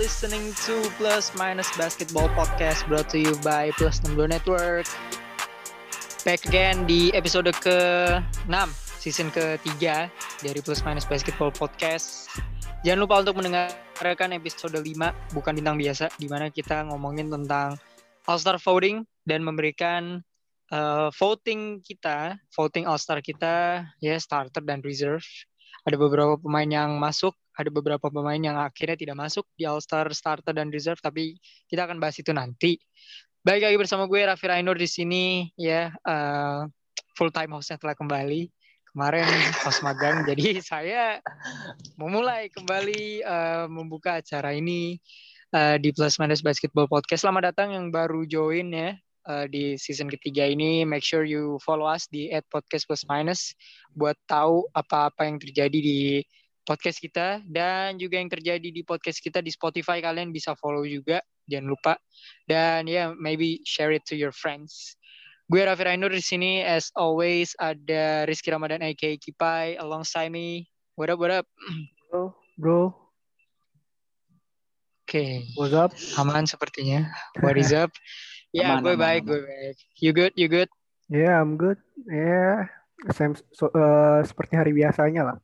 listening 0.00 0.56
to 0.64 0.80
Plus 0.96 1.28
Minus 1.36 1.68
Basketball 1.76 2.32
Podcast 2.32 2.88
brought 2.88 3.12
to 3.12 3.20
you 3.20 3.36
by 3.44 3.68
Plus 3.76 4.00
62 4.00 4.32
Network. 4.32 4.88
Back 6.24 6.48
again 6.48 6.88
di 6.88 7.12
episode 7.12 7.52
ke-6, 7.60 8.56
season 8.96 9.28
ke-3 9.28 10.08
dari 10.40 10.60
Plus 10.64 10.80
Minus 10.88 11.04
Basketball 11.04 11.52
Podcast. 11.52 12.32
Jangan 12.80 13.04
lupa 13.04 13.20
untuk 13.20 13.44
mendengarkan 13.44 14.32
episode 14.32 14.72
5, 14.72 15.36
bukan 15.36 15.52
bintang 15.60 15.76
biasa, 15.76 16.08
di 16.16 16.32
mana 16.32 16.48
kita 16.48 16.80
ngomongin 16.88 17.28
tentang 17.28 17.76
All-Star 18.24 18.56
voting 18.56 19.04
dan 19.28 19.44
memberikan 19.44 20.24
uh, 20.72 21.12
voting 21.12 21.84
kita, 21.84 22.40
voting 22.56 22.88
All-Star 22.88 23.20
kita, 23.20 23.84
ya 24.00 24.16
starter 24.16 24.64
dan 24.64 24.80
reserve. 24.80 25.28
Ada 25.84 26.00
beberapa 26.00 26.40
pemain 26.40 26.68
yang 26.72 26.96
masuk, 26.96 27.36
ada 27.60 27.68
beberapa 27.68 28.08
pemain 28.08 28.40
yang 28.40 28.56
akhirnya 28.56 28.96
tidak 28.96 29.16
masuk 29.20 29.44
di 29.52 29.68
All-Star 29.68 30.08
starter 30.16 30.56
dan 30.56 30.72
reserve, 30.72 30.96
tapi 31.04 31.36
kita 31.68 31.84
akan 31.84 32.00
bahas 32.00 32.16
itu 32.16 32.32
nanti. 32.32 32.80
Baik 33.44 33.68
lagi 33.68 33.76
bersama 33.80 34.04
gue 34.08 34.20
Raffi 34.20 34.48
Rainur 34.48 34.76
di 34.76 34.84
sini 34.84 35.48
ya 35.56 35.88
uh, 36.04 36.68
full 37.16 37.32
time 37.32 37.56
hostnya 37.56 37.80
telah 37.80 37.96
kembali 37.96 38.52
kemarin 38.92 39.24
host 39.64 39.80
magang 39.80 40.24
jadi 40.28 40.60
saya 40.60 41.24
memulai 41.96 42.52
kembali 42.52 43.24
uh, 43.24 43.64
membuka 43.70 44.20
acara 44.20 44.52
ini 44.52 45.00
uh, 45.56 45.80
di 45.80 45.88
Plus 45.88 46.20
Minus 46.20 46.44
Basketball 46.44 46.84
Podcast. 46.84 47.24
Selamat 47.24 47.54
datang 47.54 47.72
yang 47.72 47.88
baru 47.88 48.28
join 48.28 48.72
ya 48.76 48.92
di 49.46 49.78
season 49.78 50.10
ketiga 50.10 50.42
ini. 50.42 50.82
Make 50.82 51.06
sure 51.06 51.22
you 51.22 51.56
follow 51.62 51.86
us 51.86 52.10
di 52.10 52.34
@podcast 52.50 52.90
plus 52.90 53.06
minus 53.06 53.54
buat 53.94 54.18
tahu 54.26 54.66
apa-apa 54.74 55.22
yang 55.22 55.38
terjadi 55.38 55.78
di 55.78 55.98
podcast 56.70 57.02
kita 57.02 57.42
dan 57.50 57.98
juga 57.98 58.22
yang 58.22 58.30
terjadi 58.30 58.70
di 58.70 58.86
podcast 58.86 59.18
kita 59.18 59.42
di 59.42 59.50
Spotify 59.50 59.98
kalian 59.98 60.30
bisa 60.30 60.54
follow 60.54 60.86
juga 60.86 61.18
jangan 61.50 61.66
lupa 61.66 61.98
dan 62.46 62.86
ya 62.86 62.94
yeah, 62.94 63.08
maybe 63.18 63.58
share 63.66 63.90
it 63.90 64.06
to 64.06 64.14
your 64.14 64.30
friends 64.30 64.94
gue 65.50 65.58
Raffi 65.58 65.82
Rainur 65.82 66.14
di 66.14 66.22
sini 66.22 66.62
as 66.62 66.94
always 66.94 67.58
ada 67.58 68.22
Rizky 68.30 68.54
Ramadan 68.54 68.86
aka 68.86 69.18
Kipai 69.18 69.74
alongside 69.82 70.30
me 70.30 70.70
what 70.94 71.10
up 71.10 71.18
what 71.18 71.42
up 71.42 71.46
bro 72.06 72.30
bro 72.54 72.94
Oke, 75.10 75.18
okay. 75.26 75.34
what's 75.58 75.74
up? 75.74 75.90
Aman 76.22 76.46
sepertinya. 76.46 77.10
What 77.42 77.58
is 77.58 77.74
up? 77.74 77.90
Ya, 78.54 78.62
yeah, 78.62 78.78
gue 78.78 78.94
baik, 78.94 79.26
gue 79.26 79.42
baik. 79.42 79.76
You 79.98 80.10
good? 80.14 80.34
You 80.38 80.46
good? 80.46 80.70
Yeah, 81.10 81.34
I'm 81.38 81.58
good. 81.58 81.78
Yeah, 82.06 82.70
same 83.10 83.34
so, 83.54 83.70
uh, 83.74 84.22
seperti 84.22 84.54
hari 84.54 84.70
biasanya 84.70 85.22
lah. 85.22 85.38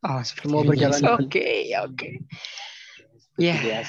Oh, 0.00 0.20
seperti 0.24 0.48
Semua 0.48 0.62
berjalan. 0.64 1.00
Oke, 1.16 1.72
oke. 1.76 1.94
Okay. 1.96 2.12
Ya, 3.40 3.56
yeah 3.60 3.84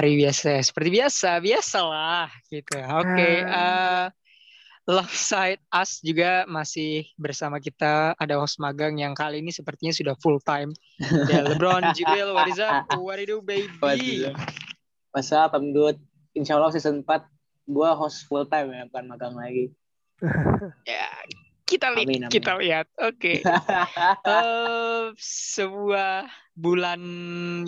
hari 0.00 0.16
biasa 0.16 0.64
seperti 0.64 0.88
biasa 0.96 1.44
biasalah 1.44 2.32
gitu. 2.48 2.78
Oke 2.78 3.04
okay, 3.04 3.34
uh, 3.44 3.52
eh, 3.52 4.04
love 4.88 5.12
side 5.12 5.60
us 5.68 6.00
juga 6.00 6.48
masih 6.48 7.04
bersama 7.20 7.60
kita. 7.60 8.16
Ada 8.16 8.40
host 8.40 8.56
magang 8.56 8.96
yang 8.96 9.12
kali 9.12 9.44
ini 9.44 9.52
sepertinya 9.52 9.92
sudah 9.92 10.14
full 10.24 10.40
time. 10.40 10.72
Ya 11.28 11.44
LeBron 11.44 11.90
Jibril 11.98 12.32
what 12.32 12.48
is 12.48 12.56
up? 12.56 12.88
What 12.96 13.20
do 13.20 13.28
you 13.28 13.30
do? 13.36 13.38
Baby 13.44 14.32
What's 15.12 15.34
up? 15.36 15.52
I'm 15.52 15.76
good. 15.76 16.00
Insya 16.32 16.56
Allah 16.56 16.72
season 16.72 17.04
4 17.04 17.20
gue 17.68 17.90
host 17.92 18.24
full 18.24 18.48
time 18.48 18.72
ya 18.72 18.88
bukan 18.88 19.04
magang 19.04 19.36
lagi. 19.36 19.74
Ya 20.88 21.12
kita 21.70 21.94
lihat 21.94 22.26
kita 22.26 22.52
lihat. 22.58 22.86
Oke. 22.98 23.38
Okay. 23.38 23.46
uh, 24.26 25.14
sebuah 25.14 26.26
bulan 26.58 27.00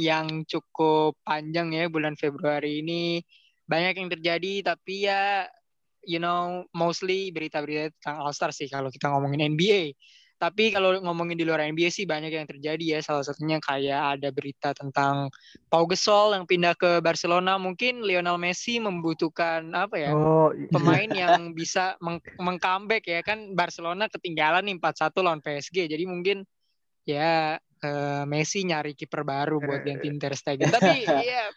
yang 0.03 0.43
cukup 0.43 1.15
panjang 1.23 1.71
ya 1.71 1.87
bulan 1.87 2.19
Februari 2.19 2.83
ini. 2.83 3.23
Banyak 3.63 3.95
yang 4.03 4.11
terjadi 4.11 4.75
tapi 4.75 5.07
ya 5.07 5.47
you 6.03 6.19
know 6.19 6.67
mostly 6.75 7.31
berita-berita 7.31 7.95
tentang 8.03 8.17
All 8.27 8.35
Star 8.35 8.51
sih 8.51 8.67
kalau 8.67 8.91
kita 8.91 9.07
ngomongin 9.07 9.55
NBA 9.55 9.95
tapi 10.43 10.75
kalau 10.75 10.99
ngomongin 10.99 11.39
di 11.39 11.47
luar 11.47 11.63
NBA 11.63 11.95
sih 11.95 12.03
banyak 12.03 12.35
yang 12.35 12.51
terjadi 12.51 12.99
ya. 12.99 13.01
Salah 13.01 13.23
satunya 13.23 13.63
kayak 13.63 14.19
ada 14.19 14.35
berita 14.35 14.75
tentang 14.75 15.31
Pau 15.71 15.87
Gasol 15.87 16.35
yang 16.35 16.51
pindah 16.51 16.75
ke 16.75 16.99
Barcelona. 16.99 17.63
Mungkin 17.63 18.03
Lionel 18.03 18.43
Messi 18.43 18.83
membutuhkan 18.83 19.71
apa 19.71 20.03
ya? 20.03 20.11
Oh, 20.11 20.51
iya. 20.51 20.67
Pemain 20.75 21.07
yang 21.23 21.55
bisa 21.55 21.95
meng 22.03 22.19
mengcomeback 22.43 23.07
ya 23.07 23.23
kan 23.23 23.55
Barcelona 23.55 24.11
ketinggalan 24.11 24.67
nih 24.67 24.83
4-1 24.83 25.23
lawan 25.23 25.39
PSG. 25.39 25.87
Jadi 25.87 26.05
mungkin 26.11 26.43
ya 27.07 27.63
uh, 27.63 28.25
Messi 28.27 28.67
nyari 28.67 28.99
kiper 28.99 29.23
baru 29.23 29.63
buat 29.63 29.87
eh. 29.87 29.95
gantiin 29.95 30.19
Ter 30.19 30.35
Stegen. 30.35 30.75
Tapi 30.75 31.07
ya 31.31 31.55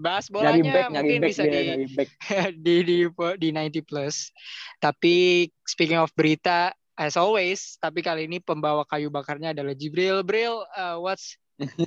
bahas 0.00 0.32
bolanya 0.32 0.64
back, 0.64 0.88
mungkin 0.96 1.20
bisa 1.28 1.44
dia, 1.44 1.76
di, 2.64 2.74
di 2.88 3.04
di 3.04 3.08
di 3.36 3.48
90 3.52 3.84
plus. 3.84 4.32
Tapi 4.80 5.44
speaking 5.68 6.00
of 6.00 6.08
berita 6.16 6.72
as 6.94 7.18
always, 7.18 7.74
tapi 7.82 8.06
kali 8.06 8.30
ini 8.30 8.38
pembawa 8.38 8.86
kayu 8.86 9.10
bakarnya 9.10 9.50
adalah 9.50 9.74
Jibril. 9.74 10.22
Bril, 10.22 10.62
uh, 10.78 10.96
what's 11.02 11.34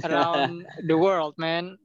around 0.03 0.67
the 0.83 0.95
world, 0.95 1.35
man? 1.39 1.79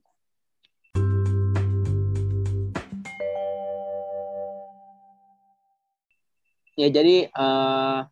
Ya, 6.75 6.89
jadi 6.89 7.31
uh, 7.37 8.09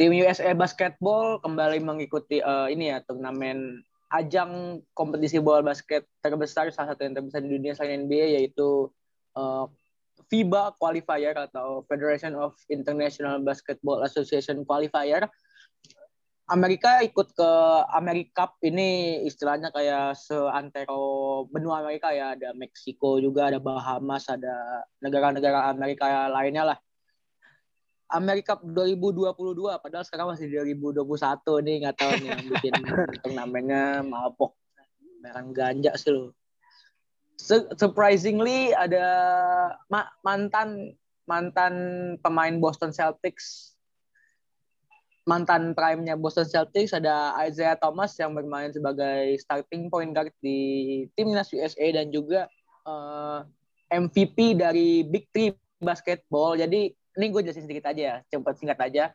tim 0.00 0.14
USA 0.16 0.54
Basketball 0.54 1.42
kembali 1.44 1.82
mengikuti 1.82 2.40
uh, 2.40 2.70
ini 2.70 2.94
ya 2.94 3.02
turnamen 3.04 3.82
ajang 4.08 4.80
kompetisi 4.96 5.36
bola 5.36 5.60
basket 5.60 6.08
terbesar 6.24 6.72
salah 6.72 6.96
satu 6.96 7.04
yang 7.04 7.20
terbesar 7.20 7.44
di 7.44 7.52
dunia 7.52 7.76
selain 7.76 8.08
NBA 8.08 8.40
yaitu 8.40 8.88
uh, 9.36 9.68
FIBA 10.28 10.76
qualifier 10.76 11.32
atau 11.32 11.84
Federation 11.88 12.36
of 12.36 12.52
International 12.68 13.40
Basketball 13.40 14.04
Association 14.04 14.62
qualifier. 14.68 15.24
Amerika 16.48 17.04
ikut 17.04 17.36
ke 17.36 17.50
Amerika 17.92 18.48
Cup 18.48 18.56
ini 18.64 19.20
istilahnya 19.28 19.68
kayak 19.68 20.16
seantero 20.16 21.44
benua 21.52 21.84
Amerika 21.84 22.08
ya. 22.08 22.32
Ada 22.32 22.56
Meksiko 22.56 23.20
juga 23.20 23.52
ada 23.52 23.60
Bahamas 23.60 24.32
ada 24.32 24.84
negara-negara 25.04 25.68
Amerika 25.68 26.08
lainnya 26.32 26.72
lah. 26.72 26.78
Amerika 28.08 28.56
2022 28.64 29.36
padahal 29.84 30.04
sekarang 30.08 30.32
masih 30.32 30.48
2021 30.48 31.04
nih 31.68 31.74
nggak 31.84 31.96
tahu 32.00 32.12
nih 32.16 32.28
yang 32.32 32.44
bikin 32.48 32.74
turnamennya 33.24 33.84
mabok. 34.08 34.56
Merang 35.20 35.52
ganja 35.52 35.92
sih 36.00 36.16
lo 36.16 36.37
surprisingly 37.78 38.74
ada 38.74 39.06
ma 39.86 40.10
mantan 40.26 40.98
mantan 41.24 41.74
pemain 42.20 42.58
Boston 42.58 42.90
Celtics 42.90 43.78
mantan 45.28 45.76
prime-nya 45.76 46.16
Boston 46.16 46.48
Celtics 46.48 46.96
ada 46.96 47.36
Isaiah 47.44 47.76
Thomas 47.76 48.16
yang 48.16 48.32
bermain 48.32 48.72
sebagai 48.72 49.36
starting 49.36 49.92
point 49.92 50.16
guard 50.16 50.32
di 50.40 51.04
timnas 51.12 51.52
USA 51.52 51.84
dan 51.92 52.08
juga 52.08 52.48
uh, 52.88 53.44
eh, 53.92 54.00
MVP 54.00 54.56
dari 54.56 55.04
Big 55.04 55.28
Three 55.28 55.52
basketball. 55.84 56.56
Jadi 56.56 56.96
ini 56.96 57.26
gue 57.28 57.44
jelasin 57.44 57.68
sedikit 57.68 57.92
aja 57.92 58.00
ya, 58.00 58.16
cepat 58.32 58.56
singkat 58.56 58.80
aja 58.80 59.12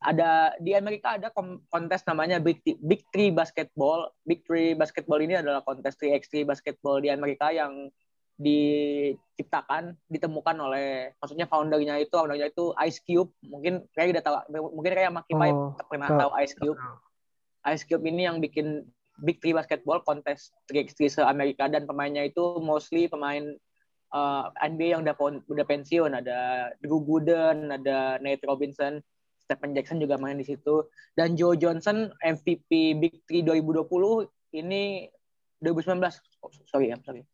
ada 0.00 0.56
di 0.56 0.72
Amerika 0.72 1.20
ada 1.20 1.28
kontes 1.68 2.00
namanya 2.08 2.40
Big, 2.40 2.64
Big 2.64 3.04
Three 3.12 3.28
Basketball. 3.28 4.08
Big 4.24 4.40
Three 4.48 4.72
Basketball 4.72 5.20
ini 5.20 5.36
adalah 5.36 5.60
kontes 5.60 6.00
3x3 6.00 6.48
basketball 6.48 7.04
di 7.04 7.12
Amerika 7.12 7.52
yang 7.52 7.92
diciptakan, 8.40 9.92
ditemukan 10.08 10.56
oleh 10.56 11.12
maksudnya 11.20 11.44
foundernya 11.44 12.00
itu 12.00 12.16
foundernya 12.16 12.48
itu 12.48 12.72
Ice 12.88 13.04
Cube. 13.04 13.28
Mungkin 13.44 13.84
kayak 13.92 14.16
udah 14.16 14.22
tahu 14.24 14.36
mungkin 14.72 14.92
kayak 14.96 15.12
Maki 15.12 15.36
oh, 15.36 15.76
pernah 15.84 16.08
tahu 16.08 16.30
Ice 16.40 16.56
Cube. 16.56 16.80
Ice 17.68 17.84
Cube 17.84 18.04
ini 18.08 18.24
yang 18.24 18.40
bikin 18.40 18.88
Big 19.20 19.44
Three 19.44 19.52
Basketball 19.52 20.00
kontes 20.00 20.48
3x3 20.72 20.98
se 21.12 21.20
Amerika 21.20 21.68
dan 21.68 21.84
pemainnya 21.84 22.24
itu 22.24 22.56
mostly 22.64 23.04
pemain 23.04 23.52
uh, 24.16 24.48
eh, 24.48 24.72
NBA 24.72 24.96
yang 24.96 25.04
udah 25.04 25.12
udah 25.44 25.66
pensiun 25.68 26.16
ada 26.16 26.72
Drew 26.80 27.04
Gooden, 27.04 27.68
ada 27.68 28.16
Nate 28.24 28.48
Robinson 28.48 29.04
Stephen 29.50 29.74
Jackson 29.74 29.98
juga 29.98 30.14
main 30.14 30.38
di 30.38 30.46
situ. 30.46 30.86
Dan 31.18 31.34
Joe 31.34 31.58
Johnson 31.58 32.14
MVP 32.22 33.02
Big 33.02 33.26
3 33.26 33.42
2020 33.42 34.30
ini 34.54 35.10
2019 35.58 35.98
oh, 36.46 36.54
sorry 36.70 36.94
ya 36.94 36.96
sorry. 37.02 37.26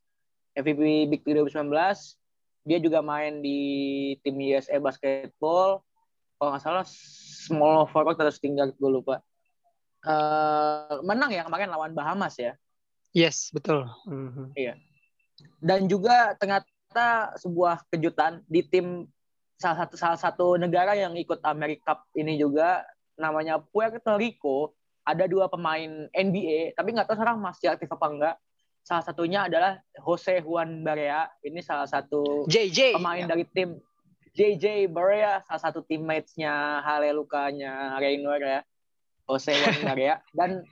MVP 0.56 1.12
Big 1.12 1.20
3 1.28 1.44
2019 1.44 1.68
dia 2.64 2.78
juga 2.80 3.04
main 3.04 3.44
di 3.44 3.60
tim 4.24 4.40
USA 4.40 4.80
Basketball. 4.80 5.84
Kalau 6.40 6.48
nggak 6.56 6.64
salah 6.64 6.84
small 7.44 7.84
forward 7.92 8.16
atau 8.16 8.32
tinggal 8.40 8.72
gue 8.72 8.90
lupa. 8.90 9.20
Uh, 10.00 11.04
menang 11.04 11.36
ya 11.36 11.44
kemarin 11.44 11.68
lawan 11.68 11.92
Bahamas 11.92 12.40
ya? 12.40 12.56
Yes 13.12 13.52
betul. 13.52 13.84
Mm-hmm. 14.08 14.46
iya. 14.56 14.74
Dan 15.60 15.84
juga 15.84 16.32
ternyata 16.40 17.36
sebuah 17.36 17.84
kejutan 17.92 18.40
di 18.48 18.64
tim 18.64 19.04
salah 19.56 19.84
satu 19.84 19.94
salah 19.96 20.20
satu 20.20 20.46
negara 20.60 20.92
yang 20.92 21.16
ikut 21.16 21.40
Amerika 21.44 21.96
Cup 21.96 22.08
ini 22.12 22.36
juga 22.36 22.84
namanya 23.16 23.56
Puerto 23.56 24.14
Rico 24.20 24.76
ada 25.06 25.24
dua 25.24 25.48
pemain 25.48 26.08
NBA 26.12 26.76
tapi 26.76 26.92
nggak 26.92 27.08
tahu 27.08 27.16
sekarang 27.16 27.40
masih 27.40 27.72
aktif 27.72 27.88
apa 27.88 28.06
enggak 28.08 28.36
salah 28.86 29.02
satunya 29.02 29.50
adalah 29.50 29.82
Jose 29.98 30.38
Juan 30.46 30.86
Barea. 30.86 31.26
Ini 31.42 31.58
salah 31.58 31.90
satu 31.90 32.46
JJ. 32.46 32.94
pemain 32.94 33.26
Ya. 33.26 33.34
dari 33.34 33.42
tim 33.50 33.82
JJ 34.38 34.86
Barea, 34.94 35.42
salah 35.42 35.62
satu 35.66 35.82
teammates-nya 35.82 36.86
Halelukanya 36.86 37.98
Raynor 37.98 38.38
ya. 38.38 38.60
Jose 39.26 39.50
Juan 39.58 39.82
Barea 39.82 40.22
dan 40.38 40.62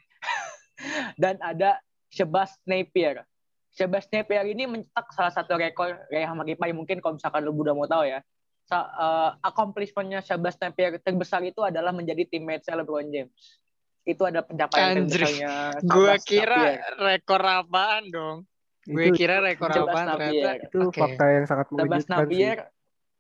dan 1.23 1.35
ada 1.43 1.83
Sebas 2.15 2.55
Napier. 2.63 3.27
Sebas 3.75 4.07
Napier 4.15 4.47
ini 4.47 4.71
mencetak 4.71 5.11
salah 5.11 5.35
satu 5.35 5.59
rekor 5.59 5.99
Real 6.07 6.39
Madrid 6.39 6.55
mungkin 6.71 7.03
kalau 7.03 7.19
misalkan 7.19 7.43
lu 7.43 7.51
udah 7.51 7.75
mau 7.75 7.91
tahu 7.91 8.07
ya. 8.07 8.23
Sa- 8.65 8.89
eh, 8.89 9.31
accomplishment-nya 9.45 10.25
Sebas 10.25 10.57
Napier 10.57 10.97
terbesar 10.99 11.45
itu 11.45 11.61
adalah 11.61 11.93
menjadi 11.93 12.25
teammate 12.25 12.65
LeBron 12.65 13.09
James. 13.13 13.61
Itu 14.05 14.25
ada 14.25 14.41
pencapaian 14.45 15.05
terbesarnya. 15.05 15.53
Gua 15.93 16.17
Sebas 16.17 16.25
kira 16.25 16.57
Napier. 16.57 16.93
rekor 16.97 17.43
apaan 17.45 18.05
dong? 18.09 18.39
Gue 18.85 19.09
kira 19.17 19.41
rekor 19.41 19.73
apaan 19.73 20.17
ternyata. 20.17 20.29
Napier. 20.29 20.57
itu 20.69 20.79
Oke. 20.93 21.01
fakta 21.01 21.25
yang 21.33 21.45
sangat 21.49 21.67
mengejutkan 21.73 22.05
sih. 22.05 22.13
Napier. 22.13 22.59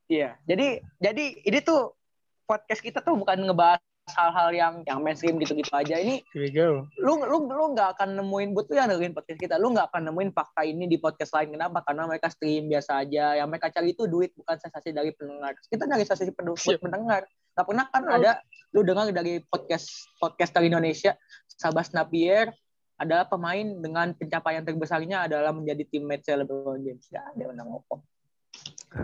Iya. 0.05 0.31
Jadi 0.45 0.69
jadi 1.01 1.25
ini 1.41 1.59
tuh 1.65 1.97
podcast 2.45 2.81
kita 2.85 3.01
tuh 3.01 3.17
bukan 3.17 3.41
ngebahas 3.41 3.81
hal-hal 4.13 4.49
yang 4.53 4.75
yang 4.85 5.01
mainstream 5.01 5.41
gitu-gitu 5.41 5.73
aja. 5.73 5.97
Ini 5.97 6.21
Here 6.37 6.45
we 6.45 6.53
go. 6.53 6.85
lu 7.01 7.17
lu 7.25 7.49
lu 7.49 7.65
nggak 7.73 7.97
akan 7.97 8.21
nemuin 8.21 8.53
buat 8.53 8.69
tuh 8.69 8.77
yang 8.77 8.93
dengerin 8.93 9.17
podcast 9.17 9.41
kita. 9.41 9.57
Lu 9.57 9.73
nggak 9.73 9.89
akan 9.89 10.13
nemuin 10.13 10.31
fakta 10.37 10.61
ini 10.69 10.85
di 10.85 11.01
podcast 11.01 11.33
lain. 11.33 11.57
Kenapa? 11.57 11.81
Karena 11.81 12.05
mereka 12.05 12.29
stream 12.29 12.69
biasa 12.69 13.01
aja. 13.01 13.41
Yang 13.41 13.49
mereka 13.49 13.67
cari 13.73 13.89
itu 13.97 14.05
duit 14.05 14.31
bukan 14.37 14.57
sensasi 14.61 14.93
dari 14.93 15.11
pendengar. 15.17 15.57
Kita 15.57 15.89
nyari 15.89 16.05
sensasi 16.05 16.31
pendengar. 16.77 17.25
Gak 17.55 17.67
pernah 17.71 17.87
kan 17.89 18.03
Oh. 18.05 18.17
ada 18.19 18.43
lu 18.75 18.83
dengar 18.83 19.09
dari 19.15 19.41
podcast 19.41 19.89
podcast 20.19 20.51
dari 20.53 20.67
Indonesia 20.69 21.15
Sabas 21.47 21.95
Napier 21.95 22.51
adalah 22.99 23.27
pemain 23.27 23.63
dengan 23.79 24.11
pencapaian 24.15 24.63
terbesarnya 24.67 25.27
adalah 25.31 25.51
menjadi 25.55 25.83
teammate 25.89 26.27
LeBron 26.29 26.83
James. 26.83 27.07
Ya, 27.11 27.23
dia 27.35 27.47
menang 27.51 27.71
ngomong. 27.73 28.03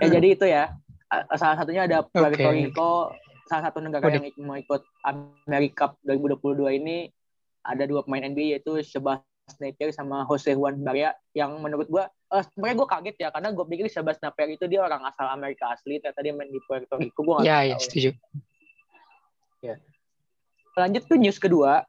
Ya 0.02 0.06
jadi 0.12 0.28
itu 0.34 0.46
ya. 0.46 0.74
Salah 1.34 1.58
satunya 1.58 1.86
ada 1.90 2.06
Puerto 2.06 2.38
Oke. 2.38 2.54
Rico, 2.54 3.10
salah 3.50 3.66
satu 3.66 3.82
negara 3.82 4.06
Waduh. 4.06 4.22
yang 4.22 4.46
mau 4.46 4.54
ikut 4.54 4.86
Amerika 5.02 5.90
Cup 5.90 5.98
2022 6.06 6.78
ini 6.78 7.10
ada 7.66 7.82
dua 7.82 8.06
pemain 8.06 8.22
NBA 8.22 8.54
yaitu 8.54 8.78
Sebas 8.86 9.26
Napier 9.58 9.90
sama 9.90 10.22
Jose 10.30 10.54
Juan 10.54 10.78
Barea 10.78 11.10
yang 11.34 11.58
menurut 11.58 11.90
gua 11.90 12.06
eh, 12.06 12.42
sebenarnya 12.54 12.76
gua 12.78 12.88
kaget 12.94 13.16
ya 13.18 13.28
karena 13.34 13.50
gua 13.50 13.66
pikir 13.66 13.90
Sebas 13.90 14.22
Napier 14.22 14.54
itu 14.54 14.70
dia 14.70 14.86
orang 14.86 15.02
asal 15.02 15.26
Amerika 15.26 15.74
asli 15.74 15.98
ternyata 15.98 16.22
dia 16.22 16.30
main 16.30 16.46
di 16.46 16.62
Puerto 16.62 16.94
Rico 16.94 17.26
gua 17.26 17.42
nggak 17.42 17.50
Ya, 17.50 17.58
ya, 17.66 17.76
setuju. 17.82 18.14
Lanjut 20.78 21.02
ke 21.10 21.14
news 21.18 21.42
kedua. 21.42 21.82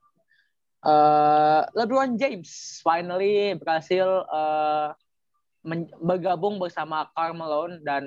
Eh, 0.82 1.62
LeBron 1.78 2.18
James 2.18 2.82
finally 2.82 3.54
berhasil 3.54 4.26
men- 5.62 5.94
bergabung 6.02 6.58
bersama 6.58 7.06
Karl 7.14 7.38
Malone 7.38 7.86
dan 7.86 8.04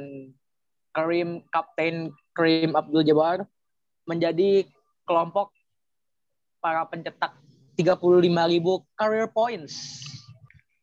Kareem 0.95 1.43
Kapten 1.51 2.15
Kareem 2.33 2.73
Abdul-Jabbar 2.73 3.45
menjadi 4.07 4.65
kelompok 5.05 5.51
para 6.63 6.87
pencetak 6.89 7.35
35.000 7.77 8.23
career 8.95 9.27
points. 9.29 10.01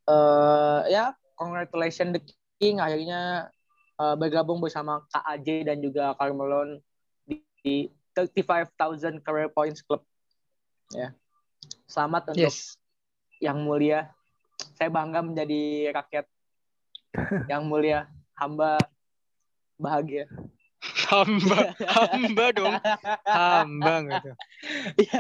Eh, 0.06 0.80
ya, 0.92 1.16
congratulations 1.40 2.20
the 2.20 2.22
King 2.60 2.78
akhirnya 2.78 3.50
eh, 3.98 4.16
bergabung 4.20 4.60
bersama 4.60 5.02
KAJ 5.10 5.48
dan 5.66 5.78
juga 5.80 6.14
Karl 6.20 6.36
Malone 6.36 6.84
di, 7.26 7.40
di 7.64 7.76
35,000 8.14 9.24
career 9.24 9.50
points 9.50 9.80
club. 9.82 10.04
Ya. 10.92 11.16
Selamat 11.88 12.36
untuk 12.36 12.52
Yes. 12.52 12.76
yang 13.40 13.64
mulia. 13.64 14.12
Saya 14.76 14.92
bangga 14.92 15.24
menjadi 15.24 15.90
rakyat 15.96 16.26
yang 17.52 17.64
mulia, 17.66 18.12
hamba 18.36 18.76
bahagia. 19.82 20.30
Hamba, 21.10 21.78
hamba 21.86 22.46
dong. 22.52 22.74
Hamba 23.24 23.94
gitu. 24.08 24.32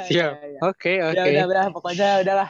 Siap. 0.07 0.31
iya. 0.41 0.59
Oke, 0.63 0.93
Ya 0.95 1.05
oke. 1.11 1.21
udah, 1.21 1.45
udah, 1.45 1.63
pokoknya 1.69 2.09
udahlah. 2.21 2.49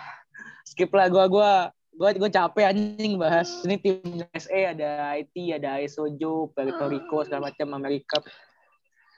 Skip 0.63 0.91
lah 0.91 1.07
gua 1.07 1.27
gua 1.27 1.51
gua 1.91 2.09
gua 2.13 2.29
capek 2.29 2.63
anjing 2.65 3.15
bahas 3.15 3.51
ini 3.63 3.75
tim 3.75 3.99
USA 4.05 4.71
ada 4.71 4.89
IT 5.13 5.35
ada 5.51 5.79
Isojo 5.79 6.47
Puerto 6.49 6.85
Rico 6.87 7.23
segala 7.23 7.51
macam 7.51 7.75
Amerika 7.75 8.23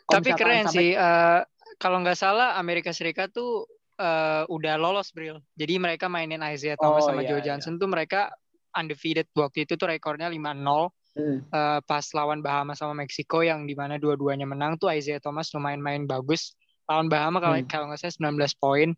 Tapi 0.04 0.34
keren 0.34 0.66
sampai- 0.66 0.74
sih. 0.74 0.90
eh, 0.94 1.40
kalau 1.78 2.02
nggak 2.02 2.18
salah 2.18 2.58
Amerika 2.58 2.90
Serikat 2.90 3.30
tuh 3.30 3.70
eh, 3.94 4.44
udah 4.50 4.74
lolos, 4.76 5.14
Bril. 5.14 5.38
Jadi 5.54 5.78
mereka 5.78 6.10
mainin 6.10 6.42
Isaiah 6.42 6.74
Thomas 6.76 7.06
Oh, 7.06 7.14
sama 7.14 7.22
iya, 7.22 7.30
Joe 7.30 7.40
iya. 7.40 7.46
Johnson 7.54 7.78
tuh 7.78 7.86
mereka 7.86 8.34
undefeated 8.74 9.30
waktu 9.38 9.70
itu 9.70 9.78
tuh 9.78 9.86
rekornya 9.86 10.26
5-0 10.26 10.90
Hmm. 11.14 11.46
eh, 11.46 11.80
pas 11.86 12.06
lawan 12.12 12.42
Bahama 12.42 12.74
sama 12.74 12.98
Meksiko 12.98 13.42
yang 13.42 13.64
di 13.64 13.74
mana 13.74 13.96
dua-duanya 13.96 14.44
menang 14.44 14.76
tuh 14.76 14.90
Isaiah 14.90 15.18
Thomas 15.18 15.54
lumayan 15.54 15.78
main 15.78 16.04
bagus. 16.04 16.58
Lawan 16.86 17.06
Bahama 17.06 17.38
kalau 17.38 17.56
Hmm. 17.56 17.70
kalau 17.70 17.86
nggak 17.88 18.02
salah 18.02 18.18
19 18.18 18.34
poin, 18.56 18.90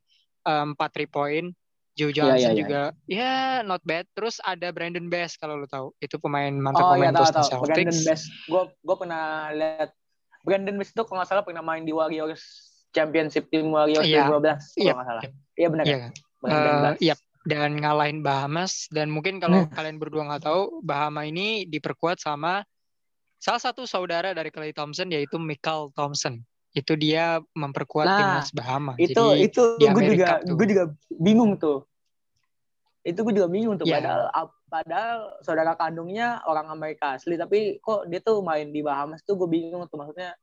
eh, 0.41 0.65
4 0.65 0.89
3 0.89 1.05
poin. 1.05 1.51
Joe 1.93 2.11
Iya, 2.11 2.15
Johnson 2.27 2.35
iya, 2.35 2.49
iya. 2.49 2.59
juga 2.59 2.81
ya 3.07 3.33
not 3.61 3.79
bad. 3.81 4.03
Terus 4.11 4.43
ada 4.43 4.67
Brandon 4.69 5.07
Bass 5.07 5.35
kalau 5.35 5.55
lu 5.55 5.63
tahu. 5.65 5.95
Itu 5.97 6.15
pemain 6.17 6.51
mantan 6.51 6.83
Oh 6.83 6.91
pemain 6.91 7.07
tahu 7.09 7.23
Boston 7.23 7.35
tahu 7.37 7.47
Celtics. 7.47 7.67
Brandon 7.71 7.99
Bass. 8.03 8.21
Gue 8.45 8.61
gue 8.77 8.95
pernah 8.97 9.23
lihat 9.49 9.89
Brandon 10.41 10.75
Bass 10.75 10.91
itu 10.91 11.01
kalau 11.01 11.17
nggak 11.17 11.29
salah 11.29 11.43
pernah 11.43 11.63
main 11.63 11.81
di 11.81 11.91
Warriors 11.91 12.43
Championship 12.91 13.47
tim 13.47 13.71
Warriors 13.71 14.03
Iya. 14.03 14.27
2012 14.27 14.43
kalau 14.71 14.75
Iya, 14.75 14.91
nggak 14.91 15.07
salah. 15.07 15.23
iya. 15.23 15.31
Iya 15.55 15.67
benar. 15.67 15.85
Iya 15.85 15.91
ya? 15.91 15.99
kan? 15.99 16.11
Brandon 16.37 16.75
Eh, 16.91 16.95
iya. 17.01 17.15
Dan 17.45 17.77
ngalahin 17.77 18.25
Bahamas 18.25 18.89
dan 18.89 19.13
mungkin 19.13 19.37
kalau 19.37 19.69
Hmm. 19.69 19.71
kalian 19.71 19.97
berdua 20.01 20.25
nggak 20.25 20.43
tahu 20.43 20.81
Bahama 20.81 21.29
ini 21.29 21.69
diperkuat 21.69 22.17
sama 22.17 22.65
salah 23.37 23.61
satu 23.61 23.85
saudara 23.85 24.33
dari 24.33 24.49
Clay 24.49 24.73
Thompson 24.73 25.13
yaitu 25.13 25.37
Michael 25.37 25.93
Thompson 25.93 26.41
itu 26.73 26.97
dia 26.97 27.39
memperkuat 27.53 28.03
Nah, 28.03 28.17
timnas 28.17 28.49
Bahama 28.51 28.97
Itu 28.97 29.13
jadi 29.13 29.45
itu 29.45 29.61
gue 29.77 30.03
juga 30.11 30.41
tuh. 30.41 30.57
gue 30.57 30.67
juga 30.67 30.83
bingung 31.13 31.55
tuh. 31.55 31.85
Itu 33.05 33.21
gue 33.21 33.33
juga 33.37 33.45
bingung 33.47 33.77
tuh 33.77 33.85
Iya. 33.85 34.01
padahal 34.01 34.21
padahal 34.65 35.17
saudara 35.45 35.77
kandungnya 35.77 36.41
orang 36.49 36.67
Amerika 36.67 37.13
asli 37.15 37.37
tapi 37.37 37.77
kok 37.77 38.09
dia 38.09 38.17
tuh 38.19 38.41
main 38.41 38.73
di 38.73 38.81
Bahamas 38.81 39.21
tuh 39.21 39.37
gue 39.37 39.45
bingung 39.45 39.85
tuh 39.85 40.01
maksudnya. 40.01 40.33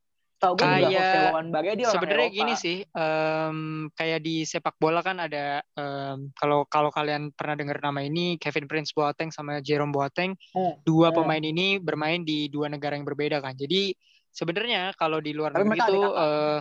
Tahu 0.42 0.58
gue 0.58 0.66
juga 0.66 0.74
Kayak- 0.90 0.90
Jose 0.90 1.50
Baria 1.54 1.74
dia 1.78 1.86
sebenarnya 1.86 2.28
gini 2.28 2.54
sih 2.58 2.82
em, 2.82 3.58
kayak 3.88 4.20
di 4.20 4.42
sepak 4.42 4.74
bola 4.74 4.98
kan 4.98 5.22
ada 5.22 5.62
em, 5.62 6.34
kalau 6.34 6.66
kalau 6.66 6.90
kalian 6.90 7.30
pernah 7.30 7.54
dengar 7.54 7.78
nama 7.78 8.02
ini 8.02 8.34
Kevin 8.36 8.66
Prince 8.66 8.90
Boateng 8.90 9.30
sama 9.30 9.62
Jerome 9.62 9.94
Boateng 9.94 10.34
Hmm. 10.50 10.74
dua 10.82 11.08
Hmm. 11.08 11.22
pemain 11.22 11.38
ini 11.38 11.78
bermain 11.78 12.18
di 12.20 12.50
dua 12.50 12.66
negara 12.66 12.98
yang 12.98 13.06
berbeda 13.06 13.38
kan 13.38 13.54
jadi 13.54 13.94
sebenarnya 14.28 14.98
kalau 14.98 15.22
di 15.22 15.30
luar 15.30 15.54
Tapi 15.54 15.62
negeri 15.62 15.78
itu 15.78 16.00
eh, 16.10 16.60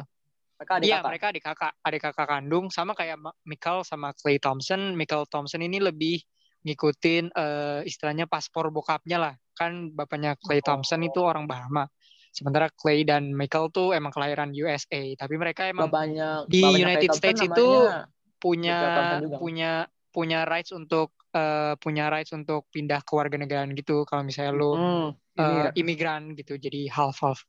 Mereka 0.53 0.73
adik 0.77 0.85
Iya, 0.85 0.95
kakak. 0.95 1.09
mereka 1.09 1.25
adik 1.25 1.43
kakak, 1.43 1.73
adik 1.81 2.01
kakak 2.05 2.27
kandung 2.29 2.65
sama 2.69 2.93
kayak 2.93 3.17
Michael 3.41 3.81
sama 3.81 4.13
Clay 4.13 4.37
Thompson. 4.37 4.93
Michael 4.93 5.25
Thompson 5.25 5.57
ini 5.57 5.81
lebih 5.81 6.21
ngikutin 6.61 7.33
eh, 7.33 7.81
istilahnya 7.81 8.29
paspor 8.29 8.69
bokapnya 8.69 9.17
lah. 9.17 9.33
Kan 9.57 9.89
bapaknya 9.89 10.37
Clay 10.37 10.61
Thompson 10.61 11.01
itu 11.01 11.17
orang 11.17 11.49
Bahama. 11.49 11.89
Sementara 12.31 12.71
Clay 12.71 13.03
dan 13.03 13.29
Michael 13.29 13.69
tuh 13.69 13.91
emang 13.91 14.09
kelahiran 14.09 14.49
USA, 14.51 15.03
tapi 15.13 15.35
mereka 15.35 15.67
emang 15.67 15.87
Bapaknya 15.87 16.47
di 16.47 16.63
bapaknya 16.63 16.79
United 16.81 17.09
States 17.13 17.41
itu 17.41 17.67
namanya- 17.67 18.07
punya 18.39 18.77
punya 19.35 19.71
punya 20.09 20.39
rights 20.43 20.71
untuk 20.71 21.11
eh, 21.29 21.75
punya 21.77 22.07
rights 22.07 22.31
untuk 22.31 22.67
pindah 22.67 22.99
ke 22.99 23.11
warga 23.11 23.35
negaraan 23.35 23.71
gitu 23.71 24.03
kalau 24.03 24.19
misalnya 24.21 24.51
lu 24.51 24.71
Hmm. 24.73 25.09
Ya, 25.31 25.71
imigran 25.73 26.35
gitu. 26.35 26.55
Jadi 26.55 26.87
half 26.87 27.19
half. 27.19 27.39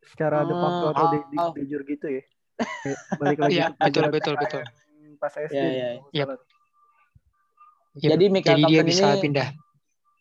secara 0.00 0.42
de 0.42 0.54
facto 0.54 0.84
Oh, 0.84 0.92
atau 0.92 1.04
de, 1.08 1.18
de, 1.24 1.36
oh. 1.36 1.50
de 1.50 1.62
jure 1.64 1.82
gitu 1.84 2.06
ya. 2.08 2.22
Balik 3.18 3.38
lagi 3.40 3.54
Iya, 3.56 3.66
ke 3.70 3.88
betul, 3.88 4.04
betul, 4.08 4.34
betul. 4.36 4.62
Pas 5.16 5.34
SD. 5.34 5.50
Kalau 5.50 5.66
nggak 5.66 6.14
Yep. 6.14 6.26
salah. 6.28 6.40
Jadi 7.92 8.24
Michael 8.28 8.54
Jadi 8.54 8.62
dia 8.62 8.80
Thompson 8.80 8.86
bisa 8.86 9.06
ini 9.08 9.20
pindah. 9.20 9.48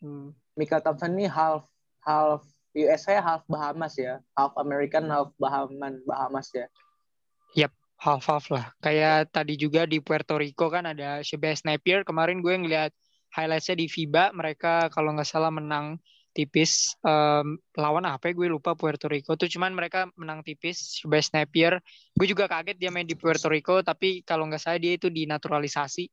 Hmm. 0.01 0.27
Michael 0.56 0.82
Thompson 0.82 1.12
ini 1.13 1.25
half 1.27 1.63
half 2.01 2.41
USA 2.77 3.17
half 3.21 3.43
Bahamas 3.49 3.97
ya, 3.97 4.21
half 4.38 4.53
American 4.57 5.09
half 5.09 5.33
Bahaman 5.41 6.01
Bahamas 6.05 6.49
ya. 6.53 6.67
half-half 7.99 8.47
lah. 8.49 8.71
Kayak 8.79 9.29
tadi 9.35 9.59
juga 9.59 9.83
di 9.83 9.99
Puerto 9.99 10.39
Rico 10.39 10.71
kan 10.71 10.88
ada 10.88 11.19
Shabazz 11.19 11.67
Napier. 11.67 12.07
Kemarin 12.07 12.39
gue 12.39 12.55
ngeliat 12.55 12.91
highlightsnya 13.35 13.75
di 13.75 13.91
FIBA. 13.91 14.31
Mereka 14.31 14.88
kalau 14.95 15.11
nggak 15.13 15.27
salah 15.27 15.51
menang 15.51 15.99
tipis. 16.31 16.95
Em, 17.03 17.59
lawan 17.75 18.07
apa 18.07 18.31
ya 18.31 18.33
gue 18.39 18.47
lupa 18.47 18.73
Puerto 18.79 19.11
Rico. 19.11 19.35
Tuh 19.35 19.51
cuman 19.51 19.75
mereka 19.75 20.07
menang 20.15 20.41
tipis. 20.47 21.03
Shabazz 21.03 21.35
Napier. 21.35 21.83
Gue 22.15 22.27
juga 22.31 22.47
kaget 22.47 22.79
dia 22.79 22.89
main 22.89 23.05
di 23.05 23.19
Puerto 23.19 23.51
Rico. 23.51 23.83
Tapi 23.83 24.23
kalau 24.23 24.47
nggak 24.47 24.63
salah 24.63 24.79
dia 24.79 24.95
itu 24.95 25.11
dinaturalisasi. 25.11 26.07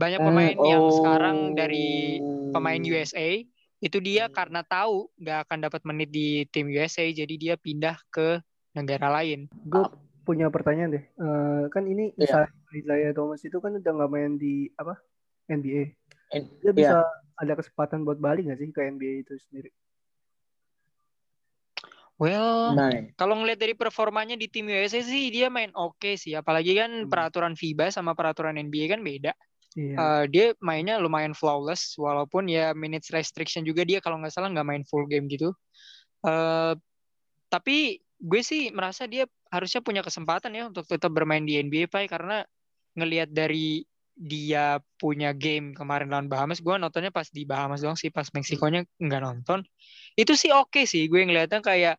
Banyak 0.00 0.20
pemain 0.24 0.56
Hmm, 0.56 0.64
yang 0.64 0.84
oh. 0.88 0.96
sekarang 0.96 1.52
dari 1.52 2.16
pemain 2.56 2.80
USA 2.80 3.44
itu 3.80 3.96
dia 3.98 4.28
karena 4.28 4.60
tahu 4.60 5.08
nggak 5.16 5.48
akan 5.48 5.58
dapat 5.64 5.82
menit 5.88 6.12
di 6.12 6.44
tim 6.52 6.68
USA 6.68 7.08
jadi 7.08 7.34
dia 7.40 7.54
pindah 7.56 7.96
ke 8.12 8.38
negara 8.76 9.08
lain. 9.08 9.48
Gue 9.66 9.88
punya 10.22 10.52
pertanyaan 10.52 11.00
deh. 11.00 11.04
Eh, 11.04 11.62
kan 11.72 11.88
ini 11.88 12.12
Iya. 12.14 12.46
Isaiah 12.70 13.12
Thomas 13.16 13.40
itu 13.42 13.56
kan 13.58 13.74
udah 13.74 13.92
nggak 13.92 14.10
main 14.12 14.36
di 14.36 14.68
apa 14.76 15.00
NBA. 15.48 15.96
Dia 16.60 16.72
bisa 16.76 17.02
Iya. 17.02 17.40
ada 17.40 17.52
kesempatan 17.56 18.04
buat 18.04 18.20
balik 18.20 18.46
nggak 18.46 18.60
sih 18.60 18.68
ke 18.70 18.84
NBA 18.84 19.24
itu 19.24 19.34
sendiri? 19.48 19.72
Well, 22.20 22.76
Nah, 22.76 23.16
kalau 23.16 23.40
ngelihat 23.40 23.64
dari 23.64 23.72
performanya 23.72 24.36
di 24.36 24.44
tim 24.44 24.68
USA 24.68 25.00
sih 25.00 25.32
dia 25.32 25.48
main 25.48 25.72
oke 25.72 26.20
sih. 26.20 26.36
Apalagi 26.36 26.76
kan 26.76 26.92
Hmm. 26.92 27.08
peraturan 27.08 27.56
FIBA 27.56 27.88
sama 27.88 28.12
peraturan 28.12 28.60
NBA 28.60 28.92
kan 28.92 29.00
beda. 29.00 29.32
Iya. 29.78 29.96
Eh, 29.96 30.24
dia 30.30 30.46
mainnya 30.58 30.98
lumayan 30.98 31.30
flawless 31.30 31.94
walaupun 31.94 32.50
ya 32.50 32.74
minutes 32.74 33.14
restriction 33.14 33.62
juga 33.62 33.86
dia 33.86 34.02
kalau 34.02 34.18
nggak 34.18 34.34
salah 34.34 34.50
nggak 34.50 34.66
main 34.66 34.84
full 34.86 35.06
game 35.06 35.30
gitu. 35.30 35.54
Eh 36.26 36.74
tapi 37.50 37.98
gue 38.20 38.42
sih 38.44 38.70
merasa 38.70 39.06
dia 39.10 39.26
harusnya 39.50 39.82
punya 39.82 40.02
kesempatan 40.06 40.54
ya 40.54 40.70
untuk 40.70 40.86
tetap 40.86 41.10
bermain 41.10 41.42
di 41.42 41.58
NBA 41.58 41.90
Pak 41.90 42.06
karena 42.10 42.46
ngelihat 42.94 43.30
dari 43.34 43.82
dia 44.20 44.76
punya 45.00 45.32
game 45.32 45.72
kemarin 45.72 46.12
lawan 46.12 46.28
Bahamas, 46.28 46.60
gue 46.60 46.76
nontonnya 46.76 47.08
pas 47.08 47.24
di 47.32 47.48
Bahamas 47.48 47.80
doang 47.80 47.96
sih, 47.96 48.12
pas 48.12 48.28
Meksikonya 48.28 48.84
nggak 49.00 49.22
nonton. 49.24 49.64
Itu 50.12 50.36
sih 50.36 50.52
oke 50.52 50.84
sih, 50.84 51.08
gue 51.08 51.24
ngeliatnya 51.24 51.64
kayak 51.64 51.96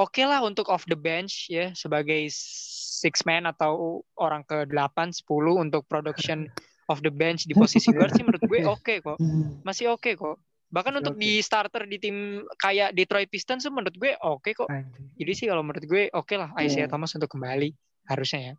oke 0.00 0.22
lah 0.24 0.40
untuk 0.40 0.72
off 0.72 0.88
the 0.88 0.96
bench 0.96 1.52
ya 1.52 1.76
sebagai 1.76 2.32
six 2.32 3.28
man 3.28 3.44
atau 3.44 4.00
orang 4.16 4.40
ke 4.48 4.64
8 4.64 5.12
10 5.12 5.28
untuk 5.60 5.84
production 5.84 6.48
of 6.92 7.00
the 7.00 7.08
bench 7.08 7.48
di 7.48 7.56
posisi 7.56 7.88
guard 7.88 8.12
sih 8.12 8.20
menurut 8.20 8.44
gue 8.44 8.60
oke 8.76 8.94
kok. 9.00 9.16
Masih 9.64 9.88
oke 9.88 10.12
kok. 10.12 10.36
Bahkan 10.68 10.92
Masih 10.92 11.00
untuk 11.00 11.14
oke. 11.16 11.20
di 11.20 11.32
starter 11.40 11.82
di 11.84 11.96
tim 11.96 12.16
kayak 12.56 12.92
Detroit 12.92 13.28
Pistons 13.28 13.64
tuh 13.64 13.72
menurut 13.72 13.96
gue 13.96 14.12
oke 14.20 14.52
kok. 14.52 14.68
Anjing. 14.68 15.08
Jadi 15.16 15.32
sih 15.32 15.46
kalau 15.48 15.64
menurut 15.64 15.84
gue 15.84 16.12
oke 16.12 16.34
lah 16.36 16.52
Isaiah 16.60 16.84
Hmm. 16.84 16.92
Thomas 16.92 17.12
untuk 17.12 17.28
kembali 17.28 17.72
harusnya 18.06 18.40
ya. 18.40 18.54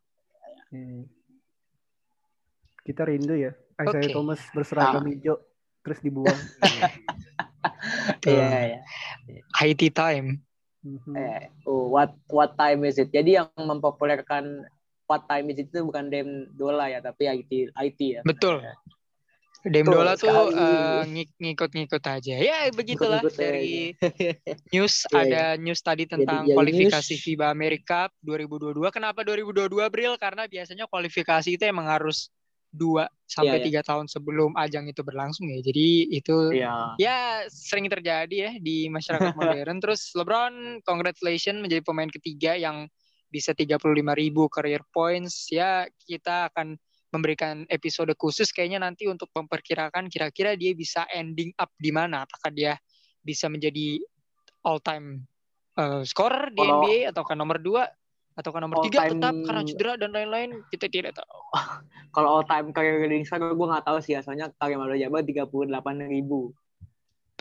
Hmm. 0.73 1.05
Kita 2.81 3.05
rindu 3.05 3.37
ya. 3.37 3.53
Isaiah 3.77 4.01
Oke. 4.05 4.11
Thomas 4.11 4.41
berseragam 4.51 5.01
Ah. 5.01 5.07
hijau 5.07 5.35
terus 5.81 5.99
dibuang. 6.01 6.39
Iya, 8.23 8.79
iya. 9.27 9.41
IT 9.63 9.95
time. 9.95 10.43
Mhm. 10.83 11.15
Eh, 11.15 11.47
oh, 11.63 11.87
what 11.87 12.11
what 12.27 12.55
time 12.55 12.83
is 12.83 12.99
it? 12.99 13.07
Jadi 13.07 13.39
yang 13.39 13.47
mempopulerkan 13.55 14.67
what 15.05 15.23
time 15.25 15.49
is 15.49 15.57
it 15.57 15.67
itu 15.67 15.83
bukan 15.83 16.07
Dem 16.07 16.29
Dola 16.51 16.87
ya, 16.87 16.99
tapi 16.99 17.27
IT 17.27 17.51
IT 17.71 17.99
ya. 17.99 18.21
Betul. 18.23 18.63
Dame 19.63 19.87
Betul 19.87 19.95
Dola 19.95 20.13
tuh 20.19 20.51
ngik- 21.07 21.39
ngikut-ngikut 21.39 22.03
aja. 22.03 22.35
Ya 22.35 22.67
begitulah 22.69 23.23
Ikut-ikut 23.23 23.39
dari 23.39 23.95
aja. 23.95 24.11
news 24.75 25.07
Iya, 25.07 25.15
ada 25.23 25.43
news 25.55 25.79
tadi 25.79 26.03
tentang 26.03 26.43
jadi 26.43 26.51
kualifikasi 26.51 27.13
news. 27.15 27.23
FIBA 27.23 27.47
Amerika 27.47 28.11
Cup 28.11 28.11
2022. 28.27 28.91
Kenapa 28.91 29.23
2022 29.23 29.87
Bril? 29.87 30.19
Karena 30.19 30.51
biasanya 30.51 30.83
kualifikasi 30.91 31.47
itu 31.47 31.63
emang 31.63 31.87
harus 31.87 32.27
dua 32.73 33.05
sampai 33.23 33.55
Iya, 33.55 33.59
iya. 33.61 33.65
tiga 33.69 33.81
tahun 33.85 34.09
sebelum 34.09 34.51
ajang 34.57 34.89
itu 34.89 34.99
berlangsung 34.99 35.47
ya. 35.47 35.63
Jadi 35.63 36.11
itu 36.11 36.35
Iya. 36.51 36.99
ya 36.99 37.17
sering 37.47 37.87
terjadi 37.87 38.35
ya 38.35 38.51
di 38.59 38.91
masyarakat 38.91 39.31
modern. 39.39 39.79
Terus 39.79 40.11
LeBron, 40.11 40.83
congratulations 40.83 41.63
menjadi 41.63 41.87
pemain 41.87 42.11
ketiga 42.11 42.59
yang 42.59 42.91
bisa 43.33 43.57
35.000 43.57 43.81
ribu 44.13 44.45
career 44.45 44.85
points. 44.93 45.49
Ya 45.49 45.89
kita 46.05 46.53
akan 46.53 46.77
memberikan 47.09 47.65
episode 47.69 48.13
khusus 48.13 48.53
kayaknya 48.53 48.85
nanti 48.85 49.09
untuk 49.09 49.33
memperkirakan 49.33 50.09
kira-kira 50.13 50.53
dia 50.53 50.77
bisa 50.77 51.09
ending 51.09 51.49
up 51.57 51.73
di 51.81 51.89
mana. 51.89 52.29
Apakah 52.29 52.53
dia 52.53 52.77
bisa 53.25 53.49
menjadi 53.49 53.97
all 54.61 54.77
time 54.77 55.25
uh, 55.81 56.05
scorer 56.05 56.53
di 56.53 56.61
Kalau- 56.61 56.85
NBA 56.85 57.09
ataukah 57.09 57.33
nomor 57.33 57.57
dua 57.57 57.89
ataukah 58.33 58.61
nomor 58.65 58.81
tiga 58.81 59.05
time- 59.05 59.21
tetap 59.21 59.33
karena 59.45 59.61
cedera 59.61 59.93
dan 59.93 60.09
lain-lain 60.09 60.49
kita 60.73 60.89
tidak 60.89 61.13
tahu. 61.17 61.37
Kalau 62.17 62.29
all 62.41 62.45
time 62.45 62.73
career 62.73 63.01
leading 63.05 63.25
scorer 63.25 63.53
gue 63.53 63.67
nggak 63.69 63.85
tahu 63.85 63.97
sih 64.01 64.17
ya, 64.17 64.25
soalnya 64.25 64.49
Karim 64.57 64.81
Abdul-Jabbar 64.81 65.21
38 65.49 66.09
ribu. 66.09 66.49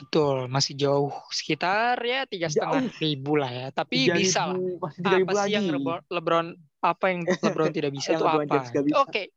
Betul, 0.03 0.51
masih 0.51 0.75
jauh 0.75 1.15
sekitar 1.31 1.95
ya 2.03 2.27
tiga 2.27 2.51
setengah 2.51 2.91
ribu 2.99 3.39
lah 3.39 3.51
ya. 3.51 3.67
Tapi 3.71 4.11
bisa 4.11 4.51
lah. 4.51 4.59
Masih 4.59 5.01
3 5.01 5.21
ribu 5.23 5.31
apa 5.31 5.39
lagi. 5.39 5.47
sih 5.47 5.53
yang 5.55 5.67
Lebron, 6.11 6.47
apa 6.83 7.05
yang 7.09 7.21
LeBron 7.47 7.71
tidak 7.71 7.91
bisa 7.95 8.19
itu 8.19 8.25
apa? 8.27 8.43
Oke, 9.07 9.31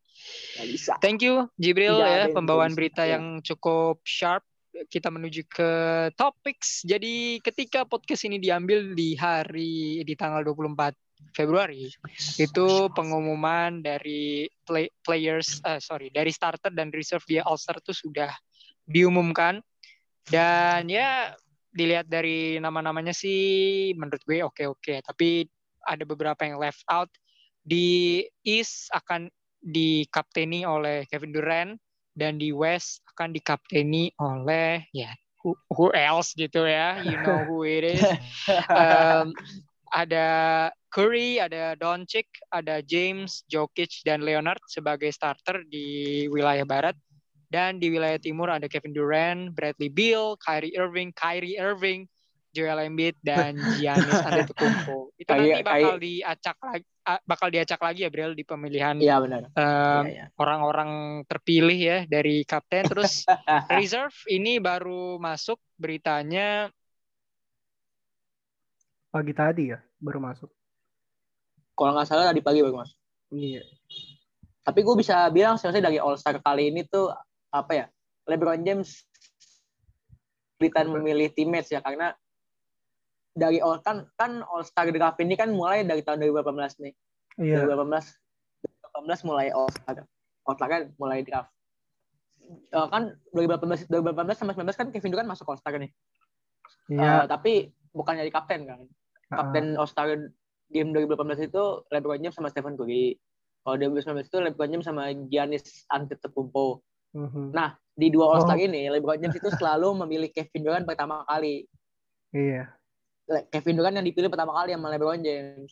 bisa. 0.66 0.98
thank 0.98 1.22
you 1.22 1.46
Jibril 1.56 2.02
Tidak 2.02 2.10
ya 2.10 2.24
pembawaan 2.34 2.74
bisa. 2.74 2.78
berita 2.82 3.04
Ya. 3.06 3.18
yang 3.18 3.40
cukup 3.40 4.02
sharp. 4.02 4.42
Kita 4.76 5.08
menuju 5.08 5.48
ke 5.48 5.72
topics. 6.20 6.84
Jadi 6.84 7.40
ketika 7.40 7.88
podcast 7.88 8.28
ini 8.28 8.44
diambil 8.44 8.92
di 8.92 9.16
hari 9.16 10.04
di 10.04 10.14
tanggal 10.20 10.44
24 10.44 10.92
Februari, 11.32 11.88
itu 12.36 12.68
pengumuman 12.92 13.80
dari 13.80 14.44
play- 14.68 14.92
players 15.00 15.64
eh, 15.64 15.80
sorry, 15.80 16.12
dari 16.12 16.28
starter 16.28 16.76
dan 16.76 16.92
reserve 16.92 17.24
di 17.24 17.40
All-Star 17.40 17.80
itu 17.80 17.96
sudah 17.96 18.28
diumumkan 18.84 19.64
dan 20.30 20.90
ya 20.90 21.34
dilihat 21.76 22.08
dari 22.08 22.56
nama-namanya 22.58 23.12
sih 23.12 23.92
menurut 24.00 24.24
gue 24.24 24.40
oke-oke 24.42 25.04
tapi 25.04 25.46
ada 25.86 26.04
beberapa 26.04 26.42
yang 26.44 26.58
left 26.58 26.82
out. 26.90 27.12
Di 27.66 28.22
East 28.46 28.94
akan 28.94 29.30
dikapteni 29.66 30.66
oleh 30.66 31.10
Kevin 31.10 31.34
Durant 31.34 31.74
dan 32.14 32.38
di 32.38 32.54
West 32.54 33.02
akan 33.18 33.34
dikapteni 33.34 34.14
oleh 34.22 34.86
ya 34.94 35.10
who, 35.42 35.58
who 35.74 35.90
else 35.94 36.34
gitu 36.34 36.66
ya? 36.66 37.02
You 37.02 37.18
know 37.22 37.46
who 37.46 37.66
it 37.66 37.86
is. 37.86 38.02
Um, 38.70 39.34
ada 39.90 40.28
Curry, 40.94 41.42
ada 41.42 41.74
Doncic, 41.74 42.30
ada 42.54 42.82
James, 42.86 43.42
Jokic 43.50 44.06
dan 44.06 44.22
Leonard 44.22 44.62
sebagai 44.70 45.10
starter 45.10 45.66
di 45.66 46.26
wilayah 46.30 46.66
barat 46.66 46.98
dan 47.56 47.80
di 47.80 47.88
wilayah 47.88 48.20
timur 48.20 48.52
ada 48.52 48.68
Kevin 48.68 48.92
Durant, 48.92 49.56
Bradley 49.56 49.88
Beal, 49.88 50.36
Kyrie 50.36 50.76
Irving, 50.76 51.16
Kyrie 51.16 51.56
Irving, 51.56 52.04
Joel 52.52 52.92
Embiid 52.92 53.16
dan 53.24 53.56
Giannis 53.80 54.12
Antetokounmpo. 54.12 55.16
Itu 55.16 55.32
nanti 55.32 55.64
bakal 55.64 55.96
diacak 56.04 56.58
lagi 56.60 56.84
bakal 57.24 57.48
diacak 57.54 57.80
lagi 57.80 58.02
ya 58.04 58.10
Bril 58.10 58.34
di 58.34 58.42
pemilihan 58.42 58.98
benar. 58.98 59.48
um, 59.54 60.04
Iya, 60.10 60.10
iya. 60.10 60.26
orang-orang 60.42 61.22
terpilih 61.30 61.78
ya 61.78 62.00
dari 62.10 62.42
kapten 62.44 62.90
terus 62.90 63.24
reserve 63.78 64.16
ini 64.28 64.58
baru 64.58 65.22
masuk 65.22 65.62
beritanya 65.78 66.68
Pagi 69.14 69.32
tadi 69.32 69.72
ya 69.72 69.80
baru 69.96 70.20
masuk. 70.20 70.52
Kalau 71.72 71.96
nggak 71.96 72.04
salah 72.04 72.28
tadi 72.28 72.44
pagi 72.44 72.60
baru 72.60 72.84
masuk. 72.84 73.00
Iya. 73.32 73.64
Tapi 74.66 74.80
gue 74.82 74.96
bisa 74.98 75.30
bilang 75.32 75.56
sebenarnya 75.56 75.88
dari 75.88 75.98
All 76.02 76.18
Star 76.20 76.42
kali 76.42 76.74
ini 76.74 76.84
tuh 76.84 77.14
apa 77.56 77.72
ya? 77.74 77.86
LeBron 78.26 78.62
James 78.66 79.06
kesulitan 80.56 80.88
memilih 80.92 81.30
teammates 81.32 81.70
ya 81.70 81.84
karena 81.84 82.16
dari 83.36 83.60
all 83.60 83.84
kan 83.84 84.08
kan 84.16 84.42
All 84.48 84.64
Star 84.64 84.88
draft 84.96 85.20
ini 85.20 85.36
kan 85.36 85.52
mulai 85.52 85.84
dari 85.84 86.00
tahun 86.02 86.24
2018 86.24 86.84
nih. 86.88 86.94
Iya. 87.44 87.68
2018 87.68 88.16
2018 89.04 89.28
mulai 89.28 89.52
All 89.52 89.70
Star. 89.70 90.08
All 90.48 90.56
Star 90.56 90.70
kan 90.72 90.82
mulai 90.96 91.20
draft. 91.28 91.52
Eh, 92.72 92.88
kan 92.88 93.12
2018 93.36 93.92
2018 93.92 94.40
sama 94.40 94.56
19 94.56 94.80
kan 94.80 94.88
Kevin 94.96 95.12
Durant 95.12 95.30
masuk 95.30 95.52
All 95.52 95.60
Star 95.60 95.76
nih. 95.76 95.92
Iya. 96.88 97.04
Eh, 97.04 97.24
tapi 97.28 97.54
bukan 97.92 98.16
jadi 98.24 98.32
kapten 98.32 98.64
kan. 98.64 98.80
Ah, 99.30 99.44
Kapten 99.44 99.76
All 99.76 99.90
Star 99.92 100.08
game 100.72 100.90
2018 100.96 101.52
itu 101.52 101.64
LeBron 101.92 102.24
James 102.24 102.36
sama 102.40 102.48
Stephen 102.48 102.80
Curry. 102.80 103.20
Kalau 103.68 103.76
2019 103.76 104.32
itu 104.32 104.38
LeBron 104.40 104.70
James 104.72 104.88
sama 104.88 105.12
Giannis 105.28 105.84
Antetokounmpo. 105.92 106.80
Mhm. 107.16 107.56
Nah, 107.56 107.80
di 107.96 108.12
dua 108.12 108.36
All 108.36 108.44
Star 108.44 108.60
Oh. 108.60 108.66
ini 108.68 108.92
LeBron 108.92 109.24
James 109.24 109.40
itu 109.40 109.48
selalu 109.56 109.96
memilih 110.04 110.30
Kevin 110.30 110.62
Durant 110.68 110.86
pertama 110.86 111.24
kali. 111.24 111.64
Iya. 112.36 112.68
Kevin 113.50 113.80
Durant 113.80 113.96
yang 113.96 114.04
dipilih 114.06 114.28
pertama 114.28 114.52
kali 114.54 114.76
sama 114.76 114.92
LeBron 114.92 115.24
James. 115.24 115.72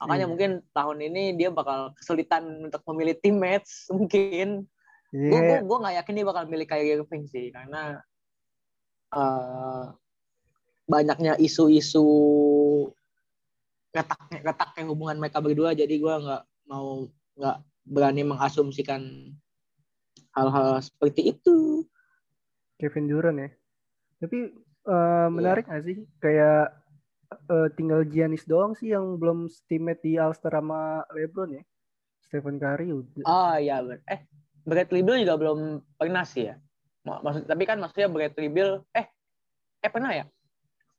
Makanya 0.00 0.24
Iya. 0.24 0.30
mungkin 0.32 0.50
tahun 0.72 0.98
ini 1.04 1.36
dia 1.36 1.52
bakal 1.52 1.92
kesulitan 1.94 2.72
untuk 2.72 2.80
memilih 2.88 3.14
teammates 3.20 3.84
mungkin. 3.92 4.64
Gue 5.12 5.36
Iya. 5.36 5.60
gue 5.60 5.76
nggak 5.76 5.96
yakin 6.00 6.14
dia 6.16 6.26
bakal 6.26 6.42
milih 6.48 6.66
Kyrie 6.66 6.96
Irving 6.96 7.28
sih 7.28 7.52
karena 7.52 8.00
eh, 9.10 9.84
banyaknya 10.86 11.34
isu-isu 11.36 12.06
retak 13.90 14.22
retaknya 14.46 14.86
hubungan 14.86 15.18
mereka 15.18 15.42
berdua 15.42 15.74
jadi 15.74 15.90
gue 15.90 16.14
nggak 16.14 16.42
mau 16.70 17.10
nggak 17.34 17.56
berani 17.90 18.22
mengasumsikan 18.22 19.02
hal-hal 20.34 20.78
seperti 20.80 21.34
itu. 21.36 21.84
Kevin 22.80 23.06
Durant 23.10 23.38
ya. 23.38 23.50
Tapi 24.20 24.38
eh, 24.86 25.28
menarik 25.28 25.68
nggak 25.68 25.84
sih? 25.84 25.96
Kayak 26.18 26.80
eh, 27.30 27.68
tinggal 27.76 28.04
Giannis 28.08 28.48
doang 28.48 28.72
sih 28.72 28.92
yang 28.92 29.16
belum 29.20 29.48
teammate 29.68 30.00
di 30.00 30.16
All 30.16 30.32
Star 30.32 30.56
sama 30.56 31.04
LeBron 31.12 31.60
ya. 31.60 31.62
Stephen 32.24 32.56
Curry 32.56 32.94
udah. 32.94 33.26
Oh 33.26 33.54
iya, 33.58 33.82
ber- 33.82 34.06
eh 34.06 34.24
Bradley 34.62 35.02
Beal 35.02 35.18
juga 35.24 35.34
belum 35.34 35.58
pernah 35.98 36.22
sih 36.22 36.46
ya. 36.46 36.54
Mak- 37.02 37.20
Maksud 37.24 37.42
tapi 37.48 37.64
kan 37.66 37.80
maksudnya 37.80 38.06
Bradley 38.06 38.48
Beal 38.48 38.86
eh 38.94 39.06
eh 39.82 39.90
pernah 39.90 40.14
ya? 40.14 40.24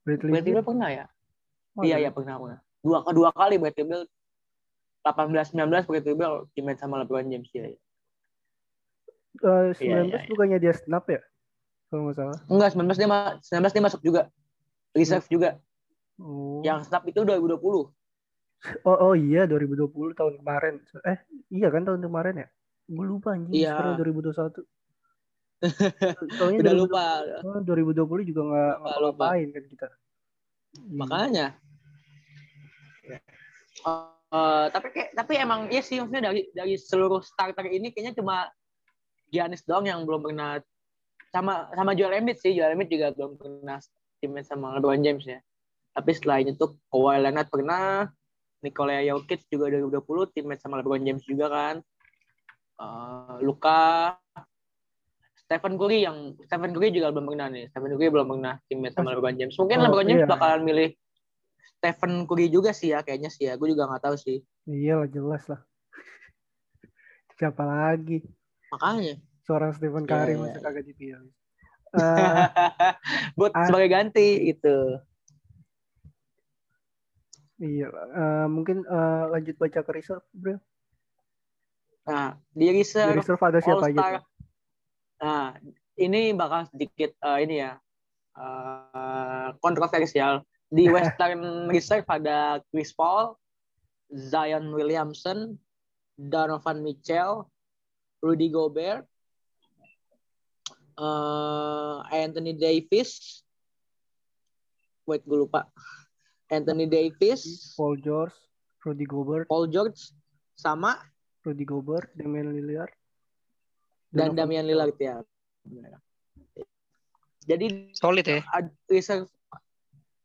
Bradley 0.04 0.34
Bradley 0.34 0.54
Beal. 0.60 0.66
Pernah 0.66 0.90
ya? 0.92 1.06
Oh, 1.78 1.88
iya 1.88 1.98
iya 2.04 2.12
pernah 2.12 2.36
pernah. 2.36 2.60
Dua 2.84 3.00
kedua 3.06 3.30
kali 3.32 3.56
Bradley 3.58 3.86
Beal 3.88 4.04
18 5.02 5.56
19 5.56 5.88
Bradley 5.88 6.16
Beal 6.18 6.34
teammate 6.54 6.82
sama 6.82 7.02
LeBron 7.02 7.26
James 7.26 7.50
ya. 7.54 7.74
Eh, 9.32 9.72
19 9.72 9.80
Iya, 9.80 9.98
iya, 10.04 10.18
iya. 10.20 10.28
bukannya 10.28 10.58
dia 10.60 10.74
snap 10.76 11.08
ya? 11.08 11.22
Kalau 11.88 12.08
nggak 12.08 12.18
salah. 12.20 12.38
Enggak, 12.48 12.70
19 12.76 13.00
dia 13.00 13.08
ma- 13.08 13.36
19 13.40 13.72
dia 13.72 13.84
masuk 13.84 14.02
juga. 14.02 14.22
Reserve 14.92 15.28
juga. 15.28 15.50
Oh. 16.20 16.60
Yang 16.62 16.92
snap 16.92 17.04
itu 17.08 17.24
2020. 17.24 17.92
oh, 18.86 18.98
oh 19.02 19.14
iya 19.18 19.48
2020 19.50 19.90
tahun 20.14 20.34
kemarin. 20.44 20.84
Eh, 21.08 21.18
iya 21.50 21.68
kan 21.72 21.82
tahun 21.82 22.04
kemarin 22.04 22.46
ya? 22.46 22.48
Gue 22.86 23.06
lupa 23.08 23.34
anjing 23.34 23.56
Iya. 23.56 23.74
sekarang 23.74 23.94
2021. 23.98 24.62
Soalnya 26.38 26.60
Udah 26.62 26.74
2020 26.76 26.82
lupa. 26.86 27.06
Oh, 27.42 27.60
2020 27.64 28.30
juga 28.30 28.42
nggak 28.46 28.72
Lupa, 28.76 28.82
ngapa-ngapain 28.84 29.48
kan 29.50 29.64
kita. 29.66 29.88
Iya. 29.88 30.94
Makanya. 30.94 31.46
Eh, 34.32 34.66
tapi 34.72 34.88
kayak 34.96 35.10
tapi 35.12 35.34
emang 35.36 35.68
iya 35.68 35.84
sih 35.84 36.00
maksudnya 36.00 36.32
dari 36.32 36.48
dari 36.56 36.80
seluruh 36.80 37.20
starter 37.20 37.68
ini 37.68 37.92
kayaknya 37.92 38.16
cuma 38.16 38.48
Giannis 39.32 39.64
doang 39.64 39.88
yang 39.88 40.04
belum 40.04 40.28
pernah 40.28 40.60
sama 41.32 41.72
sama 41.72 41.96
Joel 41.96 42.20
Embiid 42.20 42.38
sih. 42.38 42.52
Joel 42.52 42.76
Embiid 42.76 42.92
juga 42.92 43.08
belum 43.16 43.40
pernah 43.40 43.80
teammate 44.20 44.48
sama 44.52 44.76
LeBron 44.78 45.00
James 45.00 45.24
ya. 45.24 45.40
Tapi 45.96 46.12
selain 46.16 46.52
itu 46.52 46.76
Kawhi 46.92 47.24
Leonard 47.24 47.48
pernah 47.48 48.08
Nikola 48.62 49.02
Jokic 49.02 49.48
juga 49.50 49.72
2020 49.74 50.36
teammate 50.36 50.62
sama 50.62 50.84
LeBron 50.84 51.02
James 51.02 51.24
juga 51.24 51.48
kan. 51.48 51.76
Eh, 52.78 53.36
Luka 53.42 54.14
Stephen 55.40 55.76
Curry 55.76 56.08
yang 56.08 56.36
Stephen 56.48 56.72
Curry 56.76 56.92
juga 56.92 57.12
belum 57.16 57.32
pernah 57.32 57.48
nih. 57.52 57.72
Stephen 57.72 57.92
Curry 57.96 58.12
belum 58.12 58.28
pernah 58.38 58.54
teammate 58.68 58.96
sama 58.96 59.16
LeBron 59.16 59.36
James. 59.40 59.56
Mungkin 59.56 59.78
Oh, 59.80 59.84
LeBron 59.88 60.08
James 60.12 60.24
iya. 60.24 60.30
bakalan 60.30 60.62
milih 60.68 60.90
Stephen 61.80 62.14
Curry 62.28 62.48
juga 62.52 62.72
sih 62.76 62.92
ya 62.92 63.00
kayaknya 63.02 63.32
sih 63.32 63.48
ya. 63.48 63.56
Gue 63.56 63.72
juga 63.72 63.88
nggak 63.88 64.04
tahu 64.04 64.16
sih. 64.20 64.44
Iya 64.68 65.04
lah 65.04 65.10
jelas 65.10 65.44
lah. 65.48 65.64
Siapa 67.40 67.64
lagi? 67.66 68.22
Makanya 68.72 69.16
Seorang 69.42 69.74
Stephen 69.74 70.06
Iya, 70.06 70.12
Curry 70.16 70.34
iya, 70.38 70.42
masa 70.42 70.54
iya. 70.54 70.64
kagak 70.64 70.86
dipilih. 70.86 71.28
Eh, 71.28 71.28
buat 73.38 73.52
ah. 73.52 73.68
sebagai 73.68 73.90
ganti 73.92 74.28
gitu 74.48 74.96
iya, 77.60 77.92
eh, 77.92 78.48
mungkin 78.48 78.88
eh, 78.88 79.24
lanjut 79.28 79.60
baca 79.60 79.80
ke 79.84 79.92
reserve, 79.92 80.24
bro. 80.32 80.56
nah 82.08 82.40
di 82.56 82.72
Di 82.72 82.80
reserve 82.82 83.20
reserve 83.20 83.44
ada 83.44 83.60
siapa 83.60 83.84
All 83.84 83.92
aja? 83.92 84.00
Star 84.00 84.14
nah 85.22 85.46
ini 86.00 86.32
bakal 86.32 86.66
sedikit 86.72 87.12
eh, 87.12 87.40
ini 87.44 87.56
ya 87.60 87.76
eh, 88.40 89.48
kontroversial 89.60 90.48
di 90.72 90.88
Western 90.96 91.68
Reserve 91.68 92.08
ada 92.08 92.64
Chris 92.72 92.96
Paul 92.96 93.36
Zion 94.16 94.72
Williamson 94.72 95.60
Donovan 96.16 96.80
Mitchell 96.88 97.51
Rudy 98.22 98.48
Gobert 98.48 99.04
eh, 100.96 101.98
Anthony 102.14 102.54
Davis 102.54 103.42
wait 105.04 105.26
gue 105.26 105.38
lupa 105.42 105.68
Anthony 106.48 106.84
Davis 106.86 107.74
Paul 107.74 107.96
George, 107.98 108.36
Rudy 108.84 109.08
Gobert, 109.08 109.48
Paul 109.48 109.72
George 109.72 110.12
sama 110.54 111.00
Rudy 111.42 111.64
Gobert, 111.64 112.12
Damian 112.14 112.52
Lillard, 112.52 112.92
dan 114.12 114.36
Damian. 114.36 114.68
Lillard 114.68 114.94
ya. 115.00 115.24
Jadi 117.48 117.96
Solid 117.96 118.28
ya. 118.28 118.44
reserve 118.86 119.32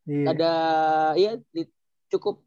Iya. 0.06 0.26
ada 0.34 0.52
ya 1.18 1.34
di- 1.50 1.66
cukup 2.06 2.38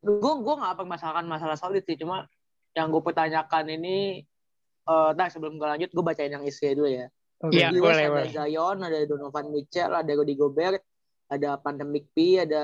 gue 0.00 0.32
gue 0.40 0.54
nggak 0.56 0.76
permasalahkan 0.80 1.28
masalah 1.28 1.52
solid 1.52 1.84
sih 1.84 2.00
cuma 2.00 2.24
yang 2.72 2.88
gue 2.88 3.02
pertanyakan 3.04 3.76
ini 3.76 4.24
eh 4.86 5.10
nah 5.18 5.26
sebelum 5.26 5.58
gue 5.58 5.66
lanjut 5.66 5.90
gue 5.90 6.04
bacain 6.04 6.32
yang 6.32 6.46
isi 6.46 6.72
dulu 6.74 6.88
ya. 6.88 7.06
Iya. 7.52 7.68
West 7.68 7.84
boleh, 7.84 8.06
ada. 8.08 8.32
Zion 8.32 8.78
ada 8.80 8.98
Donovan 9.04 9.52
Mitchell 9.52 9.92
ada 9.92 10.08
Rudy 10.08 10.34
Gobert 10.40 10.80
ada 11.28 11.60
Pandemic 11.60 12.08
P 12.16 12.40
ada 12.40 12.62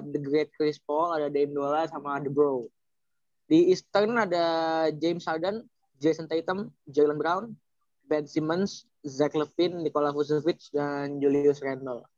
The 0.00 0.20
Great 0.22 0.48
Chris 0.56 0.80
Paul 0.80 1.12
ada 1.12 1.28
Dame 1.28 1.52
Dolla 1.52 1.84
sama 1.84 2.16
The 2.24 2.32
Bro 2.32 2.72
di 3.44 3.68
Eastern 3.68 4.16
ada 4.16 4.44
James 4.96 5.28
Harden 5.28 5.68
Jason 6.00 6.24
Tatum 6.24 6.72
Jalen 6.88 7.20
Brown 7.20 7.52
Ben 8.08 8.24
Simmons 8.24 8.88
Zach 9.04 9.36
Levine 9.36 9.84
Nikola 9.84 10.08
Vucevic 10.08 10.72
dan 10.72 11.20
Julius 11.20 11.60
Randle 11.60 12.08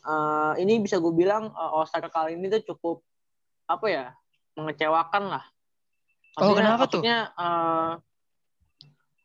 Eh, 0.00 0.52
ini 0.64 0.80
bisa 0.80 0.96
gue 0.96 1.12
bilang 1.12 1.52
uh, 1.52 1.76
All 1.76 1.84
Star 1.84 2.08
kali 2.08 2.32
ini 2.32 2.48
tuh 2.48 2.72
cukup 2.72 3.04
apa 3.68 3.86
ya 3.86 4.04
mengecewakan 4.56 5.28
lah. 5.28 5.44
Oh, 6.40 6.56
kenapa 6.56 6.88
tuh? 6.88 7.04
maksudnya, 7.04 7.28
eh, 7.36 7.92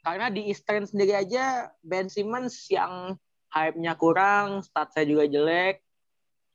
karena 0.06 0.30
di 0.30 0.54
Eastern 0.54 0.86
sendiri 0.86 1.18
aja 1.18 1.74
Ben 1.82 2.06
Simmons 2.06 2.70
yang 2.70 3.18
hype-nya 3.50 3.98
kurang, 3.98 4.62
statsnya 4.62 5.10
juga 5.10 5.26
jelek. 5.26 5.82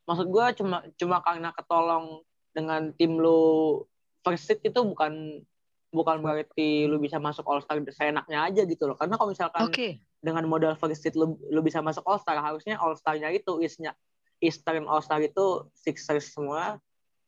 Maksud 0.06 0.30
gue 0.30 0.46
cuma 0.62 0.86
cuma 0.94 1.18
karena 1.18 1.50
ketolong 1.50 2.22
dengan 2.54 2.94
tim 2.94 3.18
lu 3.18 3.82
first 4.22 4.46
seed 4.46 4.62
itu 4.62 4.78
bukan 4.86 5.42
bukan 5.90 6.22
berarti 6.22 6.86
lu 6.86 7.02
bisa 7.02 7.18
masuk 7.18 7.42
All 7.50 7.58
Star 7.58 7.82
seenaknya 7.90 8.38
aja 8.46 8.62
gitu 8.62 8.86
loh. 8.86 8.94
Karena 8.94 9.18
kalau 9.18 9.34
misalkan 9.34 9.66
Oke. 9.66 9.98
dengan 10.22 10.46
modal 10.46 10.78
first 10.78 11.02
seed 11.02 11.18
lu, 11.18 11.34
lu 11.50 11.58
bisa 11.66 11.82
masuk 11.82 12.06
All 12.06 12.22
Star 12.22 12.38
harusnya 12.38 12.78
All 12.78 12.94
Star-nya 12.94 13.34
itu 13.34 13.58
isnya 13.58 13.98
Eastern 14.38 14.86
All 14.86 15.02
Star 15.02 15.18
itu 15.26 15.66
Sixers 15.74 16.30
semua 16.30 16.78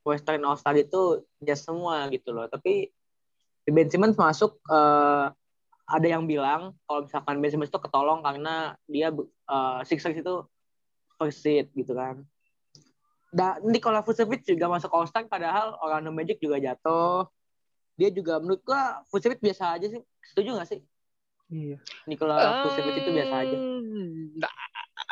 Western 0.06 0.42
All 0.46 0.58
Star 0.58 0.74
itu 0.78 1.22
Jazz 1.42 1.66
semua 1.66 2.06
gitu 2.10 2.34
loh 2.34 2.46
tapi 2.50 2.90
Ben 3.66 3.86
Simmons 3.86 4.18
masuk 4.18 4.58
eh, 4.66 5.26
ada 5.86 6.06
yang 6.06 6.24
bilang 6.24 6.76
kalau 6.86 7.04
misalkan 7.04 7.42
Ben 7.42 7.50
Simmons 7.50 7.70
itu 7.70 7.80
ketolong 7.82 8.22
karena 8.22 8.78
dia 8.86 9.10
eh, 9.12 9.80
Sixers 9.86 10.18
itu 10.18 10.46
first 11.18 11.42
seed 11.42 11.70
gitu 11.74 11.94
kan. 11.94 12.22
Dan 13.32 13.64
Nikola 13.64 14.04
Vucevic 14.04 14.44
juga 14.44 14.68
masuk 14.68 14.92
All 14.92 15.08
Star 15.08 15.24
padahal 15.24 15.78
Orlando 15.80 16.12
Magic 16.12 16.36
juga 16.36 16.60
jatuh. 16.60 17.24
Dia 17.96 18.12
juga 18.12 18.36
menurut 18.40 18.60
gua 18.60 19.00
Vucevic 19.08 19.40
biasa 19.40 19.80
aja 19.80 19.86
sih. 19.88 20.02
Setuju 20.20 20.60
gak 20.60 20.68
sih? 20.68 20.80
Iya. 21.48 21.76
Nikola 22.04 22.64
Vucevic 22.68 23.04
itu 23.04 23.10
biasa 23.12 23.34
aja. 23.44 23.56
Um, 23.56 24.36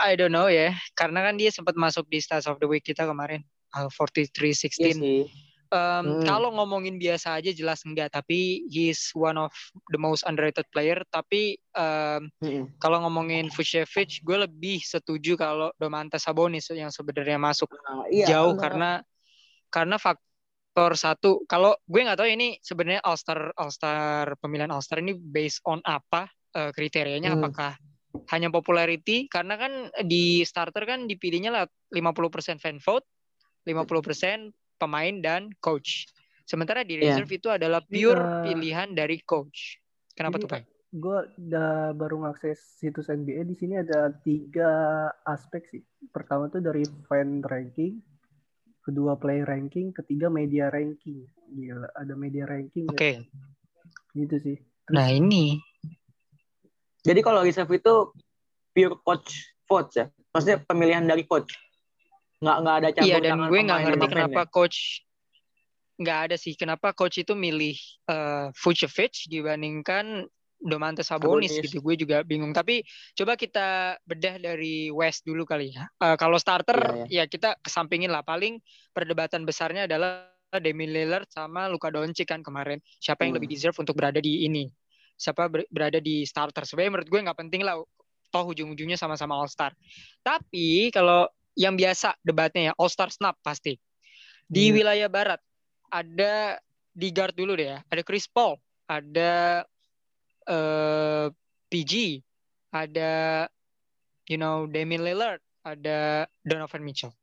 I 0.01 0.17
don't 0.17 0.33
know 0.33 0.49
ya, 0.49 0.77
karena 0.97 1.25
kan 1.25 1.37
dia 1.37 1.53
sempat 1.53 1.77
masuk 1.77 2.09
di 2.09 2.21
Stars 2.21 2.49
of 2.49 2.61
the 2.61 2.69
Week 2.69 2.85
kita 2.85 3.05
kemarin, 3.05 3.45
uh, 3.77 3.89
43-16. 3.93 4.81
Iya 4.81 4.93
sih. 4.97 5.23
Um, 5.71 6.19
Hmm. 6.19 6.27
Kalau 6.27 6.51
ngomongin 6.51 6.99
biasa 6.99 7.39
aja 7.39 7.55
jelas 7.55 7.87
enggak, 7.87 8.11
tapi 8.11 8.67
he's 8.67 9.15
one 9.15 9.39
of 9.39 9.55
the 9.95 10.01
most 10.03 10.27
underrated 10.27 10.67
player. 10.75 10.99
Tapi 11.15 11.55
um, 11.79 12.27
Mm-mm. 12.43 12.75
kalau 12.83 12.99
ngomongin 13.07 13.47
Vucevic, 13.55 14.19
gue 14.27 14.37
lebih 14.43 14.83
setuju 14.83 15.39
kalau 15.39 15.71
Domantas 15.79 16.27
Sabonis 16.27 16.67
yang 16.75 16.91
sebenarnya 16.91 17.39
masuk 17.39 17.71
Nah, 17.71 18.03
iya, 18.11 18.27
jauh 18.27 18.59
benar. 18.59 18.63
karena 18.67 18.91
karena 19.71 19.97
faktor 20.03 20.99
satu. 20.99 21.47
Kalau 21.47 21.79
gue 21.87 22.01
nggak 22.03 22.19
tahu 22.19 22.29
ini 22.35 22.59
sebenarnya 22.59 23.07
All 23.07 23.15
Star 23.15 23.55
All 23.55 23.71
Star 23.71 24.35
pemilihan 24.43 24.75
All 24.75 24.83
Star 24.83 24.99
ini 24.99 25.15
based 25.15 25.63
on 25.71 25.79
apa 25.87 26.27
eh, 26.59 26.75
kriterianya? 26.75 27.31
Hmm. 27.31 27.47
Apakah 27.47 27.79
hanya 28.35 28.51
popularity? 28.51 29.31
Karena 29.31 29.55
kan 29.55 29.87
di 30.03 30.43
starter 30.43 30.83
kan 30.83 31.07
dipilihnya 31.07 31.55
lah 31.55 31.65
50% 31.95 32.59
fan 32.59 32.83
vote, 32.83 33.07
50% 33.63 34.51
pemain 34.81 35.13
dan 35.21 35.53
coach. 35.61 36.09
Sementara 36.49 36.81
di 36.83 36.97
Iya. 36.97 37.15
reserve 37.21 37.37
itu 37.37 37.53
adalah 37.53 37.85
pure 37.85 38.17
Iya. 38.17 38.43
pilihan 38.49 38.89
dari 38.91 39.21
coach. 39.21 39.77
Kenapa 40.17 40.41
Ini- 40.41 40.43
tuh, 40.43 40.51
Pak? 40.51 40.63
Gue 40.91 41.19
udah 41.39 41.95
baru 41.95 42.27
ngakses 42.27 42.59
situs 42.83 43.07
NBA 43.07 43.47
di 43.47 43.55
sini 43.55 43.79
ada 43.79 44.11
tiga 44.11 45.07
aspek 45.23 45.63
sih. 45.71 45.83
Pertama 46.11 46.51
tuh 46.51 46.59
dari 46.59 46.83
fan 47.07 47.47
ranking, 47.47 48.03
kedua 48.83 49.15
player 49.15 49.47
ranking, 49.47 49.95
ketiga 49.95 50.27
media 50.27 50.67
ranking. 50.67 51.23
Gila, 51.47 51.95
ada 51.95 52.15
media 52.19 52.43
ranking. 52.43 52.91
Oke. 52.91 53.23
ya. 53.23 53.23
Gitu 54.19 54.37
sih. 54.43 54.57
Terus 54.59 54.97
Nah, 54.99 55.07
ini 55.07 55.63
Jadi 57.01 57.25
kalau 57.25 57.41
reserve 57.41 57.73
itu 57.73 58.13
pure 58.77 58.99
coach 59.01 59.57
vote 59.65 59.89
ya. 59.97 60.05
Maksudnya 60.37 60.61
pemilihan 60.61 61.01
dari 61.01 61.25
coach. 61.25 61.49
Nggak 62.41 62.57
nggak 62.65 62.77
ada 62.81 62.89
campur 62.89 63.05
Iya 63.09 63.17
dan 63.21 63.31
tangan 63.37 63.49
gue 63.53 63.61
nggak 63.61 63.81
ngerti 63.85 64.07
kenapa 64.09 64.41
ya? 64.41 64.49
coach 64.49 64.79
nggak 66.01 66.19
ada 66.25 66.37
sih. 66.41 66.55
Kenapa 66.57 66.89
coach 66.97 67.21
itu 67.21 67.37
milih 67.37 67.77
eh 68.09 68.47
Vucevic 68.57 69.29
dibandingkan 69.29 70.25
Domantas 70.57 71.09
Sabonis 71.09 71.53
Sabonis. 71.53 71.65
gitu. 71.69 71.81
Gue 71.81 71.97
juga 71.97 72.21
bingung. 72.21 72.53
Tapi 72.53 72.81
coba 73.13 73.37
kita 73.37 73.97
bedah 74.05 74.41
dari 74.41 74.89
West 74.89 75.25
dulu 75.25 75.45
kali 75.45 75.73
ya. 75.73 75.85
Eh, 76.01 76.17
kalau 76.17 76.37
starter 76.37 77.05
Iya, 77.09 77.25
ya 77.25 77.25
kita 77.29 77.57
kesampingin 77.61 78.09
lah. 78.09 78.21
Paling 78.21 78.61
perdebatan 78.93 79.45
besarnya 79.45 79.85
adalah 79.85 80.29
Damian 80.51 80.91
Lillard 80.91 81.29
sama 81.29 81.69
Luka 81.69 81.89
Doncic 81.89 82.29
kan 82.29 82.41
kemarin. 82.41 82.81
Siapa 82.97 83.25
yang 83.25 83.33
Hmm. 83.33 83.41
lebih 83.41 83.53
deserve 83.53 83.77
untuk 83.77 83.97
berada 83.97 84.21
di 84.21 84.45
ini? 84.45 84.69
Siapa 85.17 85.49
ber- 85.49 85.69
berada 85.69 85.97
di 85.97 86.25
starter? 86.25 86.65
Sebenarnya 86.65 86.93
menurut 86.97 87.09
gue 87.09 87.21
nggak 87.21 87.39
penting 87.41 87.61
lah. 87.61 87.77
Toh 88.31 88.47
ujung-ujungnya 88.47 88.95
sama-sama 88.95 89.35
All 89.35 89.51
Star 89.51 89.75
tapi 90.23 90.87
kalau 90.95 91.27
yang 91.61 91.77
biasa 91.77 92.17
debatnya 92.25 92.73
ya 92.73 92.75
All 92.81 92.89
Star 92.89 93.13
snap 93.13 93.37
pasti 93.45 93.77
di 94.49 94.73
Iya. 94.73 94.81
wilayah 94.81 95.09
barat 95.13 95.41
ada 95.93 96.57
di 96.91 97.13
guard 97.13 97.37
dulu 97.37 97.53
deh 97.55 97.77
ya 97.77 97.79
ada 97.85 98.01
Chris 98.01 98.25
Paul 98.25 98.57
ada 98.89 99.63
eh 100.51 101.27
PG, 101.71 102.19
ada 102.75 103.47
you 104.27 104.35
know 104.35 104.67
Damian 104.67 105.07
Lillard, 105.07 105.39
ada 105.63 106.27
Donovan 106.43 106.83
Mitchell. 106.83 107.15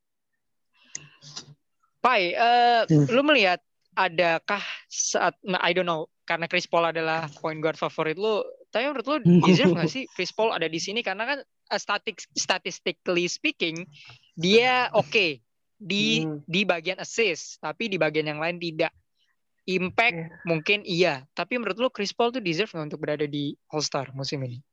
Pai, 1.99 2.31
eh 2.31 2.87
Hmm. 2.87 3.11
lu 3.11 3.21
melihat 3.27 3.59
adakah 3.99 4.63
saat 4.87 5.35
nah, 5.43 5.59
I 5.59 5.75
don't 5.75 5.83
know 5.83 6.07
karena 6.23 6.47
Chris 6.47 6.63
Paul 6.63 6.87
adalah 6.87 7.27
point 7.43 7.59
guard 7.59 7.75
favorit 7.75 8.15
lu, 8.15 8.39
tapi 8.71 8.87
menurut 8.87 9.07
lu 9.07 9.17
deserve 9.43 9.75
nggak 9.75 9.91
sih 9.91 10.07
Chris 10.15 10.31
Paul 10.31 10.55
ada 10.55 10.71
di 10.71 10.79
sini 10.79 11.03
karena 11.03 11.27
kan 11.27 11.39
uh, 11.43 11.79
static 11.79 12.23
statistically 12.31 13.27
speaking 13.27 13.83
dia 14.37 14.93
oke 14.93 15.41
di 15.73 16.21
Hmm. 16.21 16.45
di 16.45 16.61
bagian 16.61 16.97
assist, 16.97 17.57
tapi 17.57 17.89
di 17.89 17.97
bagian 17.97 18.25
yang 18.25 18.37
lain 18.37 18.57
tidak. 18.57 18.93
Impact 19.67 20.15
Iya. 20.15 20.27
mungkin 20.47 20.79
iya, 20.81 21.13
tapi 21.33 21.59
menurut 21.59 21.75
lu 21.75 21.89
Chris 21.91 22.15
Paul 22.15 22.31
tuh 22.31 22.39
deserve 22.39 22.71
nggak 22.71 22.87
untuk 22.87 23.01
berada 23.03 23.27
di 23.27 23.51
All 23.67 23.83
Star 23.83 24.15
musim 24.15 24.39
ini? 24.41 24.63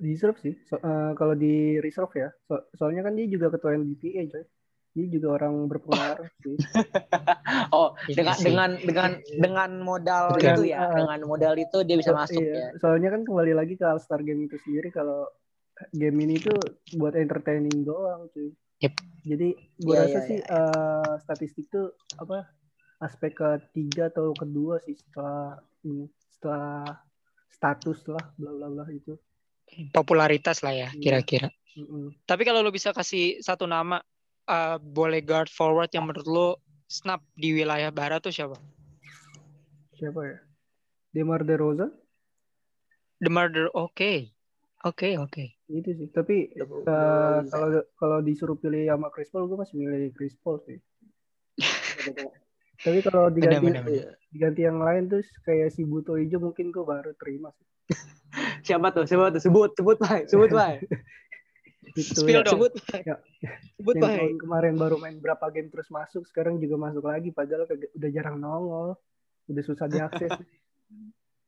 Reserve 0.00 0.40
sih. 0.40 0.54
So- 0.64 0.80
eh, 0.80 1.12
kalau 1.14 1.36
di 1.36 1.76
reserve 1.78 2.10
ya. 2.16 2.32
So- 2.48 2.64
soalnya 2.72 3.04
kan 3.04 3.12
dia 3.12 3.28
juga 3.28 3.52
ketua 3.52 3.76
NBPA 3.76 4.24
coy. 4.26 4.44
Dia 4.92 5.06
juga 5.08 5.36
orang 5.36 5.68
berpengaruh 5.68 6.28
sih. 6.40 6.56
Oh, 7.76 7.92
Iya 8.08 8.24
dengan 8.24 8.34
sih. 8.34 8.44
dengan 8.48 8.70
dengan 8.80 9.10
dengan 9.36 9.70
modal 9.78 10.24
Dengan, 10.34 10.56
itu 10.56 10.62
ya, 10.68 10.78
uh, 10.80 10.96
dengan 10.96 11.20
modal 11.22 11.54
itu 11.54 11.78
dia 11.84 11.96
bisa 11.96 12.12
So- 12.12 12.18
masuk 12.18 12.40
iya. 12.40 12.56
ya. 12.56 12.68
Soalnya 12.80 13.08
kan 13.12 13.22
kembali 13.22 13.52
lagi 13.52 13.74
ke 13.76 13.84
All 13.84 14.00
Star 14.00 14.24
Game 14.24 14.42
itu 14.42 14.56
sendiri 14.58 14.88
kalau 14.88 15.28
game 15.92 16.18
ini 16.20 16.40
tuh 16.40 16.56
buat 16.96 17.12
entertaining 17.14 17.84
doang 17.84 18.32
cuy. 18.32 18.48
Yep. 18.82 18.94
Jadi 19.22 19.48
gue 19.78 19.94
Iya, 19.94 20.02
rasa 20.02 20.18
iya, 20.18 20.26
sih 20.26 20.38
eh, 20.42 21.12
statistik 21.22 21.66
tuh 21.70 21.94
apa 22.18 22.50
aspek 22.98 23.38
ketiga 23.38 24.10
atau 24.10 24.34
kedua 24.34 24.82
sih 24.82 24.98
setelah 24.98 25.62
ini 25.86 26.10
setelah 26.26 26.98
status 27.46 28.02
lah 28.10 28.24
bla 28.34 28.50
bla 28.50 28.66
bla 28.66 28.84
itu. 28.90 29.14
Popularitas 29.94 30.60
lah 30.66 30.74
ya 30.74 30.88
Iya. 30.90 30.98
kira-kira. 30.98 31.48
Mm-mm. 31.78 32.12
Tapi 32.26 32.42
kalau 32.44 32.60
lu 32.60 32.74
bisa 32.74 32.90
kasih 32.92 33.38
satu 33.40 33.64
nama 33.64 34.02
uh, 34.50 34.76
boleh 34.82 35.22
guard 35.22 35.48
forward 35.48 35.88
yang 35.94 36.04
menurut 36.04 36.26
lu 36.26 36.48
snap 36.90 37.22
di 37.32 37.54
wilayah 37.56 37.88
barat 37.88 38.20
tuh 38.20 38.34
siapa? 38.34 38.58
Siapa 39.96 40.20
ya? 40.26 40.38
Demar 41.14 41.46
Derozan 41.46 41.94
The 43.22 43.30
Murder, 43.30 43.70
oke. 43.70 44.34
Oke, 44.82 45.14
oke. 45.14 45.44
itu 45.70 45.90
sih. 45.94 46.08
Tapi 46.10 46.50
udah- 46.58 47.46
kalau 47.48 47.68
kalau 47.94 48.18
disuruh 48.18 48.58
pilih 48.58 48.90
sama 48.90 49.08
Chris 49.14 49.30
Paul 49.30 49.46
gue 49.46 49.56
masih 49.56 49.78
milih 49.78 50.10
Chris 50.12 50.34
Paul 50.42 50.58
sih. 50.66 50.78
Tapi 52.82 52.98
kalau 53.06 53.30
diganti 53.30 53.62
Benar, 53.62 53.62
benar, 53.62 53.82
benar. 53.86 53.94
Iya. 53.94 54.10
diganti 54.34 54.60
yang 54.66 54.78
lain 54.82 55.02
tuh 55.06 55.22
kayak 55.46 55.70
si 55.70 55.86
Buto 55.86 56.18
Ijo 56.18 56.42
mungkin 56.42 56.74
gue 56.74 56.82
baru 56.82 57.14
terima 57.14 57.54
sih. 57.54 57.66
Siapa 58.66 58.90
tuh? 58.90 59.06
Siapa 59.06 59.30
tuh? 59.30 59.38
Sebut, 59.38 59.70
sebut, 59.78 59.96
Pak. 60.02 60.26
Sebut, 60.26 60.50
Pak. 60.58 60.82
Itu 61.94 62.26
Spill 62.26 62.42
ya. 62.42 62.42
dong. 62.42 62.58
Sebut. 62.58 62.72
Ya. 63.06 63.16
Sebut, 63.78 63.94
yang 64.02 64.02
tahun 64.18 64.34
kemarin 64.42 64.74
baru 64.80 64.96
main 64.98 65.14
berapa 65.22 65.46
game 65.54 65.70
terus 65.70 65.86
masuk, 65.94 66.26
sekarang 66.26 66.58
juga 66.58 66.74
masuk 66.74 67.06
lagi 67.06 67.30
padahal 67.30 67.70
udah 67.70 68.10
jarang 68.10 68.40
nongol, 68.42 68.98
udah 69.46 69.62
susah 69.62 69.86
diakses. 69.86 70.30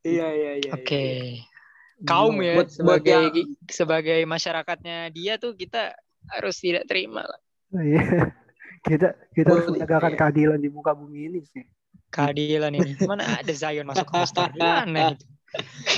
Iya, 0.05 0.27
iya, 0.31 0.51
iya. 0.61 0.71
Oke. 0.71 1.03
iya. 1.41 1.54
Kaum 2.03 2.35
ya 2.39 2.59
Buat- 2.59 2.75
buat 2.75 2.75
sebagai 2.99 3.21
yang- 3.31 3.55
sebagai 3.65 4.19
masyarakatnya 4.25 4.97
dia 5.09 5.39
tuh 5.39 5.55
kita 5.55 5.95
harus 6.27 6.57
tidak 6.57 6.83
terima 6.85 7.23
lah 7.23 7.39
Nah, 7.71 7.81
iya. 7.81 8.01
kita 8.87 9.07
kita 9.31 9.47
harus 9.47 9.67
menegakkan 9.69 10.13
keadilan 10.13 10.59
di 10.59 10.69
muka 10.69 10.91
bumi 10.91 11.27
ini 11.27 11.39
sih. 11.43 11.63
keadilan 12.07 12.71
ini. 12.71 12.95
Mana 13.03 13.43
ada 13.43 13.51
Zion 13.51 13.83
masuk 13.83 14.07
All 14.07 14.23
Star? 14.23 14.47
Gimana 14.55 15.11
itu? 15.11 15.25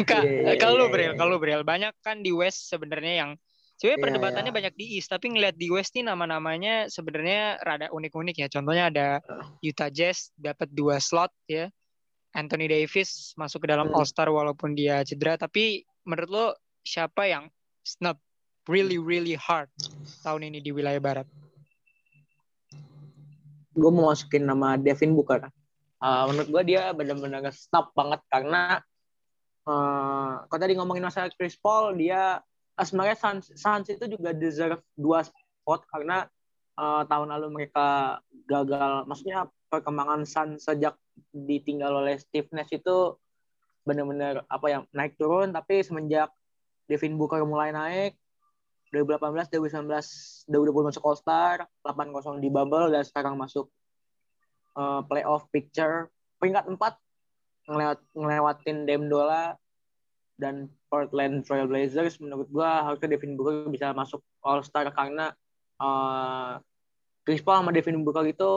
Iya, 0.01 0.21
iya, 0.23 0.53
kalau 0.57 0.89
iya, 0.89 0.93
Bril, 0.93 1.11
iya. 1.13 1.17
kalau 1.17 1.35
Bril 1.37 1.61
banyak 1.61 1.93
kan 2.01 2.21
di 2.21 2.29
West 2.29 2.69
sebenarnya 2.69 3.13
yang 3.21 3.31
sebenarnya 3.75 3.93
Iya, 3.93 4.03
perdebatannya 4.05 4.49
iya. 4.49 4.57
banyak 4.57 4.73
di 4.73 4.85
East, 4.97 5.09
tapi 5.09 5.29
ngelihat 5.29 5.53
di 5.53 5.69
West 5.69 5.93
nih 5.93 6.05
nama-namanya 6.05 6.87
sebenarnya 6.87 7.57
rada 7.59 7.87
unik-unik 7.89 8.35
ya. 8.37 8.47
Contohnya 8.49 8.89
ada 8.89 9.07
Utah 9.59 9.89
Jazz 9.89 10.33
dapat 10.33 10.69
dua 10.71 10.97
slot 10.97 11.29
ya. 11.45 11.69
Anthony 12.37 12.69
Davis 12.69 13.33
masuk 13.33 13.65
ke 13.65 13.73
dalam 13.73 13.89
Hmm. 13.89 13.97
All 13.97 14.05
Star 14.05 14.29
walaupun 14.29 14.77
dia 14.77 15.01
cedera, 15.01 15.41
tapi 15.41 15.81
menurut 16.05 16.29
lo 16.29 16.45
siapa 16.85 17.25
yang 17.25 17.49
snub 17.81 18.21
really 18.69 19.01
really 19.01 19.33
hard 19.33 19.73
tahun 20.21 20.53
ini 20.53 20.61
di 20.61 20.69
wilayah 20.69 21.01
barat? 21.01 21.27
gue 23.77 23.91
mau 23.93 24.09
masukin 24.09 24.43
nama 24.43 24.75
Devin 24.75 25.13
Booker. 25.13 25.47
Uh, 25.97 26.29
menurut 26.29 26.49
gue 26.49 26.63
dia 26.73 26.93
benar-benar 26.93 27.49
stop 27.53 27.93
banget 27.97 28.21
karena 28.29 28.81
uh, 29.65 30.45
kalau 30.45 30.59
tadi 30.61 30.77
ngomongin 30.77 31.05
masalah 31.05 31.29
Chris 31.33 31.57
Paul 31.57 31.97
dia 31.97 32.37
uh, 32.77 32.85
sebenarnya 32.85 33.17
Suns, 33.17 33.49
Suns 33.57 33.89
itu 33.89 34.05
juga 34.05 34.29
deserve 34.33 34.81
dua 34.93 35.25
spot 35.25 35.89
karena 35.89 36.29
uh, 36.77 37.01
tahun 37.05 37.33
lalu 37.33 37.47
mereka 37.49 38.21
gagal 38.45 39.09
maksudnya 39.09 39.49
perkembangan 39.73 40.21
Suns 40.29 40.69
sejak 40.69 40.93
ditinggal 41.31 42.03
oleh 42.03 42.17
Steve 42.17 42.49
Nash 42.53 42.73
itu 42.73 43.15
benar-benar 43.87 44.43
apa 44.51 44.67
yang 44.67 44.83
naik 44.91 45.15
turun. 45.15 45.55
Tapi 45.55 45.81
semenjak 45.85 46.31
Devin 46.87 47.15
Booker 47.15 47.43
mulai 47.43 47.71
naik 47.71 48.15
2018, 48.91 49.51
2019, 49.51 50.47
2020 50.47 50.89
masuk 50.91 51.03
All 51.03 51.19
Star, 51.19 51.55
8-0 51.83 52.39
di 52.39 52.47
bubble 52.47 52.87
dan 52.87 53.03
sekarang 53.03 53.35
masuk 53.35 53.67
uh, 54.79 55.03
playoff 55.03 55.47
picture. 55.51 56.07
Peringkat 56.39 56.71
4 56.71 56.79
ngelewat, 57.67 57.99
ngelewatin 58.15 58.87
Dame 58.87 59.11
Dola 59.11 59.59
dan 60.39 60.71
Portland 60.87 61.43
Trail 61.43 61.67
Blazers. 61.67 62.15
Menurut 62.23 62.47
gua 62.47 62.87
harusnya 62.87 63.11
Devin 63.11 63.35
Booker 63.35 63.67
bisa 63.67 63.91
masuk 63.91 64.23
All 64.39 64.63
Star 64.63 64.87
karena 64.95 65.35
uh, 65.83 66.61
Chris 67.27 67.43
Paul 67.43 67.59
sama 67.59 67.75
Devin 67.75 68.07
Booker 68.07 68.23
itu 68.23 68.51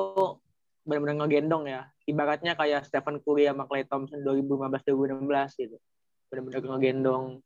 benar-benar 0.86 1.24
ngegendong 1.24 1.64
ya 1.68 1.86
ibaratnya 2.08 2.56
kayak 2.56 2.88
Stephen 2.88 3.20
Curry 3.20 3.46
sama 3.46 3.68
Klay 3.68 3.84
Thompson 3.84 4.24
2015-2016 4.24 5.62
gitu 5.68 5.76
benar-benar 6.30 6.62
ngegendong 6.62 7.42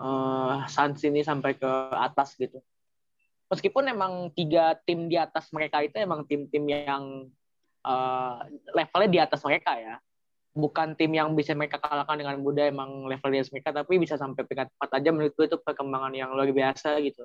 uh, 0.00 0.64
Suns 0.68 1.02
ini 1.04 1.24
sampai 1.24 1.56
ke 1.56 1.70
atas 1.92 2.36
gitu. 2.36 2.60
Meskipun 3.46 3.86
emang 3.86 4.34
tiga 4.34 4.74
tim 4.82 5.06
di 5.06 5.14
atas 5.14 5.50
mereka 5.54 5.78
itu 5.82 5.94
emang 6.02 6.26
tim-tim 6.26 6.66
yang 6.66 7.30
uh, 7.86 8.42
levelnya 8.74 9.10
di 9.10 9.20
atas 9.22 9.40
mereka 9.46 9.78
ya. 9.78 9.96
Bukan 10.56 10.96
tim 10.96 11.12
yang 11.12 11.36
bisa 11.36 11.52
mereka 11.52 11.76
kalahkan 11.76 12.16
dengan 12.16 12.40
mudah 12.40 12.64
emang 12.66 13.04
level 13.06 13.28
di 13.28 13.44
mereka, 13.52 13.76
tapi 13.76 14.00
bisa 14.00 14.16
sampai 14.16 14.40
peringkat 14.42 14.72
4 14.80 14.98
aja 14.98 15.08
menurut 15.12 15.32
gue 15.36 15.46
itu 15.52 15.58
perkembangan 15.60 16.12
yang 16.16 16.32
luar 16.32 16.48
biasa 16.48 16.96
gitu. 17.04 17.22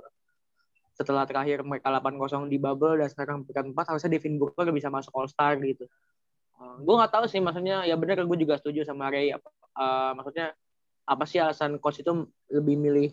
Setelah 0.92 1.24
terakhir 1.24 1.64
mereka 1.64 1.88
8-0 1.90 2.52
di 2.52 2.58
bubble 2.60 3.00
dan 3.00 3.08
sekarang 3.08 3.48
peringkat 3.48 3.74
4 3.74 3.90
harusnya 3.96 4.10
Devin 4.18 4.36
Booker 4.38 4.68
bisa 4.76 4.92
masuk 4.92 5.12
All 5.16 5.30
Star 5.32 5.56
gitu. 5.60 5.88
Uh, 6.60 6.78
gue 6.84 6.94
nggak 6.94 7.12
tahu 7.12 7.26
sih 7.26 7.42
maksudnya 7.42 7.88
ya 7.88 7.98
benar 7.98 8.22
gue 8.22 8.38
juga 8.38 8.60
setuju 8.60 8.86
sama 8.86 9.10
Ray. 9.10 9.34
Uh, 9.34 10.12
maksudnya 10.14 10.54
apa 11.08 11.24
sih 11.26 11.42
alasan 11.42 11.82
coach 11.82 12.04
itu 12.04 12.28
lebih 12.52 12.76
milih? 12.78 13.10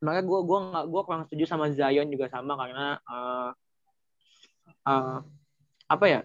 Makanya 0.00 0.24
gue 0.24 0.40
gua 0.44 0.58
nggak 0.72 0.84
gue 0.88 1.02
kurang 1.04 1.22
setuju 1.28 1.44
sama 1.48 1.70
Zion 1.72 2.08
juga 2.08 2.26
sama 2.32 2.56
karena 2.56 2.86
uh, 3.04 3.50
uh, 4.88 5.18
apa 5.90 6.04
ya? 6.08 6.20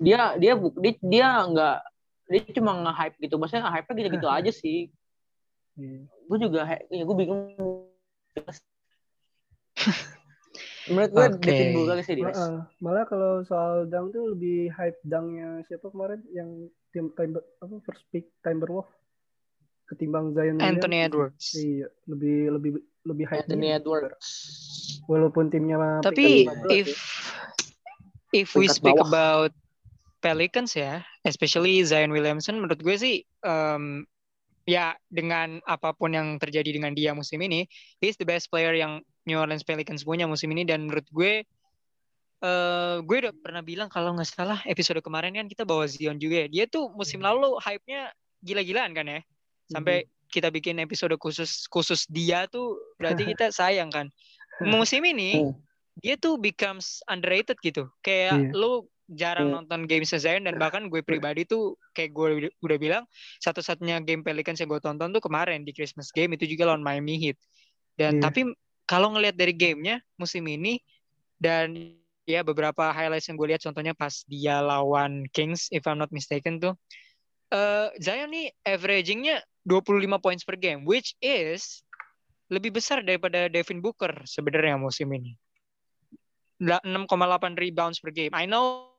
Dia 0.00 0.34
dia 0.40 0.52
dia 0.56 0.92
dia 0.98 1.28
nggak 1.46 1.78
dia 2.30 2.42
cuma 2.56 2.72
nge-hype 2.88 3.16
gitu. 3.22 3.34
Maksudnya 3.36 3.68
nge-hype 3.68 3.90
gitu 3.94 4.08
gitu 4.18 4.28
aja 4.30 4.50
sih. 4.50 4.90
Iya. 5.80 6.04
gue 6.28 6.38
juga 6.44 6.60
ya 6.92 7.02
gue 7.08 7.16
bingung 7.16 7.79
menurut 10.90 11.10
gue 11.14 11.26
Oke. 11.38 11.46
Devin 11.46 11.68
Booker 11.76 11.98
sih 12.02 12.14
di 12.18 12.22
West. 12.26 12.40
Heeh. 12.40 12.60
Malah 12.82 13.04
kalau 13.06 13.44
soal 13.46 13.86
dang 13.86 14.10
tuh 14.10 14.34
lebih 14.34 14.72
hype 14.74 14.98
dangnya 15.06 15.62
siapa 15.70 15.88
kemarin 15.92 16.20
yang 16.34 16.68
tim 16.90 17.14
Timber 17.14 17.46
apa 17.62 17.78
first 17.86 18.02
pick 18.10 18.26
Timberwolf 18.42 18.90
ketimbang 19.86 20.34
Zion. 20.34 20.58
Anthony 20.62 21.02
Edwards. 21.06 21.54
Iya, 21.54 21.90
lebih 22.06 22.38
lebih 22.58 22.70
lebih 23.06 23.24
hype 23.26 23.46
Anthony 23.46 23.74
dia. 23.74 23.78
Edwards 23.82 24.28
Walaupun 25.10 25.50
timnya 25.50 26.02
Tapi 26.04 26.46
peringkat 26.46 26.70
15 26.70 26.78
if 26.78 26.86
ya. 26.86 26.98
if 28.30 28.48
we 28.54 28.66
speak 28.70 28.94
bawah. 28.94 29.08
about 29.08 29.52
Pelicans 30.20 30.76
ya, 30.76 31.00
especially 31.24 31.80
Zion 31.80 32.12
Williamson, 32.12 32.60
menurut 32.60 32.84
gue 32.84 32.96
sih 33.00 33.24
um, 33.40 34.04
ya 34.70 34.94
dengan 35.10 35.58
apa 35.66 35.90
pun 35.90 36.14
yang 36.14 36.38
terjadi 36.38 36.70
dengan 36.70 36.94
dia 36.94 37.10
musim 37.10 37.42
ini, 37.42 37.66
he's 37.98 38.14
the 38.14 38.24
best 38.24 38.46
player 38.46 38.70
yang 38.70 39.02
New 39.26 39.34
Orleans 39.34 39.66
Pelicans 39.66 40.06
punya 40.06 40.30
musim 40.30 40.46
ini 40.54 40.62
dan 40.62 40.86
menurut 40.86 41.10
gue 41.10 41.42
eh 42.40 42.96
gue 43.04 43.16
udah 43.20 43.34
pernah 43.36 43.60
bilang 43.60 43.92
kalau 43.92 44.16
nggak 44.16 44.30
salah 44.30 44.62
episode 44.64 44.96
kemarin 45.04 45.36
kan 45.36 45.44
kita 45.44 45.66
bawa 45.66 45.84
Zion 45.84 46.16
juga 46.16 46.46
ya. 46.46 46.48
Dia 46.48 46.64
tuh 46.70 46.88
musim 46.94 47.20
lalu 47.20 47.58
hype-nya 47.60 48.14
gila-gilaan 48.40 48.96
kan 48.96 49.04
ya. 49.04 49.20
Sampai 49.68 50.08
kita 50.30 50.48
bikin 50.48 50.78
episode 50.80 51.12
khusus 51.20 51.66
khusus 51.68 52.06
dia 52.08 52.46
tuh 52.48 52.78
berarti 52.96 53.26
kita 53.36 53.52
sayang 53.52 53.92
kan. 53.92 54.06
Musim 54.62 55.04
ini 55.04 55.44
Hmm. 55.44 55.52
dia 56.00 56.16
tuh 56.16 56.40
becomes 56.40 57.04
underrated 57.12 57.60
gitu. 57.60 57.92
Kayak 58.00 58.40
Iya. 58.40 58.56
lu 58.56 58.88
jarang 59.10 59.50
Hmm. 59.50 59.62
nonton 59.62 59.90
game 59.90 60.06
Zion 60.06 60.46
dan 60.46 60.54
bahkan 60.56 60.86
gue 60.86 61.02
pribadi 61.02 61.42
tuh 61.42 61.74
kayak 61.92 62.10
gue 62.14 62.28
udah- 62.62 62.80
bilang 62.80 63.04
satu-satunya 63.42 63.98
game 64.06 64.22
Pelicans 64.22 64.62
yang 64.62 64.70
gue 64.70 64.78
tonton 64.78 65.10
tuh 65.10 65.22
kemarin 65.22 65.66
di 65.66 65.74
Christmas 65.74 66.14
game 66.14 66.38
itu 66.38 66.46
juga 66.46 66.70
lawan 66.70 66.82
Miami 66.82 67.18
Heat. 67.18 67.38
Dan 67.98 68.18
Iya. 68.18 68.22
tapi 68.30 68.40
kalau 68.86 69.10
ngelihat 69.14 69.34
dari 69.34 69.54
gamenya 69.54 69.98
musim 70.14 70.46
ini 70.46 70.78
dan 71.36 71.74
ya 72.26 72.46
beberapa 72.46 72.94
highlights 72.94 73.26
yang 73.26 73.34
gue 73.34 73.48
lihat 73.50 73.62
contohnya 73.66 73.90
pas 73.94 74.22
dia 74.30 74.62
lawan 74.62 75.26
Kings 75.34 75.66
if 75.74 75.82
I'm 75.90 75.98
not 75.98 76.14
mistaken 76.14 76.62
tuh 76.62 76.74
eh 77.50 77.90
Zion 77.98 78.30
nih 78.30 78.54
averagingnya 78.62 79.42
25 79.66 80.22
points 80.22 80.46
per 80.46 80.54
game 80.54 80.86
which 80.86 81.18
is 81.18 81.82
lebih 82.50 82.74
besar 82.74 83.02
daripada 83.02 83.46
Devin 83.50 83.78
Booker 83.82 84.10
sebenarnya 84.26 84.78
musim 84.78 85.10
ini. 85.14 85.34
La- 86.60 86.82
6,8 86.84 87.56
rebounds 87.56 88.02
per 88.02 88.10
game. 88.12 88.34
I 88.36 88.44
know 88.44 88.89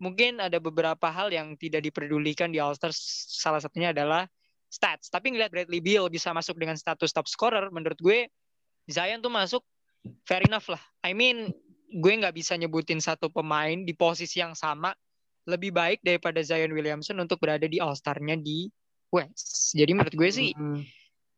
mungkin 0.00 0.40
ada 0.40 0.56
beberapa 0.56 1.08
hal 1.12 1.28
yang 1.32 1.56
tidak 1.60 1.84
diperdulikan 1.84 2.48
di 2.52 2.58
All 2.58 2.72
Stars. 2.76 2.96
Salah 3.36 3.60
satunya 3.60 3.92
adalah 3.92 4.24
stats. 4.70 5.10
Tapi 5.10 5.34
ngeliat 5.34 5.50
Bradley 5.50 5.82
Beal 5.82 6.06
bisa 6.08 6.30
masuk 6.32 6.56
dengan 6.56 6.78
status 6.78 7.10
top 7.12 7.26
scorer, 7.26 7.68
menurut 7.68 7.98
gue 8.00 8.30
Zion 8.88 9.20
tuh 9.20 9.32
masuk 9.32 9.62
fair 10.24 10.46
enough 10.46 10.70
lah. 10.72 10.80
I 11.04 11.12
mean, 11.12 11.52
gue 11.90 12.12
nggak 12.16 12.32
bisa 12.32 12.54
nyebutin 12.54 13.02
satu 13.02 13.28
pemain 13.28 13.76
di 13.82 13.92
posisi 13.92 14.40
yang 14.40 14.54
sama 14.54 14.94
lebih 15.44 15.74
baik 15.74 16.00
daripada 16.06 16.38
Zion 16.40 16.70
Williamson 16.70 17.18
untuk 17.18 17.42
berada 17.42 17.66
di 17.66 17.82
All 17.82 17.98
Star-nya 17.98 18.38
di 18.38 18.70
West. 19.10 19.74
Jadi 19.74 19.90
menurut 19.90 20.14
gue 20.14 20.30
sih 20.30 20.54
Hmm. 20.54 20.86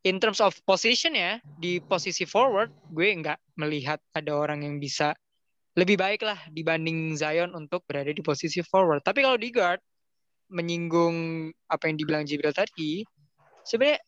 in 0.05 0.19
terms 0.21 0.43
of 0.43 0.53
position 0.67 1.15
ya 1.17 1.39
di 1.63 1.79
posisi 1.81 2.27
forward 2.27 2.69
gue 2.91 3.09
nggak 3.23 3.57
melihat 3.57 4.03
ada 4.13 4.35
orang 4.35 4.67
yang 4.67 4.77
bisa 4.77 5.15
lebih 5.73 5.97
baik 5.97 6.21
lah 6.21 6.37
dibanding 6.53 7.17
Zion 7.17 7.57
untuk 7.57 7.85
berada 7.89 8.13
di 8.13 8.21
posisi 8.21 8.61
forward. 8.61 9.01
Tapi 9.01 9.25
kalau 9.25 9.41
di 9.41 9.49
guard 9.49 9.81
menyinggung 10.53 11.49
apa 11.73 11.89
yang 11.89 11.97
dibilang 11.97 12.25
Jibril 12.29 12.53
tadi, 12.53 13.01
sebenarnya 13.65 14.05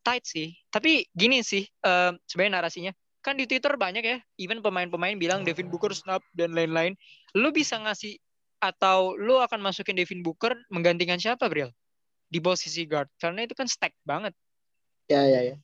tight 0.00 0.24
sih. 0.24 0.56
Tapi 0.72 1.04
gini 1.12 1.44
sih, 1.44 1.68
eh, 1.68 2.12
sebenarnya 2.24 2.52
narasinya 2.60 2.92
kan 3.20 3.36
di 3.36 3.44
Twitter 3.44 3.76
banyak 3.76 4.00
ya, 4.00 4.18
even 4.40 4.64
pemain-pemain 4.64 5.12
bilang 5.20 5.44
Devin 5.44 5.68
Booker 5.68 5.92
snap 5.92 6.24
dan 6.32 6.56
lain-lain. 6.56 6.96
Lu 7.36 7.52
bisa 7.52 7.76
ngasih 7.76 8.16
atau 8.58 9.12
lu 9.20 9.36
akan 9.38 9.60
masukin 9.60 9.98
Devin 9.98 10.24
Booker 10.24 10.56
menggantikan 10.72 11.20
siapa, 11.20 11.44
Bril? 11.52 11.68
Di 12.32 12.40
posisi 12.40 12.88
guard. 12.88 13.12
Karena 13.20 13.44
itu 13.44 13.52
kan 13.52 13.68
stack 13.68 13.92
banget. 14.06 14.32
Ya 15.12 15.24
ya 15.28 15.40
ya. 15.52 15.56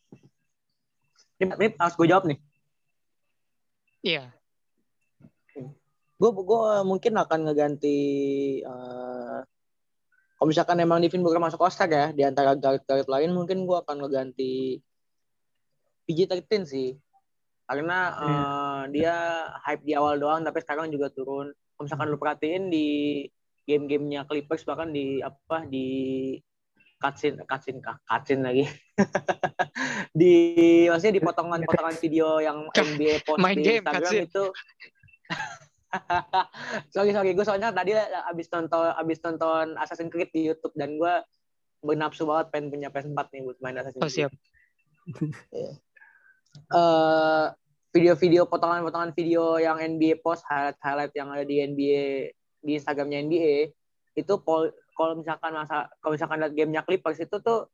Ini, 1.40 1.56
ini 1.56 1.68
harus 1.80 1.94
gue 1.96 2.08
jawab 2.08 2.24
nih. 2.28 2.38
Iya. 4.04 4.28
Gue 6.24 6.32
gue 6.40 6.64
mungkin 6.88 7.12
akan 7.20 7.40
ngeganti 7.44 7.98
eh, 8.64 9.38
kalau 10.40 10.48
misalkan 10.48 10.80
emang 10.80 11.04
Devin 11.04 11.20
Booker 11.20 11.36
masuk 11.36 11.60
All-Star 11.60 11.92
ya 11.92 12.16
di 12.16 12.24
antara 12.24 12.56
guard-guard 12.56 13.04
lain 13.04 13.36
mungkin 13.36 13.68
gue 13.68 13.76
akan 13.76 14.08
ngeganti 14.08 14.80
PG-13 16.08 16.62
sih. 16.64 16.96
Karena 17.68 17.98
eh, 18.24 18.82
dia 18.96 19.16
hype 19.68 19.84
di 19.84 19.92
awal 19.92 20.16
doang 20.16 20.40
tapi 20.40 20.64
sekarang 20.64 20.88
juga 20.88 21.12
turun. 21.12 21.52
Kalau 21.52 21.84
misalkan 21.84 22.08
lu 22.08 22.16
perhatiin 22.16 22.72
di 22.72 22.88
game-gamenya 23.68 24.24
Clippers 24.24 24.64
bahkan 24.64 24.88
di 24.88 25.20
apa 25.20 25.68
di 25.68 25.88
cutscene 27.00 27.44
cutscene 27.44 27.80
kah 27.84 27.96
cutscene 28.08 28.42
lagi 28.44 28.64
di 30.20 30.34
maksudnya 30.88 31.14
di 31.16 31.22
potongan-potongan 31.24 31.96
video 32.04 32.40
yang 32.40 32.68
NBA 32.72 33.24
post 33.28 33.40
Main 33.40 33.60
di 33.60 33.64
game, 33.64 33.84
Instagram 33.84 34.00
cutscene. 34.04 34.28
itu 34.28 34.44
sorry 36.94 37.10
sorry 37.14 37.30
gue 37.34 37.44
soalnya 37.46 37.70
tadi 37.70 37.94
abis 38.30 38.46
nonton 38.50 38.90
abis 38.94 39.18
nonton 39.22 39.74
Assassin's 39.78 40.10
Creed 40.10 40.30
di 40.34 40.50
YouTube 40.50 40.74
dan 40.74 40.98
gue 40.98 41.14
bernapsu 41.84 42.24
banget 42.24 42.46
pengen 42.50 42.68
punya 42.72 42.88
PS4 42.88 43.26
nih 43.30 43.40
buat 43.44 43.58
main 43.60 43.76
Assassin's 43.78 44.02
Oh 44.02 44.08
Creed. 44.08 44.16
siap. 44.28 44.32
Eh, 46.54 47.46
video-video 47.90 48.46
potongan-potongan 48.46 49.10
video 49.14 49.58
yang 49.58 49.78
NBA 49.78 50.22
post 50.22 50.42
highlight 50.46 50.78
highlight 50.82 51.12
yang 51.14 51.30
ada 51.30 51.42
di 51.46 51.62
NBA 51.62 52.04
di 52.64 52.72
Instagramnya 52.78 53.22
NBA 53.26 53.74
itu 54.14 54.34
pol- 54.42 54.74
kalau 54.94 55.18
misalkan 55.18 55.50
masa 55.50 55.90
kalau 55.98 56.14
misalkan 56.14 56.38
lihat 56.42 56.54
gamenya 56.54 56.82
Clippers 56.86 57.18
itu 57.18 57.36
tuh 57.42 57.66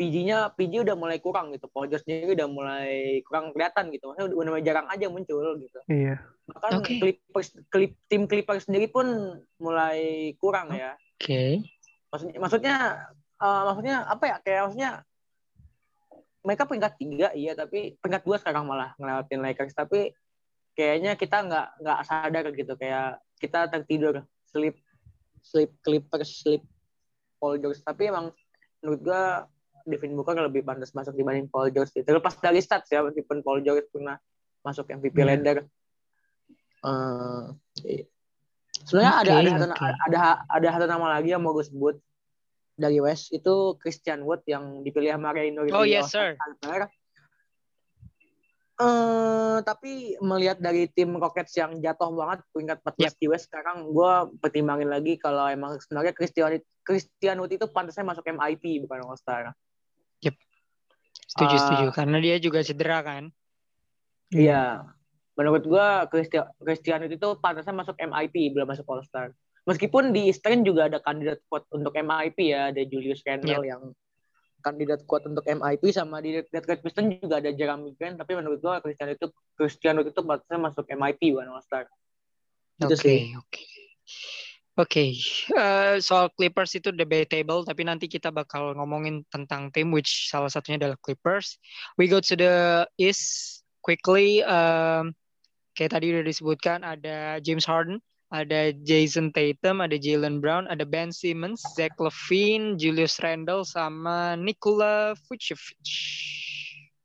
PG-nya 0.00 0.56
PG 0.56 0.88
udah 0.88 0.96
mulai 0.96 1.20
kurang 1.20 1.52
gitu. 1.52 1.68
Sendiri 2.00 2.32
udah 2.32 2.48
mulai 2.48 3.20
kurang 3.28 3.52
kelihatan 3.52 3.92
gitu. 3.92 4.08
Maksudnya 4.08 4.32
udah, 4.32 4.48
mulai 4.48 4.64
jarang 4.64 4.88
aja 4.88 5.06
muncul 5.12 5.60
gitu. 5.60 5.80
Iya. 5.92 6.24
Bahkan 6.48 6.72
Oke. 6.80 6.96
Clippers 6.96 7.48
klip, 7.68 7.92
tim 8.08 8.24
Clippers 8.24 8.64
sendiri 8.64 8.88
pun 8.88 9.04
mulai 9.60 10.32
kurang 10.40 10.72
ya. 10.72 10.96
Oke. 11.20 11.68
Maksudnya 12.08 12.36
maksudnya 12.40 12.76
eh, 13.36 13.62
maksudnya 13.68 13.96
apa 14.08 14.24
ya? 14.24 14.36
Kayak 14.40 14.62
maksudnya 14.64 14.90
mereka 16.40 16.64
peringkat 16.64 16.92
tiga 16.96 17.28
iya 17.36 17.52
tapi 17.52 18.00
peringkat 18.00 18.22
dua 18.24 18.36
sekarang 18.40 18.64
malah 18.64 18.96
ngelewatin 18.96 19.44
Lakers 19.44 19.76
tapi 19.76 20.16
kayaknya 20.72 21.12
kita 21.20 21.44
nggak 21.44 21.66
nggak 21.84 22.00
sadar 22.08 22.44
gitu 22.56 22.72
kayak 22.80 23.20
kita 23.36 23.68
tertidur 23.68 24.24
sleep 24.48 24.80
sleep 25.44 25.76
Clippers 25.84 26.40
sleep 26.40 26.64
Paul 27.36 27.60
George 27.60 27.84
tapi 27.84 28.08
emang 28.08 28.32
menurut 28.80 29.00
gua 29.04 29.44
Devin 29.82 30.12
Booker 30.12 30.36
lebih 30.40 30.60
pantas 30.60 30.90
masuk 30.90 31.12
dibanding 31.12 31.46
Paul 31.46 31.68
George 31.68 31.90
gitu. 31.90 32.04
terlepas 32.04 32.34
dari 32.36 32.58
stats 32.58 32.88
ya 32.88 33.00
meskipun 33.00 33.40
Paul 33.40 33.60
George 33.60 33.88
pernah 33.88 34.16
masuk 34.60 34.88
MVP 34.88 35.16
Iya. 35.16 35.26
Lender 35.26 35.58
Eh, 36.80 37.44
iya. 37.84 38.04
sebenarnya 38.82 39.12
ada 39.14 39.30
Oke, 39.30 39.36
ada 39.38 39.50
satu, 39.52 39.66
oke. 39.70 39.88
ada 40.02 40.20
ada 40.48 40.68
satu 40.72 40.86
nama 40.86 41.06
lagi 41.12 41.28
yang 41.28 41.40
mau 41.40 41.52
gue 41.52 41.60
sebut 41.62 42.00
dari 42.74 42.96
West 42.98 43.28
itu 43.30 43.52
Christian 43.76 44.24
Wood 44.24 44.40
yang 44.44 44.80
dipilih 44.80 45.12
sama 45.12 45.30
Reynolds 45.30 45.68
Oh 45.70 45.84
yes 45.84 46.08
sir. 46.08 46.40
Eh, 48.80 49.58
tapi 49.60 50.16
melihat 50.18 50.56
dari 50.56 50.88
tim 50.88 51.12
Rockets 51.12 51.52
yang 51.52 51.76
jatuh 51.76 52.08
banget 52.10 52.40
peringkat 52.48 52.80
14 52.80 52.96
Yep. 53.04 53.20
di 53.20 53.26
West 53.28 53.44
sekarang 53.44 53.84
gue 53.84 54.12
pertimbangin 54.40 54.88
lagi 54.88 55.20
kalau 55.20 55.44
emang 55.46 55.76
sebenarnya 55.76 56.16
Christian 56.16 56.56
Christian 56.80 57.36
Wood 57.36 57.52
itu 57.52 57.68
pantasnya 57.68 58.08
masuk 58.08 58.24
MIP 58.24 58.80
bukan 58.80 59.04
All 59.04 59.20
Star. 59.20 59.52
Setuju 61.30 61.54
Ah. 61.54 61.62
setuju. 61.62 61.86
Karena 61.94 62.16
dia 62.18 62.36
juga 62.42 62.60
cedera 62.66 62.98
kan. 63.06 63.30
Iya. 64.34 64.90
Menurut 65.38 65.62
gue 65.64 65.86
Christian 66.10 66.44
Christian 66.58 67.06
itu 67.06 67.28
pantasnya 67.38 67.72
masuk 67.72 67.94
MIP 67.96 68.50
belum 68.52 68.66
masuk 68.66 68.84
All 68.90 69.06
Star. 69.06 69.30
Meskipun 69.64 70.10
di 70.10 70.26
Eastern 70.26 70.66
juga 70.66 70.90
ada 70.90 70.98
kandidat 70.98 71.38
kuat 71.46 71.64
untuk 71.70 71.94
MIP 71.94 72.50
ya, 72.50 72.74
ada 72.74 72.82
Julius 72.82 73.22
Randle 73.22 73.62
yang 73.62 73.82
kandidat 74.60 75.00
kuat 75.08 75.24
untuk 75.24 75.46
MIP 75.48 75.88
sama 75.88 76.20
di 76.20 76.36
Detroit 76.52 76.84
Pistons 76.84 77.16
juga 77.16 77.40
ada 77.40 77.48
Jeremy 77.48 77.96
Grant 77.96 78.20
tapi 78.20 78.36
menurut 78.36 78.60
gua 78.60 78.84
Christian 78.84 79.08
itu 79.08 79.32
Christian 79.56 79.96
itu 80.04 80.20
pantasnya 80.20 80.60
masuk 80.60 80.84
MIP 80.84 81.32
bukan 81.32 81.48
All 81.48 81.64
Star. 81.64 81.88
Oke, 82.80 82.96
sih. 82.96 83.32
Oke. 84.80 85.04
Oke, 85.04 85.20
eh, 85.52 85.94
soal 86.00 86.32
Clippers 86.32 86.72
itu 86.72 86.88
debatable, 86.90 87.62
tapi 87.68 87.84
nanti 87.84 88.08
kita 88.08 88.32
bakal 88.32 88.72
ngomongin 88.74 89.22
tentang 89.28 89.68
tim 89.70 89.92
which 89.92 90.32
salah 90.32 90.48
satunya 90.48 90.80
adalah 90.80 90.98
Clippers. 91.04 91.60
We 92.00 92.08
go 92.08 92.18
to 92.24 92.34
the 92.34 92.56
East 92.96 93.60
quickly. 93.84 94.40
Um, 94.40 95.12
kayak 95.76 95.94
tadi 95.94 96.16
udah 96.16 96.24
disebutkan 96.24 96.80
ada 96.82 97.38
James 97.44 97.68
Harden, 97.68 98.00
ada 98.32 98.72
Jason 98.82 99.30
Tatum, 99.36 99.84
ada 99.84 100.00
Jalen 100.00 100.40
Brown, 100.40 100.64
ada 100.66 100.88
Ben 100.88 101.12
Simmons, 101.12 101.60
Zach 101.76 101.94
Levine, 102.00 102.80
Julius 102.80 103.20
Randle, 103.20 103.68
sama 103.68 104.34
Nikola 104.40 105.12
Vucevic. 105.28 105.84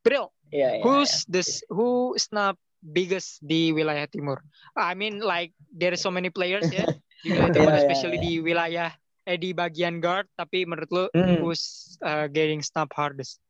Bril, 0.05 0.29
Iya, 0.53 0.79
iya. 0.79 0.83
who's 0.85 1.25
this 1.25 1.59
who 1.67 2.13
is 2.13 2.29
not 2.29 2.55
biggest 2.85 3.41
di 3.41 3.73
wilayah 3.73 4.05
timur 4.05 4.45
I 4.77 4.93
mean 4.93 5.17
like 5.17 5.57
there 5.73 5.89
are 5.89 5.99
so 5.99 6.13
many 6.13 6.29
players 6.29 6.69
ya 6.69 6.85
di 7.25 7.33
wilayah 7.33 7.49
timur 7.49 7.65
Iya, 7.65 7.73
iya, 7.73 7.81
especially 7.81 8.15
iya. 8.15 8.21
di 8.21 8.33
wilayah 8.39 8.89
eh 9.25 9.37
di 9.37 9.49
bagian 9.51 9.97
guard 9.97 10.29
tapi 10.31 10.63
menurut 10.63 10.87
lu 10.87 11.05
Hmm. 11.11 11.41
who's 11.41 11.63
uh, 11.99 12.29
getting 12.29 12.61
snap 12.61 12.93
hardest 12.93 13.41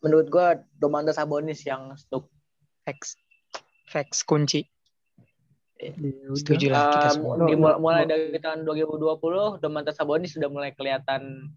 Menurut 0.00 0.28
gua 0.28 0.46
Domantas 0.74 1.16
Sabonis 1.16 1.60
yang 1.62 1.92
stuk. 1.94 2.24
facts 2.82 3.16
facts 3.86 4.20
kunci 4.20 4.64
Ya 5.74 5.92
udah. 5.92 6.32
setuju 6.32 6.66
lah 6.70 6.88
kita 6.94 7.08
semua 7.12 7.34
di- 7.42 7.56
mulai 7.56 8.04
dari 8.04 8.32
tahun 8.34 8.64
2020 8.64 9.04
Domantas 9.58 9.94
Sabonis 9.94 10.32
sudah 10.32 10.48
mulai 10.48 10.72
kelihatan 10.72 11.52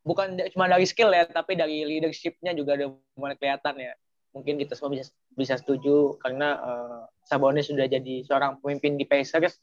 bukan 0.00 0.38
cuma 0.48 0.68
dari 0.68 0.84
skill 0.84 1.10
ya 1.10 1.24
tapi 1.24 1.54
dari 1.54 1.82
leadershipnya 1.82 2.52
juga 2.52 2.76
udah 2.76 2.88
mulai 3.14 3.34
kelihatan 3.34 3.74
ya 3.80 3.94
mungkin 4.30 4.58
kita 4.58 4.74
semua 4.74 4.92
bisa 4.92 5.08
bisa 5.32 5.54
setuju 5.56 6.14
karena 6.18 6.54
eh, 6.56 7.00
Sabonis 7.24 7.66
sudah 7.66 7.88
jadi 7.88 8.22
seorang 8.22 8.60
pemimpin 8.60 8.94
di 8.94 9.04
Pacers 9.04 9.58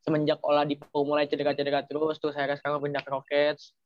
semenjak 0.00 0.40
Oladipo 0.42 1.04
mulai 1.04 1.28
cedera-cedera 1.28 1.84
terus 1.84 2.16
terus 2.18 2.36
akhirnya 2.36 2.56
sekarang 2.56 2.80
pindah 2.80 3.02
ke 3.04 3.10
Rockets 3.12 3.76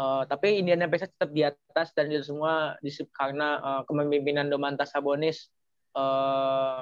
Eh, 0.00 0.22
tapi 0.30 0.62
Indiana 0.62 0.88
Pacers 0.88 1.12
tetap 1.12 1.30
di 1.34 1.42
atas 1.44 1.92
dan 1.92 2.08
itu 2.08 2.24
semua 2.24 2.78
disip 2.80 3.12
karena 3.12 3.60
eh, 3.60 3.80
kepemimpinan 3.84 4.48
Domantas 4.48 4.94
Sabonis 4.94 5.50
eh 5.90 6.80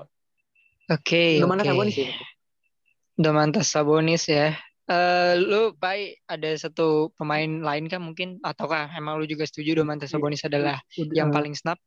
oke 0.93 1.25
Domantas 1.41 1.65
oke 1.67 1.73
Sabonis 1.73 1.95
sih 1.97 2.11
Domantas 3.19 3.67
Sabonis 3.73 4.25
ya. 4.31 4.55
Eh 4.87 5.35
lu 5.41 5.75
Pai 5.75 6.15
ada 6.31 6.53
satu 6.55 7.11
pemain 7.19 7.49
lain 7.49 7.91
kan 7.91 7.99
mungkin 7.99 8.39
ataukah 8.45 8.93
emang 8.95 9.19
lu 9.19 9.27
juga 9.27 9.49
setuju 9.49 9.83
Domantas 9.83 10.15
Sabonis 10.15 10.47
adalah 10.47 10.79
Udah, 10.95 11.15
yang 11.17 11.35
paling 11.35 11.57
snap? 11.57 11.81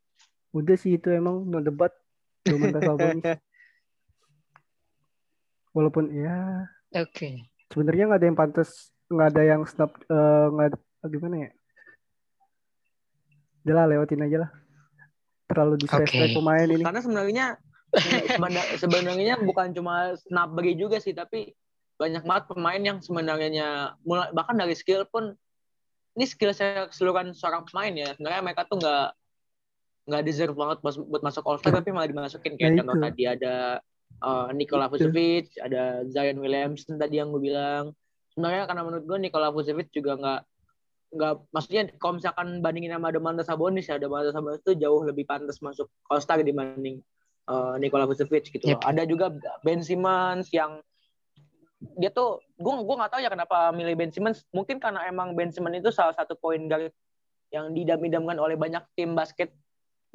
udah 0.52 0.76
sih 0.76 1.00
itu 1.00 1.08
emang 1.16 1.48
no 1.48 1.64
debat 1.64 1.96
Domantas 2.44 2.82
Sabonis. 2.90 3.24
Walaupun 5.72 6.12
ya 6.12 6.68
Oke. 6.91 7.47
sebenarnya 7.71 8.04
nggak 8.12 8.19
ada 8.19 8.27
yang 8.27 8.39
pantas, 8.39 8.69
nggak 9.08 9.27
ada 9.32 9.43
yang 9.47 9.62
snap, 9.63 9.91
eh, 9.95 10.45
nggak 10.51 10.67
ada 10.75 10.77
gimana 11.08 11.36
ya? 11.47 11.49
Udah 13.63 13.73
lah 13.77 13.86
lewatin 13.88 14.25
aja 14.27 14.38
lah. 14.47 14.51
Terlalu 15.47 15.75
disrespect 15.88 16.32
Oke. 16.32 16.36
pemain 16.36 16.67
ini. 16.67 16.84
Karena 16.84 17.01
sebenarnya 17.04 17.45
sebenarnya 18.80 19.36
bukan 19.43 19.71
cuma 19.75 20.15
snapback 20.27 20.75
juga 20.75 20.97
sih, 20.99 21.15
tapi 21.15 21.56
banyak 21.95 22.23
banget 22.25 22.43
pemain 22.49 22.82
yang 22.82 22.97
sebenarnya 22.99 23.93
mulai 24.01 24.34
bahkan 24.34 24.58
dari 24.58 24.73
skill 24.73 25.06
pun 25.06 25.38
ini 26.17 26.25
skill 26.25 26.51
saya 26.51 26.89
keseluruhan 26.91 27.32
seorang 27.32 27.63
pemain 27.67 27.93
ya. 27.93 28.10
Sebenarnya 28.17 28.41
mereka 28.43 28.67
tuh 28.67 28.82
nggak 28.82 29.08
nggak 30.12 30.23
deserve 30.25 30.58
banget 30.58 30.77
buat 30.82 31.21
masuk 31.21 31.43
All 31.45 31.62
Star 31.62 31.77
tapi 31.77 31.93
malah 31.93 32.10
dimasukin 32.10 32.58
kayak 32.58 32.73
Nah, 32.73 32.77
contoh 32.84 32.97
tadi 33.06 33.23
ada 33.30 33.80
uh, 34.19 34.52
Nikola 34.52 34.91
Itu. 34.91 35.08
Vucevic, 35.08 35.56
ada 35.63 36.04
Zion 36.12 36.38
Williamson 36.43 37.00
tadi 37.00 37.24
yang 37.24 37.32
gue 37.32 37.41
bilang. 37.41 37.95
Sebenarnya 38.36 38.67
karena 38.67 38.84
menurut 38.84 39.06
gue 39.08 39.17
Nikola 39.19 39.52
Vucevic 39.52 39.91
juga 39.95 40.19
nggak 40.19 40.41
nggak 41.12 41.34
maksudnya 41.52 41.91
kalau 42.00 42.24
misalkan 42.24 42.63
bandingin 42.63 42.95
sama 42.95 43.12
Domantas 43.12 43.52
Sabonis 43.52 43.91
ya 43.91 44.00
Domantas 44.00 44.32
Sabonis 44.32 44.63
itu 44.63 44.80
jauh 44.80 45.04
lebih 45.04 45.28
pantas 45.28 45.60
masuk 45.60 45.91
All 46.08 46.24
Star 46.24 46.39
dibanding 46.39 47.04
uh, 47.52 47.76
Nikola 47.76 48.08
Vucevic 48.08 48.47
gitu. 48.47 48.63
Yep. 48.63 48.80
Ada 48.84 49.04
juga 49.04 49.36
Ben 49.63 49.84
Simmons 49.84 50.47
yang 50.56 50.80
dia 51.97 52.13
tuh 52.13 52.39
gue 52.56 52.74
gue 52.86 52.95
nggak 52.95 53.12
tahu 53.12 53.21
ya 53.26 53.30
kenapa 53.34 53.76
milih 53.76 53.95
Ben 54.00 54.12
Simmons. 54.13 54.47
Mungkin 54.56 54.80
karena 54.80 55.04
emang 55.10 55.36
Ben 55.36 55.52
Simmons 55.52 55.84
itu 55.84 55.91
salah 55.91 56.15
satu 56.15 56.39
point 56.39 56.63
guard 56.69 56.95
yang 57.52 57.76
didam-idamkan 57.76 58.39
oleh 58.39 58.56
banyak 58.56 58.80
tim 58.95 59.12
basket 59.12 59.52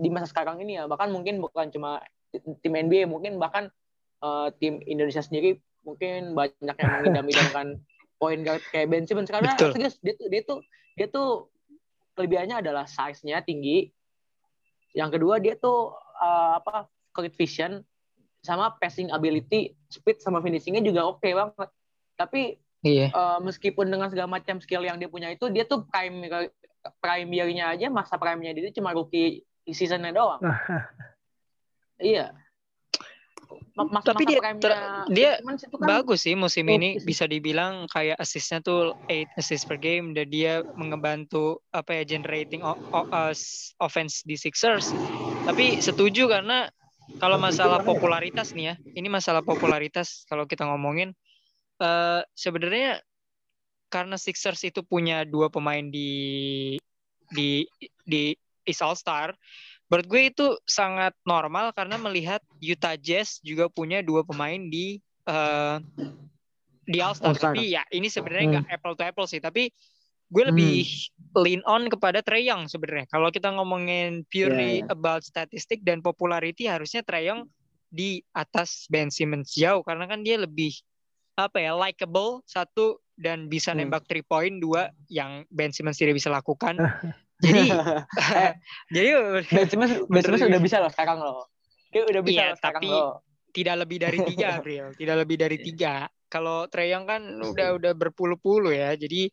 di 0.00 0.08
masa 0.08 0.32
sekarang 0.32 0.64
ini 0.64 0.80
ya. 0.80 0.88
Bahkan 0.88 1.12
mungkin 1.12 1.44
bukan 1.44 1.68
cuma 1.68 2.00
tim 2.32 2.72
NBA, 2.72 3.04
mungkin 3.08 3.36
bahkan 3.36 3.68
uh, 4.26 4.48
tim 4.58 4.82
Indonesia 4.82 5.22
sendiri 5.22 5.62
mungkin 5.86 6.34
banyak 6.34 6.76
yang 6.76 6.92
mengidam-idamkan 6.98 7.66
guard 8.18 8.62
kayak 8.74 8.90
Ben 8.90 9.06
Simmons 9.06 9.30
karena 9.30 9.54
Betul. 9.54 9.78
serius 9.78 9.94
dia 10.02 10.14
tuh 10.18 10.26
dia 10.26 10.42
tuh 10.42 10.58
dia 10.98 11.06
tuh 11.06 11.30
kelebihannya 12.18 12.64
adalah 12.64 12.88
size-nya 12.88 13.44
tinggi. 13.44 13.92
Yang 14.96 15.20
kedua 15.20 15.36
dia 15.38 15.54
tuh 15.54 15.92
uh, 16.18 16.58
apa 16.58 16.88
quick 17.12 17.36
vision 17.36 17.84
sama 18.40 18.72
passing 18.80 19.12
ability, 19.12 19.76
speed 19.92 20.24
sama 20.24 20.40
finishingnya 20.40 20.82
juga 20.82 21.06
oke 21.06 21.28
banget. 21.28 21.70
Tapi 22.16 22.42
Iya. 22.86 23.10
uh, 23.10 23.38
meskipun 23.42 23.90
dengan 23.90 24.06
segala 24.06 24.30
macam 24.38 24.62
skill 24.62 24.86
yang 24.86 24.94
dia 25.00 25.10
punya 25.10 25.34
itu, 25.34 25.50
dia 25.50 25.66
tuh 25.66 25.82
prime 25.90 26.22
prime 27.02 27.30
year-nya 27.34 27.74
aja 27.74 27.90
masa 27.90 28.14
prime-nya 28.14 28.54
dia 28.54 28.70
cuma 28.70 28.94
rookie 28.94 29.42
season-nya 29.66 30.14
doang. 30.14 30.38
iya. 31.98 32.30
Mas, 33.76 34.08
Tapi 34.08 34.24
dia 34.24 34.40
ter- 34.56 35.04
dia 35.12 35.30
kan 35.44 35.60
Bagus 35.84 36.24
sih 36.24 36.32
musim 36.32 36.64
oke 36.64 36.80
ini 36.80 36.96
sih. 36.96 37.04
bisa 37.04 37.28
dibilang 37.28 37.84
kayak 37.92 38.16
assistnya 38.16 38.64
tuh 38.64 38.96
8 39.04 39.36
assist 39.36 39.68
per 39.68 39.76
game 39.76 40.16
dan 40.16 40.32
dia 40.32 40.64
mengebantu 40.80 41.60
apa 41.76 42.00
ya 42.00 42.16
generating 42.16 42.64
o- 42.64 42.80
o- 42.88 43.08
us- 43.28 43.76
offense 43.76 44.24
di 44.24 44.40
Sixers. 44.40 44.88
Tapi 45.44 45.76
setuju 45.76 46.24
karena 46.24 46.72
kalau 47.20 47.36
masalah 47.36 47.84
popularitas 47.84 48.56
nih 48.56 48.72
ya, 48.72 48.74
ini 48.96 49.08
masalah 49.12 49.44
popularitas 49.44 50.24
kalau 50.24 50.48
kita 50.48 50.64
ngomongin 50.64 51.12
eh 51.76 52.22
sebenarnya 52.32 53.04
karena 53.92 54.16
Sixers 54.16 54.64
itu 54.64 54.80
punya 54.80 55.28
dua 55.28 55.52
pemain 55.52 55.84
di 55.84 56.74
di 57.28 57.68
di 58.08 58.32
East 58.64 58.80
All 58.82 58.96
Star, 58.96 59.36
menurut 59.86 60.06
gue 60.10 60.22
itu 60.34 60.46
sangat 60.66 61.14
normal 61.22 61.70
karena 61.70 61.94
melihat 61.96 62.42
Utah 62.58 62.98
Jazz 62.98 63.38
juga 63.40 63.70
punya 63.70 64.02
dua 64.02 64.26
pemain 64.26 64.58
di 64.58 64.98
eh, 65.26 65.76
di 66.86 66.98
All 67.02 67.14
Star. 67.18 67.34
Tapi 67.34 67.74
ya 67.74 67.82
ini 67.90 68.06
sebenarnya 68.06 68.62
nggak 68.62 68.66
apple 68.78 68.94
to 68.94 69.02
apple 69.02 69.26
sih, 69.26 69.42
tapi 69.42 69.70
gue 70.26 70.42
Hmm. 70.42 70.50
lebih 70.54 70.86
lean 71.38 71.62
on 71.66 71.86
kepada 71.86 72.22
Trey 72.22 72.46
Young 72.46 72.66
sebenarnya. 72.66 73.06
Kalau 73.10 73.30
kita 73.30 73.50
ngomongin 73.54 74.26
purely 74.26 74.82
iya. 74.82 74.90
about 74.90 75.22
statistik 75.22 75.82
dan 75.86 76.02
popularity 76.02 76.66
harusnya 76.66 77.02
Trey 77.06 77.26
Young 77.30 77.46
di 77.90 78.22
atas 78.34 78.90
Ben 78.90 79.10
Simmons 79.10 79.54
jauh 79.54 79.86
karena 79.86 80.10
kan 80.10 80.26
dia 80.26 80.38
lebih 80.38 80.74
apa 81.38 81.62
ya 81.62 81.76
likable 81.76 82.42
satu 82.48 82.98
dan 83.14 83.46
bisa 83.46 83.70
Hmm. 83.70 83.86
nembak 83.86 84.06
three 84.10 84.24
point 84.26 84.58
dua 84.58 84.90
yang 85.06 85.46
Ben 85.50 85.70
Simmons 85.70 85.98
tidak 85.98 86.18
bisa 86.18 86.30
lakukan. 86.30 86.74
Jadi 87.36 87.68
jadi 88.96 89.08
Ben 89.44 89.66
Simmons, 89.68 89.92
Ben 89.92 90.08
Menurut 90.08 90.24
Simmons 90.24 90.42
gue- 90.42 90.50
udah 90.52 90.62
bisa 90.62 90.76
loh 90.80 90.90
sekarang 90.90 91.18
loh. 91.20 91.40
Dia 91.90 92.02
udah 92.04 92.22
bisa 92.24 92.32
Iya, 92.34 92.46
loh 92.46 92.58
sekarang 92.58 92.82
tapi- 92.82 92.92
loh. 92.92 93.14
tidak 93.52 93.76
lebih 93.80 93.98
dari 93.98 94.18
tiga 94.30 94.46
April, 94.60 94.84
tidak 94.92 95.16
lebih 95.16 95.36
dari 95.36 95.56
tiga. 95.56 95.94
Kalau 96.26 96.68
Trey 96.68 96.92
Young 96.92 97.04
kan 97.04 97.22
udah 97.24 97.80
udah 97.80 97.92
berpuluh-puluh 97.94 98.74
ya, 98.74 98.92
jadi 98.94 99.32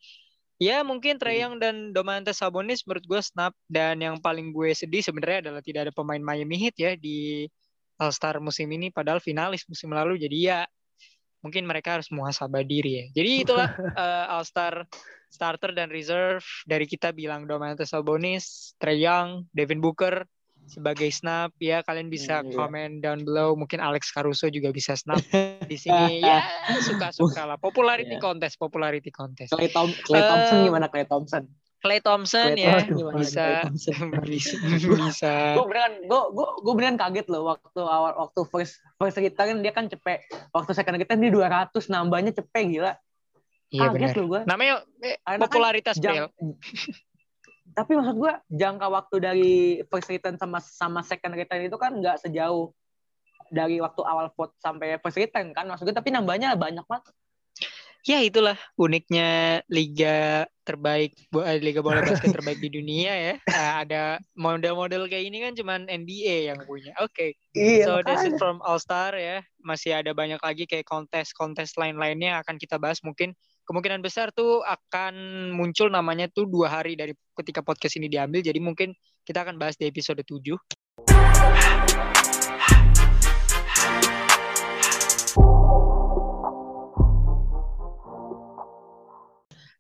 ya 0.55 0.79
mungkin 0.79 1.19
Trey 1.19 1.43
Young 1.43 1.59
dan 1.59 1.91
Domantas 1.91 2.39
Sabonis 2.39 2.87
menurut 2.87 3.03
gue 3.03 3.19
snap 3.19 3.51
dan 3.67 3.99
yang 3.99 4.15
paling 4.19 4.55
gue 4.55 4.71
sedih 4.71 5.03
sebenarnya 5.03 5.49
adalah 5.49 5.59
tidak 5.59 5.89
ada 5.89 5.91
pemain 5.91 6.21
Miami 6.21 6.55
Heat 6.55 6.75
ya 6.77 6.91
di 6.95 7.43
All 7.99 8.15
Star 8.15 8.39
musim 8.39 8.71
ini, 8.71 8.87
padahal 8.89 9.19
finalis 9.19 9.67
musim 9.67 9.91
lalu. 9.91 10.15
Jadi 10.15 10.37
ya 10.47 10.63
mungkin 11.39 11.67
mereka 11.67 11.99
harus 11.99 12.07
muhasabah 12.07 12.63
diri 12.63 12.91
ya. 12.95 13.05
Jadi 13.11 13.29
itulah 13.43 13.67
eh, 13.99 14.25
All 14.31 14.47
Star 14.47 14.87
starter 15.33 15.73
dan 15.73 15.89
reserve. 15.89 16.45
Dari 16.63 16.85
kita 16.85 17.09
bilang 17.09 17.43
Domantas 17.43 17.89
Sabonis, 17.89 18.77
Trey 18.77 19.01
Young, 19.01 19.49
Devin 19.49 19.81
Booker 19.81 20.29
sebagai 20.63 21.09
snap. 21.09 21.51
Ya 21.57 21.81
kalian 21.81 22.07
bisa 22.07 22.39
Hmm, 22.39 22.47
iya. 22.47 22.55
komen 22.55 22.89
down 22.99 23.19
below. 23.21 23.51
Mungkin 23.53 23.81
Alex 23.81 24.07
Caruso 24.07 24.47
juga 24.47 24.69
bisa 24.69 24.93
snap 24.93 25.17
di 25.65 25.75
sini. 25.75 26.21
Ya 26.21 26.45
suka-suka 26.79 27.43
lah. 27.43 27.57
Popularity 27.57 28.13
Iya. 28.13 28.21
contest 28.21 28.55
popularity 28.55 29.09
contest. 29.09 29.51
Clay, 29.51 29.67
Tom, 29.67 29.89
Clay 30.03 30.21
Eh, 30.21 30.23
Thompson 30.23 30.57
gimana? 30.61 30.85
Clay 30.87 31.03
Thompson? 31.03 31.43
Clay 31.83 31.99
Thompson 31.99 32.55
Clay 32.55 32.63
ya 32.63 32.79
Thompson. 32.79 33.11
bisa. 33.19 33.45
Thompson? 33.59 33.99
bisa. 34.23 34.55
Bisa. 34.87 35.33
gue 35.51 35.65
beneran 35.67 35.93
gue 36.01 36.21
gue 36.31 36.47
gue 36.61 36.73
beneran 36.73 36.95
kaget 36.95 37.27
loh 37.27 37.43
waktu 37.49 37.81
awal 37.81 38.15
waktu 38.17 38.39
first 38.47 38.79
first 38.95 39.19
kita 39.19 39.41
kan 39.43 39.59
dia 39.59 39.73
kan 39.73 39.85
cepet. 39.85 40.23
Waktu 40.49 40.71
second 40.71 40.95
kita 40.95 41.17
dia 41.17 41.27
200 41.27 41.75
nambahnya 41.89 42.31
cepet 42.31 42.63
gila 42.71 42.95
iya 43.73 43.89
kaget 43.89 43.97
benar 43.97 44.17
gue 44.21 44.41
namanya 44.45 44.75
eh, 45.01 45.17
Karena 45.17 45.37
kan 45.41 45.41
popularitas 45.49 45.95
Bel. 45.97 46.05
Jang- 46.05 46.31
tapi 47.77 47.91
maksud 47.97 48.15
gue 48.21 48.33
jangka 48.53 48.87
waktu 48.87 49.15
dari 49.17 49.53
first 49.89 50.07
return 50.13 50.37
sama 50.37 50.61
sama 50.61 51.01
second 51.01 51.33
return 51.33 51.65
itu 51.65 51.77
kan 51.81 51.97
nggak 51.97 52.21
sejauh 52.21 52.69
dari 53.49 53.81
waktu 53.81 54.01
awal 54.05 54.29
vote 54.37 54.53
sampai 54.61 55.01
first 55.01 55.17
return 55.17 55.51
kan 55.57 55.65
maksud 55.65 55.89
gue 55.89 55.95
tapi 55.95 56.13
nambahnya 56.13 56.53
banyak 56.53 56.85
banget. 56.85 57.13
Ya 58.03 58.19
itulah 58.19 58.59
uniknya 58.75 59.63
liga 59.71 60.43
terbaik 60.67 61.15
eh, 61.15 61.59
liga 61.63 61.79
bola 61.79 62.03
basket 62.03 62.35
terbaik 62.35 62.59
di 62.59 62.67
dunia 62.67 63.15
ya. 63.15 63.35
Nah, 63.47 63.71
ada 63.79 64.03
model-model 64.35 65.07
kayak 65.07 65.23
ini 65.31 65.39
kan 65.39 65.55
cuman 65.55 65.87
NBA 65.87 66.51
yang 66.51 66.59
punya. 66.67 66.91
Oke. 66.99 67.39
Iya 67.55 67.87
So 67.87 68.03
that's 68.03 68.27
it 68.27 68.35
from 68.35 68.59
All 68.59 68.75
Star 68.75 69.15
ya. 69.15 69.39
Masih 69.63 69.95
ada 69.95 70.11
banyak 70.11 70.43
lagi 70.43 70.67
kayak 70.67 70.83
kontes-kontes 70.83 71.79
lain-lainnya 71.79 72.43
akan 72.43 72.59
kita 72.59 72.75
bahas. 72.75 72.99
Mungkin 73.07 73.39
kemungkinan 73.63 74.03
besar 74.03 74.31
tuh 74.35 74.59
akan 74.63 75.13
muncul 75.55 75.87
namanya 75.87 76.27
tuh 76.27 76.47
dua 76.47 76.67
hari 76.67 76.99
dari 76.99 77.15
ketika 77.39 77.63
podcast 77.63 77.95
ini 77.99 78.11
diambil. 78.11 78.43
Jadi 78.43 78.59
mungkin 78.59 78.91
kita 79.23 79.47
akan 79.47 79.55
bahas 79.55 79.79
di 79.79 79.87
episode 79.87 80.19
7. 80.23 80.59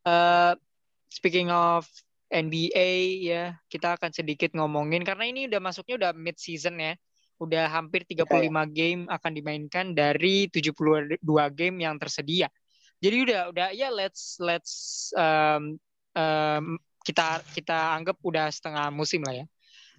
Eh, 0.03 0.53
speaking 1.07 1.47
of 1.47 1.87
NBA 2.27 3.23
ya, 3.23 3.55
kita 3.71 3.95
akan 3.95 4.11
sedikit 4.11 4.51
ngomongin 4.51 5.07
karena 5.07 5.29
ini 5.29 5.47
udah 5.47 5.61
masuknya 5.63 5.95
udah 6.07 6.11
mid 6.15 6.35
season 6.35 6.79
ya. 6.79 6.93
Udah 7.39 7.67
hampir 7.67 8.07
35 8.07 8.67
game 8.71 9.03
akan 9.11 9.31
dimainkan 9.35 9.91
dari 9.91 10.47
72 10.47 11.19
game 11.51 11.77
yang 11.83 11.95
tersedia. 11.99 12.47
Jadi 13.03 13.17
udah 13.27 13.51
udah 13.51 13.67
ya 13.75 13.91
let's 13.91 14.39
let's 14.39 15.11
um, 15.19 15.75
um, 16.15 16.79
kita 17.03 17.43
kita 17.51 17.99
anggap 17.99 18.15
udah 18.23 18.47
setengah 18.47 18.87
musim 18.95 19.27
lah 19.27 19.43
ya. 19.43 19.45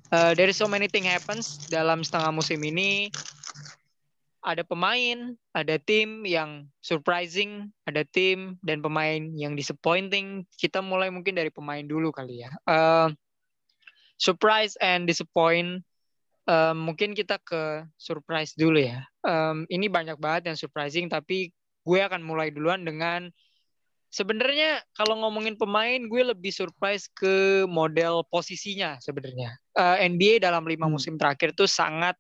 Uh, 0.09 0.33
there 0.33 0.49
is 0.49 0.57
so 0.57 0.65
many 0.65 0.89
thing 0.89 1.05
happens 1.05 1.69
dalam 1.69 2.01
setengah 2.01 2.33
musim 2.33 2.57
ini. 2.65 3.13
Ada 4.45 4.61
pemain, 4.61 5.33
ada 5.57 5.81
tim 5.81 6.29
yang 6.29 6.69
surprising, 6.85 7.73
ada 7.89 8.05
tim 8.05 8.61
dan 8.61 8.85
pemain 8.85 9.33
yang 9.37 9.57
disappointing. 9.57 10.45
Kita 10.61 10.85
mulai 10.85 11.09
mungkin 11.09 11.33
dari 11.33 11.49
pemain 11.49 11.81
dulu 11.81 12.13
kali 12.13 12.45
ya. 12.45 12.53
Uh, 12.69 13.09
surprise 14.21 14.77
and 14.85 15.09
disappoint. 15.09 15.81
Um, 16.45 16.93
mungkin 16.93 17.17
kita 17.17 17.41
ke 17.41 17.89
surprise 17.97 18.53
dulu 18.53 18.85
ya. 18.85 19.09
Um, 19.25 19.65
ini 19.73 19.89
banyak 19.89 20.21
banget 20.21 20.53
yang 20.53 20.61
surprising, 20.61 21.09
tapi 21.09 21.49
gue 21.85 22.01
akan 22.01 22.25
mulai 22.25 22.49
duluan 22.51 22.83
dengan 22.83 23.29
sebenarnya 24.09 24.81
kalau 24.95 25.19
ngomongin 25.21 25.59
pemain 25.59 25.99
gue 25.99 26.23
lebih 26.23 26.55
surprise 26.55 27.11
ke 27.11 27.69
model 27.69 28.25
posisinya 28.31 28.97
sebenarnya. 29.03 29.59
Uh, 29.75 29.99
NBA 30.01 30.41
dalam 30.41 30.65
lima 30.65 30.87
Hmm. 30.87 30.97
musim 30.97 31.15
terakhir 31.19 31.53
tuh 31.53 31.67
sangat 31.67 32.15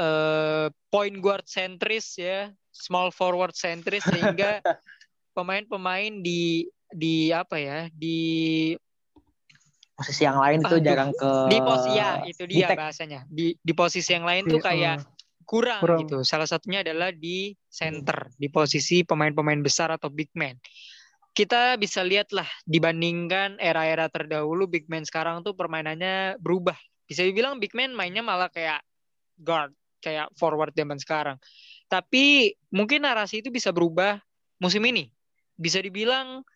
uh, 0.00 0.72
point 0.88 1.16
guard 1.20 1.44
sentris 1.44 2.16
ya, 2.16 2.48
small 2.72 3.12
forward 3.12 3.52
sentris 3.52 4.02
sehingga 4.08 4.58
pemain-pemain 5.36 6.24
di 6.24 6.66
di 6.90 7.30
apa 7.30 7.54
ya 7.60 7.86
di 7.94 8.74
Posisi 9.94 10.24
yang 10.24 10.40
lain 10.40 10.64
itu 10.64 10.80
Aduh. 10.80 10.80
jarang 10.80 11.12
ke 11.12 11.30
di 11.52 11.58
posisi 11.60 12.00
ya 12.00 12.24
itu 12.24 12.42
dia 12.48 12.72
di-tag. 12.72 12.76
bahasanya 12.80 13.20
di 13.28 13.52
di 13.60 13.72
posisi 13.76 14.16
yang 14.16 14.24
lain 14.24 14.48
tuh 14.48 14.56
Iya, 14.56 14.64
kayak 14.64 14.96
eh, 14.96 15.19
kurang, 15.50 15.82
kurang. 15.82 16.06
gitu. 16.06 16.22
Salah 16.22 16.46
satunya 16.46 16.86
adalah 16.86 17.10
di 17.10 17.58
center, 17.66 18.30
di 18.38 18.46
posisi 18.46 19.02
pemain-pemain 19.02 19.58
besar 19.58 19.90
atau 19.90 20.06
big 20.06 20.30
man. 20.38 20.54
Kita 21.34 21.74
bisa 21.74 22.06
lihat 22.06 22.30
lah 22.30 22.46
dibandingkan 22.62 23.58
era-era 23.58 24.06
terdahulu 24.06 24.70
big 24.70 24.86
man 24.86 25.02
sekarang 25.02 25.42
tuh 25.42 25.58
permainannya 25.58 26.38
berubah. 26.38 26.78
Bisa 27.10 27.26
dibilang 27.26 27.58
big 27.58 27.74
man 27.74 27.90
mainnya 27.90 28.22
malah 28.22 28.46
kayak 28.46 28.78
guard, 29.34 29.74
kayak 29.98 30.30
forward 30.38 30.70
zaman 30.70 31.02
sekarang. 31.02 31.34
Tapi 31.90 32.54
mungkin 32.70 33.02
narasi 33.02 33.42
itu 33.42 33.50
bisa 33.50 33.74
berubah 33.74 34.22
musim 34.62 34.86
ini. 34.86 35.10
Bisa 35.58 35.82
dibilang 35.82 36.46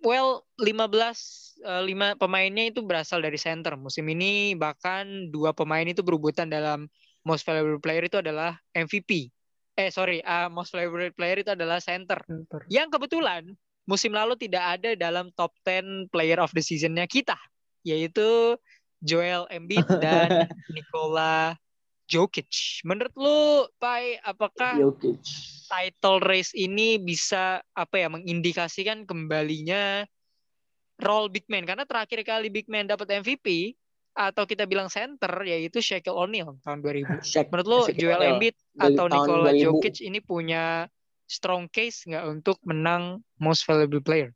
well 0.00 0.48
15 0.56 1.60
eh, 1.60 1.82
lima 1.84 2.16
pemainnya 2.16 2.72
itu 2.72 2.80
berasal 2.80 3.20
dari 3.20 3.36
center. 3.36 3.76
Musim 3.76 4.08
ini 4.08 4.56
bahkan 4.56 5.28
dua 5.28 5.52
pemain 5.52 5.84
itu 5.84 6.00
berebutan 6.00 6.48
dalam 6.48 6.88
most 7.26 7.42
valuable 7.42 7.82
player 7.82 8.06
itu 8.06 8.22
adalah 8.22 8.54
MVP. 8.70 9.34
Eh 9.74 9.90
sorry, 9.90 10.22
ah, 10.22 10.46
most 10.46 10.70
valuable 10.70 11.10
player 11.10 11.42
itu 11.42 11.50
adalah 11.50 11.82
center. 11.82 12.22
center. 12.22 12.62
Yang 12.70 12.96
kebetulan 12.96 13.42
musim 13.84 14.14
lalu 14.14 14.38
tidak 14.38 14.78
ada 14.78 14.94
dalam 14.94 15.34
top 15.34 15.50
10 15.66 16.06
player 16.14 16.38
of 16.38 16.54
the 16.54 16.62
season-nya 16.62 17.10
kita, 17.10 17.36
yaitu 17.82 18.54
Joel 19.02 19.50
Embiid 19.50 19.84
dan 20.04 20.46
Nikola 20.70 21.58
Jokic. 22.06 22.82
Menurut 22.86 23.14
lu, 23.18 23.66
Pai, 23.82 24.22
apakah 24.22 24.78
Jokic. 24.78 25.18
title 25.66 26.22
race 26.22 26.54
ini 26.54 27.02
bisa 27.02 27.58
apa 27.74 27.98
ya 27.98 28.08
mengindikasikan 28.08 29.02
kembalinya 29.02 30.06
role 31.02 31.28
big 31.28 31.44
man 31.50 31.66
karena 31.68 31.84
terakhir 31.84 32.24
kali 32.24 32.48
big 32.48 32.70
man 32.72 32.88
dapat 32.88 33.20
MVP 33.20 33.76
atau 34.16 34.48
kita 34.48 34.64
bilang 34.64 34.88
center 34.88 35.28
yaitu 35.44 35.84
Shaquille 35.84 36.16
O'Neal 36.16 36.56
tahun 36.64 36.80
2000. 36.80 37.20
Shaq- 37.20 37.52
Menurut 37.52 37.68
lo 37.68 37.78
Shaquille 37.84 38.16
Joel. 38.16 38.32
Embiid 38.40 38.56
atau 38.80 39.04
Nikola 39.12 39.52
2000. 39.52 39.60
Jokic 39.60 39.96
ini 40.00 40.18
punya 40.24 40.88
strong 41.28 41.68
case 41.68 42.08
nggak 42.08 42.24
untuk 42.24 42.56
menang 42.64 43.20
most 43.36 43.68
valuable 43.68 44.00
player? 44.00 44.32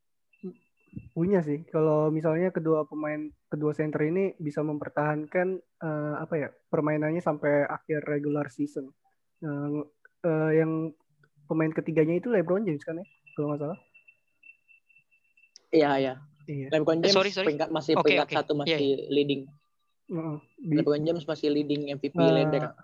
Punya 1.16 1.40
sih. 1.40 1.64
Kalau 1.72 2.12
misalnya 2.12 2.52
kedua 2.52 2.84
pemain 2.84 3.32
kedua 3.48 3.72
center 3.72 4.04
ini 4.04 4.36
bisa 4.36 4.60
mempertahankan 4.60 5.48
eh, 5.58 6.14
apa 6.20 6.34
ya 6.36 6.48
permainannya 6.68 7.24
sampai 7.24 7.64
akhir 7.64 8.04
regular 8.04 8.52
season. 8.52 8.92
Yang 9.40 9.88
eh, 10.28 10.50
yang 10.60 10.92
pemain 11.48 11.72
ketiganya 11.72 12.20
itu 12.20 12.28
LeBron 12.28 12.68
James 12.68 12.84
kan 12.84 13.00
ya 13.00 13.06
kalau 13.32 13.56
nggak 13.56 13.60
salah. 13.64 13.78
Iya, 15.70 15.90
iya. 15.96 16.14
Iya. 16.50 16.68
LeBron 16.74 17.00
James 17.00 17.14
sorry, 17.14 17.30
sorry. 17.32 17.46
peringkat 17.54 17.70
masih 17.70 17.94
Oke, 17.96 18.12
peringkat 18.12 18.28
oke. 18.28 18.36
satu 18.36 18.52
Iya, 18.52 18.60
masih 18.60 18.90
leading. 19.08 19.42
Heeh. 20.10 20.36
Di- 20.58 20.76
LeBron 20.76 21.02
James 21.02 21.24
masih 21.24 21.48
leading 21.48 21.88
MVP 21.88 22.18
Eh, 22.18 22.34
leader. 22.34 22.74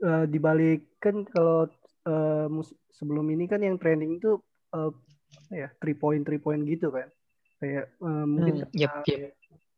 eh, 0.00 0.24
dibalik 0.26 0.86
kan 0.98 1.26
kalau 1.26 1.66
eh, 2.04 2.46
mus- 2.46 2.76
sebelum 2.88 3.26
ini 3.28 3.44
kan 3.44 3.58
yang 3.58 3.74
trending 3.74 4.18
itu 4.18 4.38
eh, 4.70 4.90
apa 5.34 5.52
ya 5.52 5.68
three 5.78 5.94
point 5.94 6.22
three 6.22 6.38
point 6.38 6.62
gitu 6.62 6.88
kan 6.88 7.10
kayak 7.58 7.90
eh, 7.90 8.24
mungkin 8.24 8.54
Hmm, 8.62 8.70
yep, 8.72 8.92
karena, 9.02 9.28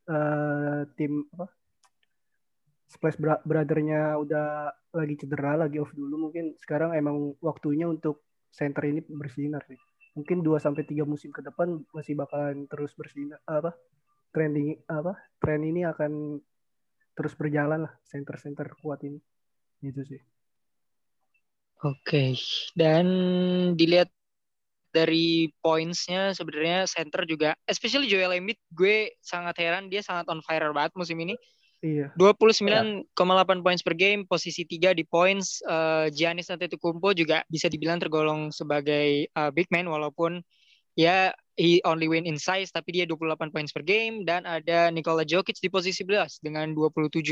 eh, 0.06 0.80
tim 0.94 1.24
apa 1.32 1.46
Splash 2.86 3.18
Bra- 3.18 3.42
Brother-nya 3.42 4.14
udah 4.16 4.70
lagi 4.94 5.18
cedera 5.18 5.58
lagi 5.58 5.76
off 5.76 5.90
dulu 5.90 6.30
mungkin 6.30 6.54
sekarang 6.56 6.94
emang 6.94 7.34
waktunya 7.42 7.84
untuk 7.84 8.22
center 8.48 8.86
ini 8.86 9.02
bersinar 9.04 9.60
sih 9.66 9.76
mungkin 10.14 10.40
2 10.40 10.56
sampai 10.56 10.86
tiga 10.86 11.04
musim 11.04 11.28
ke 11.28 11.44
depan 11.44 11.82
masih 11.92 12.16
bakalan 12.16 12.64
terus 12.70 12.96
bersinar 12.96 13.36
apa 13.44 13.76
trending 14.32 14.80
apa 14.88 15.12
tren 15.36 15.60
ini 15.60 15.84
akan 15.84 16.40
terus 17.16 17.32
berjalan 17.34 17.88
lah 17.88 17.94
center-center 18.04 18.68
kuat 18.78 19.00
ini 19.02 19.18
gitu 19.80 20.04
sih 20.04 20.20
Oke, 21.84 22.32
dan 22.72 23.04
dilihat 23.76 24.08
dari 24.96 25.52
points-nya 25.60 26.32
sebenarnya 26.32 26.88
center 26.88 27.28
juga, 27.28 27.52
especially 27.68 28.08
Joel 28.08 28.40
Embiid, 28.40 28.56
gue 28.72 29.12
sangat 29.20 29.60
heran 29.60 29.92
dia 29.92 30.00
sangat 30.00 30.24
on 30.32 30.40
fire 30.40 30.72
banget 30.72 30.96
musim 30.96 31.20
ini. 31.20 31.36
iya 31.84 32.08
29,8 32.16 33.04
points 33.60 33.84
per 33.84 33.92
game, 33.92 34.24
posisi 34.24 34.64
3 34.64 34.96
di 34.96 35.04
points. 35.04 35.60
Eh, 35.60 36.08
Giannis 36.16 36.48
Antetokounmpo 36.48 37.12
juga 37.12 37.44
bisa 37.52 37.68
dibilang 37.68 38.00
tergolong 38.00 38.48
sebagai 38.48 39.28
eh, 39.28 39.50
big 39.52 39.68
man 39.68 39.84
walaupun 39.84 40.40
ya 40.96 41.36
he 41.56 41.80
only 41.88 42.06
win 42.06 42.28
in 42.28 42.36
size 42.36 42.68
tapi 42.68 42.92
dia 42.92 43.08
28 43.08 43.48
points 43.48 43.72
per 43.72 43.80
game 43.80 44.28
dan 44.28 44.44
ada 44.44 44.92
Nikola 44.92 45.24
Jokic 45.24 45.56
di 45.58 45.72
posisi 45.72 46.04
11 46.04 46.44
dengan 46.44 46.70
27. 46.76 47.24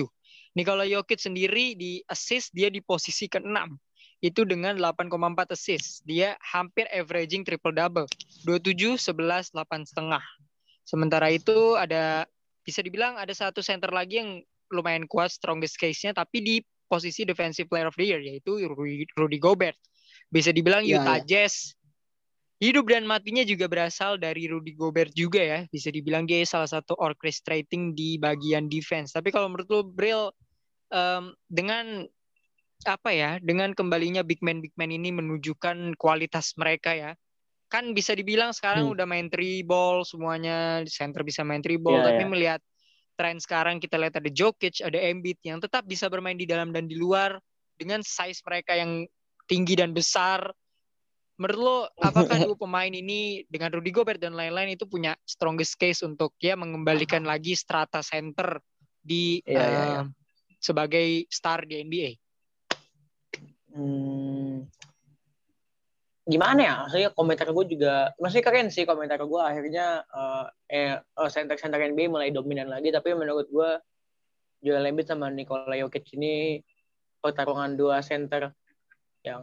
Nikola 0.57 0.89
Jokic 0.89 1.20
sendiri 1.20 1.77
di 1.77 2.01
assist 2.09 2.51
dia 2.57 2.72
di 2.72 2.81
posisi 2.81 3.29
ke-6 3.29 3.53
itu 4.25 4.49
dengan 4.49 4.81
8,4 4.81 5.53
assist. 5.53 6.01
Dia 6.09 6.33
hampir 6.41 6.89
averaging 6.89 7.45
triple 7.45 7.77
double. 7.77 8.09
27 8.49 8.97
11 8.97 9.53
8 9.53 9.85
setengah. 9.85 10.25
Sementara 10.89 11.29
itu 11.29 11.77
ada 11.77 12.25
bisa 12.64 12.81
dibilang 12.81 13.20
ada 13.20 13.33
satu 13.37 13.61
center 13.61 13.93
lagi 13.93 14.25
yang 14.25 14.41
lumayan 14.72 15.05
kuat 15.05 15.29
strongest 15.29 15.77
case-nya 15.77 16.16
tapi 16.16 16.41
di 16.41 16.55
posisi 16.89 17.29
defensive 17.29 17.68
player 17.68 17.93
of 17.93 17.97
the 18.01 18.09
year 18.09 18.20
yaitu 18.25 18.57
Rudy, 18.64 19.05
Rudy 19.12 19.37
Gobert. 19.37 19.77
Bisa 20.33 20.49
dibilang 20.49 20.89
Utah 20.89 21.20
iya. 21.20 21.45
Jazz 21.45 21.77
hidup 22.71 22.89
dan 22.89 23.05
matinya 23.05 23.45
juga 23.45 23.69
berasal 23.69 24.17
dari 24.17 24.49
Rudy 24.49 24.73
Gobert 24.73 25.12
juga 25.12 25.43
ya. 25.43 25.61
Bisa 25.69 25.93
dibilang 25.93 26.25
dia 26.25 26.41
salah 26.49 26.69
satu 26.71 26.97
orchestrating 26.97 27.93
di 27.93 28.17
bagian 28.17 28.67
defense. 28.73 29.12
Tapi 29.12 29.29
kalau 29.29 29.53
menurut 29.53 29.69
lu 29.69 29.83
Bril 29.85 30.33
em, 30.89 31.35
dengan 31.51 32.09
apa 32.85 33.11
ya, 33.12 33.41
dengan 33.41 33.73
kembalinya 33.73 34.21
big 34.25 34.41
man 34.45 34.61
big 34.61 34.73
man 34.77 34.93
ini 34.93 35.12
menunjukkan 35.12 35.97
kualitas 36.01 36.57
mereka 36.57 36.93
ya. 36.97 37.12
Kan 37.73 37.97
bisa 37.97 38.12
dibilang 38.15 38.53
sekarang 38.55 38.89
Hmm. 38.89 38.95
udah 38.95 39.07
main 39.09 39.27
three 39.33 39.65
ball 39.65 40.05
semuanya, 40.05 40.85
center 40.87 41.25
bisa 41.27 41.43
main 41.43 41.65
three 41.65 41.81
ball, 41.81 42.01
Iya, 42.01 42.07
tapi 42.12 42.23
iya. 42.23 42.31
melihat 42.31 42.61
tren 43.15 43.39
sekarang 43.39 43.79
kita 43.79 43.97
lihat 43.99 44.15
ada 44.19 44.31
Jokic, 44.31 44.83
ada 44.85 44.99
Embiid 44.99 45.39
yang 45.47 45.59
tetap 45.62 45.87
bisa 45.87 46.11
bermain 46.11 46.37
di 46.39 46.47
dalam 46.47 46.75
dan 46.75 46.87
di 46.91 46.99
luar 46.99 47.39
dengan 47.79 48.03
size 48.05 48.43
mereka 48.47 48.75
yang 48.79 49.07
tinggi 49.51 49.75
dan 49.79 49.91
besar. 49.95 50.45
Menurut 51.35 51.59
lo, 51.59 51.78
apakah 51.99 52.47
dua 52.47 52.55
pemain 52.55 52.91
ini 52.91 53.43
dengan 53.51 53.74
Rudy 53.74 53.91
Gobert 53.91 54.22
dan 54.22 54.39
lain-lain 54.39 54.78
itu 54.78 54.87
punya 54.87 55.18
strongest 55.26 55.74
case 55.74 56.07
untuk 56.07 56.39
ya 56.39 56.55
mengembalikan 56.55 57.26
lagi 57.26 57.59
strata 57.59 58.07
center 58.07 58.62
di 59.03 59.43
iya, 59.43 59.59
eh, 59.59 59.66
iya. 59.66 60.03
sebagai 60.62 61.26
star 61.26 61.66
di 61.66 61.82
NBA? 61.82 62.11
Hmm, 63.74 64.62
gimana 66.22 66.61
ya? 66.62 66.74
Maksudnya 66.87 67.11
komentar 67.11 67.51
gue 67.51 67.64
juga 67.66 68.14
masih 68.22 68.39
keren 68.39 68.70
sih 68.70 68.87
komentar 68.87 69.18
gue 69.18 69.43
akhirnya 69.43 70.07
eh, 70.07 70.47
eh 70.70 70.95
eh, 71.03 71.30
center-center 71.35 71.82
NBA 71.82 72.14
mulai 72.14 72.30
dominan 72.30 72.70
lagi 72.70 72.95
tapi 72.95 73.11
menurut 73.11 73.51
gue 73.51 73.70
Joel 74.62 74.87
Embiid 74.87 75.11
sama 75.11 75.35
Nikola 75.35 75.74
Jokic 75.76 76.14
ini 76.14 76.62
pertarungan 77.18 77.74
dua 77.74 78.01
center 78.01 78.55
yang 79.26 79.43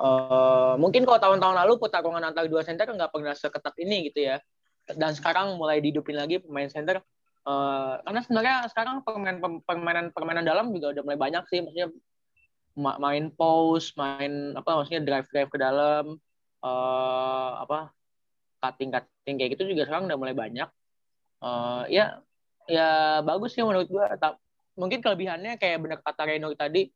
eh, 0.00 0.74
mungkin 0.82 1.02
kalau 1.06 1.20
tahun-tahun 1.20 1.56
lalu 1.66 1.72
pertarungan 1.82 2.22
antara 2.24 2.46
dua 2.48 2.62
center 2.66 2.88
nggak 2.90 3.10
pernah 3.12 3.34
seketat 3.36 3.74
ini 3.84 4.10
gitu 4.10 4.20
ya 4.32 4.36
dan 4.96 5.12
sekarang 5.14 5.54
mulai 5.60 5.78
dihidupin 5.84 6.16
lagi 6.18 6.40
pemain 6.42 6.68
center 6.70 6.98
Eh, 7.40 7.92
karena 8.04 8.20
sebenarnya 8.20 8.56
sekarang 8.68 9.00
permainan 9.00 9.40
permainan 9.64 10.06
permainan 10.12 10.44
dalam 10.44 10.66
juga 10.76 10.92
udah 10.92 11.02
mulai 11.08 11.16
banyak 11.16 11.44
sih 11.48 11.64
maksudnya 11.64 11.88
ma- 12.76 13.00
main 13.00 13.32
post, 13.32 13.96
main 14.00 14.54
apa 14.56 14.70
maksudnya 14.80 15.02
drive 15.04 15.28
drive 15.32 15.50
ke 15.52 15.58
dalam, 15.60 16.16
eh 16.64 17.50
apa 17.64 17.92
cutting 18.62 18.90
cutting 18.94 19.36
kayak 19.40 19.50
gitu 19.56 19.62
juga 19.72 19.82
sekarang 19.88 20.08
udah 20.10 20.18
mulai 20.20 20.36
banyak. 20.36 20.68
Eh 21.44 21.82
ya 21.96 22.04
ya 22.68 23.20
bagus 23.24 23.56
sih 23.56 23.64
menurut 23.64 23.88
gua. 23.90 24.12
Mungkin 24.80 25.00
kelebihannya 25.04 25.60
kayak 25.60 25.78
bener 25.82 25.98
kata 26.00 26.22
Reno 26.28 26.48
tadi, 26.56 26.88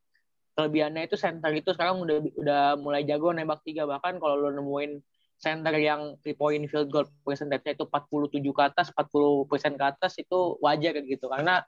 kelebihannya 0.54 1.10
itu 1.10 1.18
center 1.18 1.50
itu 1.50 1.74
sekarang 1.74 2.02
udah 2.02 2.18
udah 2.38 2.62
mulai 2.78 3.02
jago 3.02 3.34
nembak 3.34 3.60
tiga 3.66 3.84
bahkan 3.84 4.22
kalau 4.22 4.38
lo 4.38 4.50
nemuin 4.54 5.02
center 5.38 5.74
yang 5.76 6.14
three 6.22 6.38
point 6.38 6.64
field 6.70 6.88
goal 6.88 7.04
percentage-nya 7.26 7.74
itu 7.74 7.84
47 7.84 8.40
ke 8.40 8.62
atas, 8.62 8.86
40 8.94 9.50
persen 9.50 9.74
ke 9.74 9.84
atas 9.84 10.16
itu 10.16 10.56
wajar 10.62 10.94
gitu 11.02 11.26
karena 11.26 11.66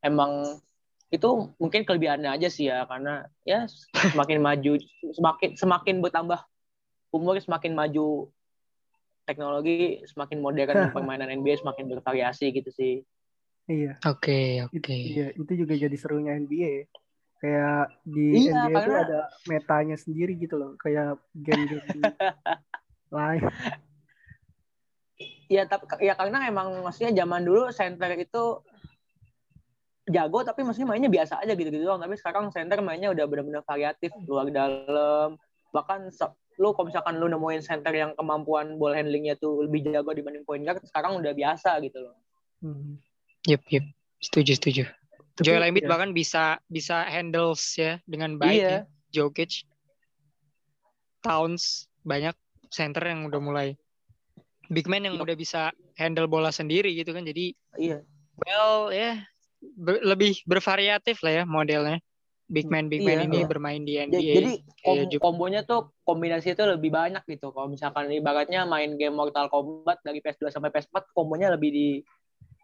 emang 0.00 0.62
itu 1.12 1.54
mungkin 1.60 1.86
kelebihannya 1.86 2.30
aja 2.32 2.48
sih 2.50 2.70
ya 2.70 2.88
karena 2.90 3.28
ya 3.46 3.68
semakin 4.14 4.38
maju 4.42 4.72
semakin 5.14 5.50
semakin 5.54 5.96
bertambah 6.02 6.40
umur 7.14 7.38
semakin 7.38 7.76
maju 7.76 8.30
teknologi 9.22 10.02
semakin 10.10 10.38
modern 10.42 10.90
permainan 10.96 11.30
NBA 11.30 11.60
semakin 11.62 11.86
bervariasi 11.90 12.50
gitu 12.50 12.70
sih. 12.74 12.94
Iya. 13.64 13.96
Oke, 14.04 14.60
oke. 14.60 14.76
Itu, 14.76 14.92
iya, 14.92 15.28
itu 15.32 15.52
juga 15.56 15.72
jadi 15.72 15.96
serunya 15.96 16.36
NBA. 16.36 16.84
Kayak 17.38 17.92
di 18.02 18.26
Iya, 18.46 18.52
NBA 18.56 18.70
itu 18.70 18.76
karena- 18.78 19.02
ada 19.04 19.20
metanya 19.44 19.96
sendiri 19.98 20.32
gitu 20.38 20.56
loh, 20.56 20.72
kayak 20.80 21.18
game-game 21.36 21.84
lain. 23.14 23.42
Ya 25.52 25.68
tapi 25.68 25.84
ya 26.00 26.16
karena 26.16 26.48
emang 26.48 26.82
maksudnya 26.82 27.12
zaman 27.12 27.44
dulu 27.44 27.68
center 27.70 28.10
itu 28.16 28.64
jago 30.04 30.44
tapi 30.44 30.64
maksudnya 30.64 30.88
mainnya 30.88 31.12
biasa 31.12 31.40
aja 31.44 31.52
gitu-gitu 31.52 31.84
doang. 31.84 32.00
Tapi 32.00 32.16
sekarang 32.16 32.48
center 32.48 32.80
mainnya 32.80 33.12
udah 33.12 33.24
benar-benar 33.28 33.62
variatif 33.64 34.10
luar 34.24 34.48
dalam. 34.48 35.36
Bahkan 35.70 36.10
lu 36.54 36.70
kalau 36.72 36.86
misalkan 36.86 37.18
lu 37.18 37.26
nemuin 37.28 37.60
center 37.60 37.92
yang 37.92 38.14
kemampuan 38.14 38.78
ball 38.80 38.94
handlingnya 38.94 39.34
tuh 39.36 39.66
lebih 39.68 39.84
jago 39.90 40.14
dibanding 40.14 40.46
point 40.46 40.62
guard, 40.64 40.80
sekarang 40.86 41.18
udah 41.20 41.34
biasa 41.34 41.76
gitu 41.82 41.98
loh. 41.98 42.14
Hmm. 42.62 42.96
Yep, 43.44 43.62
yep. 43.68 43.84
Setuju, 44.22 44.52
setuju. 44.56 44.84
Tapi- 45.34 45.44
Joel 45.44 45.66
Embiid 45.66 45.84
iya. 45.84 45.90
bahkan 45.90 46.10
bisa 46.10 46.44
bisa 46.66 47.02
handles 47.04 47.62
ya 47.74 47.98
dengan 48.06 48.38
baik 48.38 48.54
Iya. 48.54 48.70
ya. 48.70 48.80
Jokic, 49.12 49.66
Towns, 51.20 51.86
banyak 52.02 52.36
center 52.68 53.02
yang 53.02 53.24
udah 53.24 53.40
mulai 53.40 53.68
big 54.68 54.86
man 54.86 55.02
yang 55.02 55.16
Iya. 55.16 55.24
udah 55.24 55.36
bisa 55.36 55.60
handle 55.94 56.28
bola 56.28 56.50
sendiri 56.50 56.92
gitu 56.92 57.10
kan. 57.10 57.24
Jadi 57.24 57.50
Iya. 57.74 58.04
well 58.36 58.90
ya 58.90 59.24
ber- 59.60 60.04
lebih 60.04 60.38
bervariatif 60.44 61.18
lah 61.20 61.42
ya 61.42 61.44
modelnya. 61.44 61.98
Big 62.44 62.68
man 62.68 62.92
big 62.92 63.00
man 63.00 63.18
Iya, 63.18 63.26
ini 63.26 63.38
iya. 63.40 63.48
bermain 63.48 63.82
di 63.82 63.94
NBA. 63.96 64.34
Jadi 64.36 64.52
kom- 64.84 65.32
kombonya 65.32 65.64
tuh 65.64 65.96
kombinasi 66.04 66.52
itu 66.52 66.60
lebih 66.62 66.92
banyak 66.92 67.24
gitu. 67.24 67.48
Kalau 67.50 67.66
misalkan 67.66 68.12
ibaratnya 68.12 68.62
main 68.64 68.94
game 68.94 69.16
Mortal 69.16 69.48
Kombat 69.48 70.04
dari 70.04 70.20
PS2 70.20 70.52
sampai 70.52 70.68
PS4 70.68 71.08
kombonya 71.10 71.48
lebih 71.48 71.72
di 71.72 71.88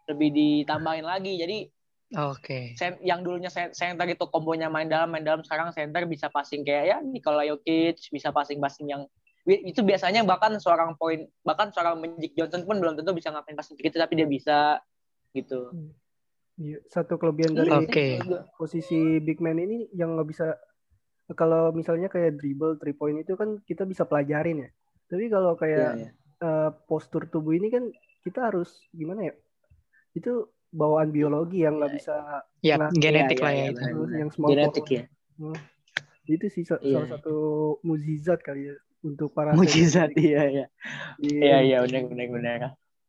lebih 0.05 0.29
ditambahin 0.29 1.01
lagi. 1.01 1.33
Jadi 1.33 1.65
Oke. 2.11 2.75
sen- 2.75 2.99
yang 2.99 3.23
dulunya 3.23 3.47
center 3.51 4.03
itu 4.03 4.25
kombonya 4.27 4.67
main 4.67 4.91
dalam 4.91 5.07
main 5.07 5.23
dalam 5.23 5.43
sekarang 5.47 5.71
center 5.71 6.03
bisa 6.03 6.27
passing 6.27 6.67
kayak 6.67 6.85
ya 6.91 6.97
Nikola 6.99 7.47
Jokic 7.47 8.11
bisa 8.11 8.35
passing-passing 8.35 8.91
yang 8.91 9.07
itu 9.47 9.81
biasanya 9.81 10.21
bahkan 10.27 10.53
seorang 10.59 10.93
poin 10.99 11.25
bahkan 11.41 11.71
seorang 11.71 11.97
Magic 11.97 12.35
Johnson 12.37 12.67
pun 12.67 12.77
belum 12.77 12.99
tentu 12.99 13.15
bisa 13.15 13.31
ngapain 13.31 13.55
passing 13.55 13.79
gitu 13.79 13.95
tapi 13.95 14.13
dia 14.19 14.27
bisa 14.27 14.83
gitu. 15.31 15.71
Iya, 16.61 16.77
satu 16.91 17.17
kelebihan 17.17 17.57
dari 17.57 17.71
Oke. 17.73 18.21
posisi 18.59 19.17
big 19.23 19.41
man 19.41 19.57
ini 19.57 19.89
yang 19.95 20.13
nggak 20.13 20.29
bisa 20.29 20.53
kalau 21.33 21.71
misalnya 21.71 22.11
kayak 22.11 22.37
dribble 22.37 22.75
three 22.77 22.93
point 22.93 23.23
itu 23.23 23.33
kan 23.39 23.57
kita 23.63 23.87
bisa 23.87 24.03
pelajarin 24.03 24.67
ya. 24.67 24.69
Tapi 25.07 25.25
kalau 25.31 25.55
kayak 25.57 25.91
iya. 25.97 26.09
eh, 26.43 26.69
postur 26.85 27.25
tubuh 27.31 27.55
ini 27.55 27.71
kan 27.71 27.87
kita 28.21 28.51
harus 28.51 28.83
gimana 28.91 29.31
ya? 29.31 29.33
Itu 30.13 30.51
bawaan 30.71 31.11
biologi 31.11 31.63
yang 31.63 31.77
nggak 31.77 31.93
bisa 31.93 32.15
Ya, 32.63 32.77
Nah, 32.77 32.89
genetik 32.93 33.41
iya, 33.41 33.45
lah 33.45 33.53
iya, 33.53 33.61
ya 33.61 33.65
iya, 33.67 33.71
itu. 33.73 34.01
yang 34.15 34.29
small 34.31 34.49
Genetik 34.53 34.85
ya. 34.87 35.03
Itu 36.29 36.45
sih 36.47 36.63
Iya. 36.63 36.77
salah 36.77 37.09
satu 37.17 37.35
mukjizat 37.81 38.39
kali 38.45 38.71
ya 38.71 38.75
untuk 39.01 39.33
para 39.33 39.57
Mujizat 39.57 40.13
iya 40.15 40.41
iya. 40.47 40.65
Iya. 41.17 41.41
Iya 41.41 41.57
iya 41.65 41.77
benar 41.83 42.03
benar 42.07 42.27
benar. 42.29 42.59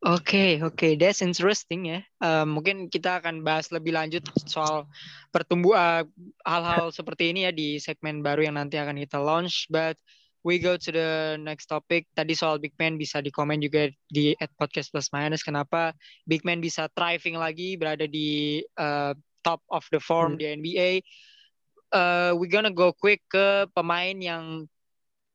Oke, 0.02 0.58
oke, 0.58 0.98
that's 0.98 1.22
interesting 1.22 1.86
ya. 1.86 2.02
Eh, 2.18 2.42
mungkin 2.42 2.90
kita 2.90 3.22
akan 3.22 3.46
bahas 3.46 3.70
lebih 3.70 3.94
lanjut 3.94 4.26
soal 4.50 4.90
pertumbuhan 5.30 6.10
hal-hal 6.42 6.90
seperti 6.90 7.30
ini 7.30 7.46
ya 7.46 7.54
di 7.54 7.78
segmen 7.78 8.18
baru 8.18 8.50
yang 8.50 8.58
nanti 8.58 8.82
akan 8.82 8.98
kita 8.98 9.22
launch. 9.22 9.70
But 9.70 9.94
we 10.42 10.58
go 10.58 10.74
to 10.74 10.90
the 10.90 11.38
next 11.38 11.70
topic. 11.70 12.06
Tadi 12.14 12.34
soal 12.34 12.58
Big 12.58 12.74
Man 12.78 12.98
bisa 12.98 13.22
dikomen 13.22 13.62
juga 13.62 13.90
di 14.10 14.34
at 14.38 14.50
podcast 14.58 14.90
plus 14.90 15.10
minus. 15.14 15.46
Kenapa 15.46 15.94
Big 16.26 16.42
Man 16.42 16.58
bisa 16.58 16.90
thriving 16.92 17.38
lagi 17.38 17.78
berada 17.78 18.06
di 18.06 18.60
eh, 18.62 19.12
top 19.42 19.62
of 19.70 19.86
the 19.90 20.02
form 20.02 20.34
Hmm. 20.34 20.38
di 20.38 20.44
NBA? 20.58 20.90
Eh, 21.92 22.30
we 22.36 22.50
gonna 22.50 22.74
go 22.74 22.90
quick 22.90 23.22
ke 23.30 23.66
pemain 23.74 24.14
yang 24.18 24.66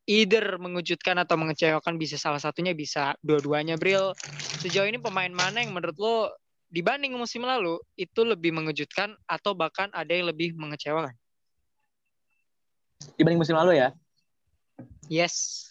either 0.07 0.55
mengejutkan 0.55 1.19
atau 1.19 1.35
mengecewakan 1.35 1.99
bisa 1.99 2.15
salah 2.15 2.39
satunya 2.39 2.71
bisa 2.71 3.11
dua-duanya 3.19 3.75
Bril 3.75 4.15
sejauh 4.63 4.87
ini 4.87 5.03
pemain 5.03 5.27
mana 5.27 5.59
yang 5.59 5.75
menurut 5.75 5.99
lo 5.99 6.31
dibanding 6.71 7.11
musim 7.19 7.43
lalu 7.43 7.75
itu 7.99 8.23
lebih 8.23 8.55
mengejutkan 8.55 9.11
atau 9.27 9.51
bahkan 9.51 9.91
ada 9.91 10.07
yang 10.15 10.31
lebih 10.31 10.55
mengecewakan 10.55 11.11
Dibanding 13.19 13.39
musim 13.41 13.57
lalu 13.57 13.77
ya. 13.77 13.93
Yes. 15.07 15.67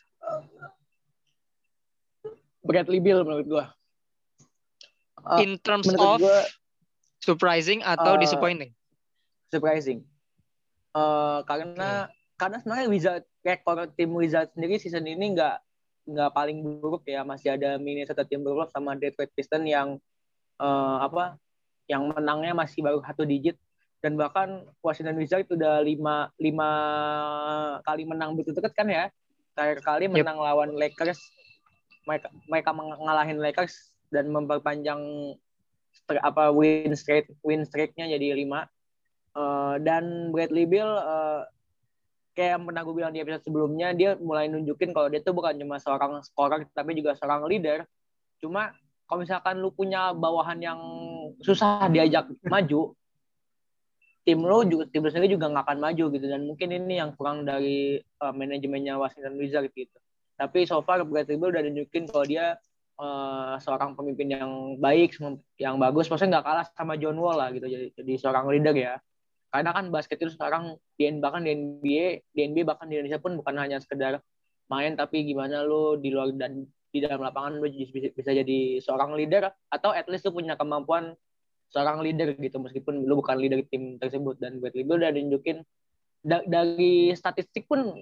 Bradley 2.67 2.99
Bill 2.99 3.23
menurut 3.23 3.47
gua. 3.47 3.65
Uh, 5.27 5.43
in 5.43 5.59
terms 5.63 5.87
menurut 5.91 6.19
of 6.19 6.23
gua 6.23 6.41
surprising 7.27 7.83
atau 7.83 8.15
Uh, 8.15 8.21
disappointing? 8.23 8.71
Surprising. 9.51 10.07
Eh, 10.97 11.39
karena 11.45 12.09
karena 12.41 12.57
sebenarnya 12.63 12.89
Wizard 12.89 13.25
rekor 13.45 13.77
tim 13.99 14.17
Wizard 14.17 14.49
sendiri 14.57 14.81
season 14.81 15.05
ini 15.05 15.37
nggak 15.37 15.57
nggak 16.09 16.31
paling 16.33 16.63
buruk 16.63 17.05
ya. 17.05 17.27
Masih 17.27 17.59
ada 17.59 17.77
Minnesota 17.77 18.25
Timberwolves 18.25 18.73
sama 18.73 18.97
Detroit 18.97 19.29
Pistons 19.37 19.69
yang 19.69 20.01
eh, 20.57 20.99
apa 21.03 21.37
yang 21.87 22.09
menangnya 22.11 22.57
masih 22.57 22.81
baru 22.81 23.05
satu 23.05 23.29
digit 23.29 23.61
dan 24.05 24.13
bahkan 24.15 24.65
Washington 24.85 25.17
Wizards 25.17 25.49
udah 25.49 25.81
lima 25.81 26.29
lima 26.37 26.71
kali 27.83 28.05
menang 28.05 28.37
berturut-turut 28.37 28.73
kan 28.77 28.89
ya? 28.89 29.09
Terakhir 29.57 29.81
kali 29.81 30.05
menang 30.13 30.37
lawan 30.37 30.77
Lakers. 30.77 31.19
Mereka 32.05 32.29
mereka 32.47 32.71
mengalahin 32.77 33.41
Lakers 33.41 33.91
dan 34.13 34.31
memperpanjang 34.31 35.01
apa 36.23 36.53
win 36.55 36.93
streak 36.95 37.33
win 37.41 37.65
streaknya 37.65 38.07
jadi 38.07 38.37
lima. 38.37 38.69
Eh, 39.37 39.75
dan 39.83 40.31
Bradley 40.31 40.69
Bill 40.69 40.87
eh, 40.87 41.43
kayak 42.37 42.61
yang 42.61 42.65
pernah 42.69 42.85
gue 42.85 42.95
bilang 42.95 43.13
di 43.17 43.25
episode 43.25 43.49
sebelumnya 43.49 43.97
dia 43.97 44.13
mulai 44.21 44.45
nunjukin 44.53 44.93
kalau 44.93 45.09
dia 45.09 45.25
tuh 45.25 45.33
bukan 45.33 45.57
cuma 45.57 45.81
seorang 45.81 46.21
scorer 46.21 46.69
tapi 46.77 46.93
juga 46.93 47.17
seorang 47.17 47.49
leader. 47.49 47.89
Cuma 48.45 48.77
kalau 49.09 49.25
misalkan 49.25 49.57
lu 49.57 49.73
punya 49.73 50.13
bawahan 50.13 50.61
yang 50.61 50.81
susah 51.41 51.89
diajak 51.89 52.29
maju 52.45 52.93
tim 54.27 54.43
lu 54.43 54.67
juga 54.67 54.85
tim 54.91 55.07
lu 55.07 55.11
sendiri 55.15 55.39
juga 55.39 55.47
nggak 55.47 55.65
akan 55.71 55.79
maju 55.79 56.05
gitu. 56.11 56.27
Dan 56.27 56.51
mungkin 56.51 56.69
ini 56.75 56.99
yang 56.99 57.15
kurang 57.15 57.47
dari 57.47 58.03
eh, 58.03 58.33
manajemennya 58.35 58.99
Washington 58.99 59.39
Wizards 59.39 59.71
gitu. 59.71 59.95
Tapi 60.35 60.67
so 60.67 60.83
far 60.83 61.01
Bradley 61.07 61.39
Bill 61.39 61.55
udah 61.55 61.63
nunjukin 61.63 62.11
kalau 62.11 62.27
dia 62.27 62.59
eh, 62.99 63.55
seorang 63.63 63.95
pemimpin 63.95 64.35
yang 64.35 64.51
baik 64.83 65.15
yang 65.63 65.79
bagus. 65.79 66.11
Maksudnya 66.11 66.43
nggak 66.43 66.47
kalah 66.51 66.67
sama 66.75 66.99
John 66.99 67.17
Wall 67.23 67.39
lah 67.39 67.55
gitu. 67.55 67.71
Jadi, 67.71 67.95
jadi 67.95 68.13
seorang 68.19 68.51
leader 68.51 68.75
ya. 68.75 68.99
Karena 69.55 69.71
kan 69.71 69.95
basket 69.95 70.19
itu 70.19 70.35
sekarang 70.35 70.75
di 70.99 71.07
bahkan 71.23 71.47
di 71.47 71.55
NBA 71.55 72.35
di 72.35 72.41
NBA 72.51 72.67
bahkan 72.67 72.91
di 72.91 72.99
Indonesia 72.99 73.23
pun 73.23 73.39
bukan 73.39 73.55
hanya 73.63 73.79
sekedar 73.79 74.19
main 74.67 74.99
tapi 74.99 75.23
gimana 75.23 75.63
lu 75.63 75.95
di 76.03 76.11
luar 76.11 76.35
dan 76.35 76.67
di 76.91 76.99
dalam 77.05 77.23
lapangan 77.23 77.61
lu 77.61 77.69
bisa, 77.71 78.33
jadi 78.33 78.81
seorang 78.81 79.15
leader 79.15 79.53
atau 79.71 79.93
at 79.93 80.09
least 80.11 80.27
lu 80.27 80.35
punya 80.35 80.57
kemampuan 80.59 81.15
seorang 81.71 82.03
leader 82.03 82.35
gitu 82.39 82.59
meskipun 82.63 83.05
lu 83.05 83.19
bukan 83.19 83.37
leader 83.39 83.63
tim 83.71 83.99
tersebut. 83.99 84.39
Dan 84.39 84.59
Bradley 84.63 84.87
Beal 84.87 85.03
udah 85.03 85.13
nunjukin 85.13 85.63
da- 86.23 86.47
dari 86.47 87.15
statistik 87.15 87.67
pun 87.67 87.95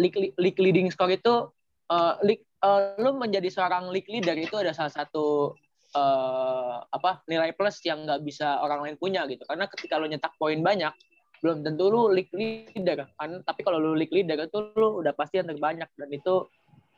league, 0.00 0.34
league 0.36 0.60
leading 0.60 0.88
score 0.88 1.12
itu 1.12 1.48
uh, 1.92 2.14
league, 2.24 2.44
uh, 2.64 2.96
lu 2.96 3.16
menjadi 3.16 3.48
seorang 3.52 3.92
league 3.92 4.08
leader 4.08 4.36
itu 4.36 4.56
ada 4.56 4.72
salah 4.72 4.92
satu 4.92 5.56
eh, 5.90 6.76
apa 6.86 7.26
nilai 7.26 7.50
plus 7.50 7.82
yang 7.82 8.06
nggak 8.06 8.22
bisa 8.22 8.62
orang 8.62 8.86
lain 8.86 8.96
punya 8.96 9.26
gitu. 9.26 9.42
Karena 9.42 9.66
ketika 9.66 9.98
lo 9.98 10.06
nyetak 10.06 10.34
poin 10.38 10.58
banyak 10.62 10.94
belum 11.40 11.64
tentu 11.64 11.88
lu 11.88 12.12
league 12.12 12.30
leader 12.30 13.08
kan. 13.16 13.40
Tapi 13.42 13.60
kalau 13.64 13.80
lu 13.80 13.92
league 13.96 14.12
leader 14.12 14.38
itu 14.44 14.70
lu 14.76 15.02
udah 15.02 15.10
pasti 15.16 15.40
yang 15.40 15.48
terbanyak. 15.50 15.88
Dan 15.96 16.08
itu 16.12 16.46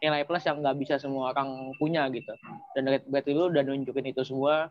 nilai 0.02 0.26
plus 0.26 0.42
yang 0.44 0.58
nggak 0.60 0.76
bisa 0.82 0.94
semua 0.98 1.30
orang 1.32 1.72
punya 1.78 2.04
gitu. 2.10 2.34
Dan 2.74 2.90
Bradley 3.06 3.34
lu 3.38 3.48
udah 3.48 3.62
nunjukin 3.64 4.12
itu 4.12 4.22
semua 4.26 4.68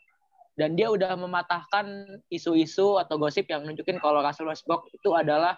dan 0.59 0.75
dia 0.75 0.91
udah 0.91 1.15
mematahkan 1.15 2.19
isu-isu 2.27 2.99
atau 2.99 3.15
gosip 3.15 3.47
yang 3.47 3.63
nunjukin 3.63 3.97
kalau 4.03 4.19
Russell 4.19 4.51
Westbrook 4.51 4.91
itu 4.91 5.15
adalah 5.15 5.55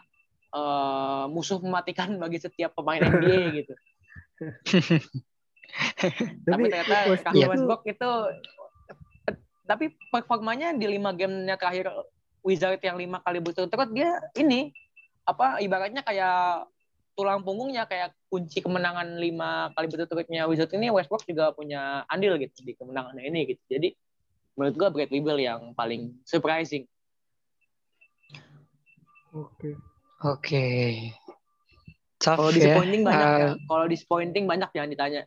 eh, 0.53 1.25
musuh 1.29 1.57
mematikan 1.61 2.13
bagi 2.23 2.37
setiap 2.37 2.77
pemain 2.77 3.01
NBA 3.01 3.37
gitu. 3.63 3.73
Tapi 6.45 6.63
ternyata 6.69 6.97
Russell 7.09 7.49
Westbrook 7.49 7.83
itu 7.89 8.11
tapi 9.63 9.95
performanya 10.11 10.75
di 10.75 10.85
lima 10.85 11.15
gamenya 11.15 11.55
terakhir 11.55 11.87
Wizard 12.43 12.83
yang 12.83 12.99
lima 12.99 13.23
kali 13.23 13.39
berturut-turut 13.39 13.95
dia 13.95 14.19
ini 14.35 14.75
apa 15.23 15.63
ibaratnya 15.63 16.03
kayak 16.03 16.67
tulang 17.15 17.45
punggungnya 17.47 17.87
kayak 17.87 18.11
kunci 18.27 18.59
kemenangan 18.59 19.15
lima 19.15 19.71
kali 19.71 19.87
berturut-turutnya 19.87 20.43
Wizard 20.51 20.73
ini 20.75 20.91
Westbrook 20.91 21.23
juga 21.23 21.55
punya 21.55 22.03
andil 22.11 22.35
gitu 22.41 22.67
di 22.67 22.75
kemenangannya 22.75 23.23
ini 23.23 23.39
gitu. 23.55 23.63
Jadi 23.71 23.89
menurut 24.53 24.75
gua 24.75 24.89
Bradley 24.89 25.19
Beal 25.19 25.39
yang 25.39 25.61
paling 25.73 26.13
surprising 26.23 26.85
Oke. 29.31 29.73
oke 30.21 30.67
Kalau 32.19 32.47
ya. 32.47 32.55
disappointing 32.55 33.01
banyak 33.01 33.29
ya. 33.33 33.47
Uh, 33.49 33.55
Kalau 33.65 33.85
disappointing 33.85 34.45
banyak 34.45 34.69
jangan 34.71 34.89
ditanya. 34.89 35.21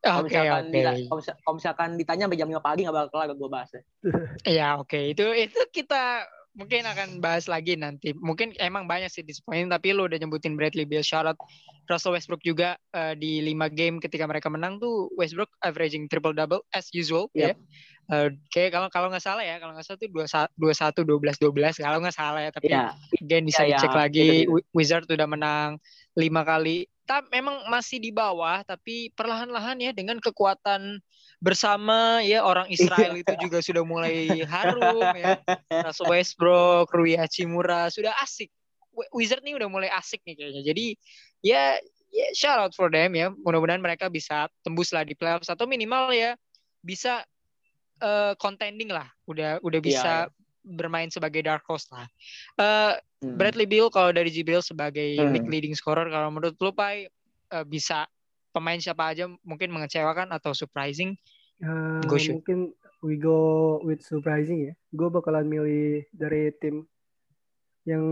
Kalau 0.00 0.24
Oke 0.24 0.32
misalkan, 0.32 0.62
oke. 0.64 0.72
dita- 0.72 0.98
kalau 1.04 1.18
misal- 1.20 1.38
kalau 1.38 1.54
misalkan 1.54 1.88
ditanya 1.94 2.22
sampai 2.26 2.38
jam 2.40 2.48
5 2.48 2.58
pagi 2.58 2.80
nggak 2.82 2.96
bakal 2.96 3.08
kelar 3.12 3.28
gue 3.30 3.48
bahas 3.48 3.70
ya. 3.70 3.82
Iya 4.56 4.68
oke 4.80 5.00
itu 5.06 5.22
itu 5.36 5.60
kita 5.70 6.24
mungkin 6.60 6.84
akan 6.84 7.08
bahas 7.24 7.48
lagi 7.48 7.72
nanti. 7.74 8.12
Mungkin 8.12 8.52
emang 8.60 8.84
banyak 8.84 9.08
sih 9.08 9.24
disappointing 9.24 9.72
tapi 9.72 9.96
lu 9.96 10.04
udah 10.04 10.20
nyebutin 10.20 10.60
Bradley 10.60 10.84
Beal, 10.84 11.00
Charlotte, 11.00 11.40
Russell 11.88 12.12
Westbrook 12.12 12.44
juga 12.44 12.76
eh, 12.92 13.16
di 13.16 13.40
5 13.40 13.72
game 13.72 13.96
ketika 13.96 14.28
mereka 14.28 14.52
menang 14.52 14.76
tuh 14.76 15.08
Westbrook 15.16 15.48
averaging 15.64 16.04
triple 16.12 16.36
double 16.36 16.60
as 16.76 16.92
usual 16.92 17.32
ya. 17.32 17.50
Yep. 17.50 17.56
Eh, 18.10 18.28
kayak 18.52 18.70
kalau 18.76 18.88
kalau 18.92 19.08
nggak 19.08 19.24
salah 19.24 19.40
ya, 19.40 19.56
kalau 19.56 19.72
nggak 19.72 19.86
salah 19.88 19.98
tuh 19.98 20.10
21 20.12 21.06
12 21.08 21.40
12 21.40 21.80
kalau 21.80 21.98
nggak 22.04 22.16
salah 22.16 22.40
ya 22.44 22.50
tapi 22.52 22.68
Iya. 22.68 22.92
again 23.18 23.44
bisa 23.48 23.62
Iya, 23.64 23.80
dicek 23.80 23.90
iya. 23.90 23.98
lagi 23.98 24.28
Wizard 24.76 25.08
udah 25.08 25.28
menang 25.30 25.80
lima 26.18 26.44
kali. 26.44 26.84
Tapi 27.10 27.26
memang 27.34 27.66
masih 27.66 27.98
di 27.98 28.14
bawah 28.14 28.62
tapi 28.62 29.10
perlahan-lahan 29.18 29.82
ya 29.82 29.90
dengan 29.90 30.22
kekuatan 30.22 31.02
bersama 31.42 32.22
ya 32.22 32.46
orang 32.46 32.70
Israel 32.70 33.18
itu 33.18 33.34
juga 33.34 33.58
sudah 33.58 33.82
mulai 33.82 34.46
harum 34.46 35.10
ya. 35.18 35.42
Russell 35.82 36.06
Westbrook, 36.06 36.86
Rui 36.94 37.18
Hachimura 37.18 37.90
sudah 37.90 38.14
asik. 38.22 38.46
Wi- 38.94 39.10
Wizard 39.10 39.42
nih 39.42 39.58
udah 39.58 39.66
mulai 39.66 39.90
asik 39.90 40.22
nih 40.22 40.38
kayaknya. 40.38 40.62
Jadi 40.62 40.86
ya 41.42 41.74
ya 42.14 42.26
shout 42.30 42.62
out 42.62 42.74
for 42.78 42.86
them 42.86 43.18
ya. 43.18 43.34
Mudah-mudahan 43.34 43.82
mereka 43.82 44.06
bisa 44.06 44.46
tembus 44.62 44.94
lah 44.94 45.02
di 45.02 45.18
playoffs 45.18 45.50
atau 45.50 45.66
minimal 45.66 46.14
ya 46.14 46.38
bisa 46.78 47.26
eh, 47.98 48.38
contending 48.38 48.94
lah. 48.94 49.10
Udah 49.26 49.58
udah 49.66 49.80
bisa 49.82 50.30
bermain 50.62 51.08
sebagai 51.10 51.42
dark 51.42 51.66
horse 51.66 51.90
lah. 51.90 52.06
Eh, 52.60 52.94
Hmm. 53.20 53.36
Bradley 53.36 53.68
Beal 53.68 53.92
kalau 53.92 54.16
dari 54.16 54.32
Jibril 54.32 54.64
sebagai 54.64 55.04
Hmm. 55.20 55.36
league 55.36 55.50
leading 55.52 55.76
scorer 55.76 56.08
kalau 56.08 56.32
menurut 56.32 56.56
lu 56.56 56.72
Pai 56.72 57.04
eh, 57.50 57.64
bisa 57.68 58.08
pemain 58.50 58.80
siapa 58.80 59.12
aja 59.12 59.28
mungkin 59.44 59.68
mengecewakan 59.70 60.32
atau 60.32 60.56
surprising? 60.56 61.14
Go 62.08 62.16
shoot. 62.16 62.40
mungkin 62.40 62.72
we 63.04 63.20
go 63.20 63.76
with 63.84 64.00
surprising 64.00 64.64
ya. 64.64 64.74
Gue 64.96 65.12
bakalan 65.12 65.44
milih 65.44 66.08
dari 66.16 66.48
tim 66.56 66.88
yang 67.84 68.04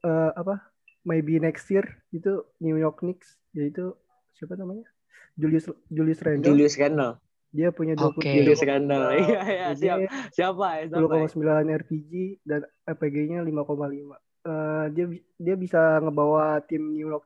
eh, 0.00 0.32
apa? 0.32 0.64
Maybe 1.04 1.36
next 1.36 1.68
year 1.68 1.84
itu 2.08 2.48
New 2.64 2.80
York 2.80 3.04
Knicks 3.04 3.36
yaitu 3.52 3.92
siapa 4.32 4.56
namanya? 4.56 4.88
Julius 5.36 5.68
Julius 5.92 6.24
Randle. 6.24 6.48
Julius 6.48 6.80
Randle. 6.80 7.20
Dia 7.52 7.68
punya 7.70 7.92
Oke. 8.00 8.24
23 8.24 8.40
Julius 8.40 8.62
Randle. 8.64 9.04
Iya, 9.20 9.40
iya, 9.44 9.68
siap. 9.76 9.98
Dia 10.00 10.08
Siapa? 10.32 10.66
Siapa 10.90 11.16
ya? 11.20 11.28
10,9 11.28 11.70
RPG 11.84 12.12
dan 12.42 12.64
RPG-nya 12.88 13.44
5,5. 13.44 14.16
Eh, 14.44 14.84
dia 14.92 15.06
dia 15.40 15.54
bisa 15.56 15.80
ngebawa 16.04 16.60
tim 16.68 16.92
New 16.92 17.08
York 17.08 17.24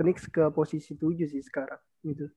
Knicks 0.00 0.24
ke 0.32 0.48
posisi 0.48 0.96
7 0.96 1.28
sih 1.28 1.44
sekarang 1.44 1.76
gitu. 2.00 2.32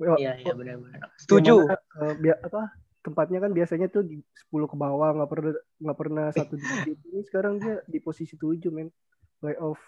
Iya, 0.00 0.40
iya 0.40 0.52
benar-benar. 0.56 1.12
Setuju. 1.20 1.68
mana, 1.68 1.76
eh, 1.76 2.14
bia- 2.16 2.40
apa 2.40 2.72
tempatnya 3.04 3.44
kan 3.44 3.52
biasanya 3.52 3.92
tuh 3.92 4.00
di 4.06 4.24
10 4.32 4.64
ke 4.64 4.76
bawah 4.78 5.12
nggak 5.12 5.28
pernah 5.28 5.52
nggak 5.76 5.98
pernah 5.98 6.26
satu 6.32 6.54
digit 6.56 6.96
ini 7.12 7.20
sekarang 7.28 7.60
dia 7.60 7.84
di 7.84 7.98
posisi 8.00 8.38
7 8.40 8.72
men 8.72 8.88
playoff 9.36 9.82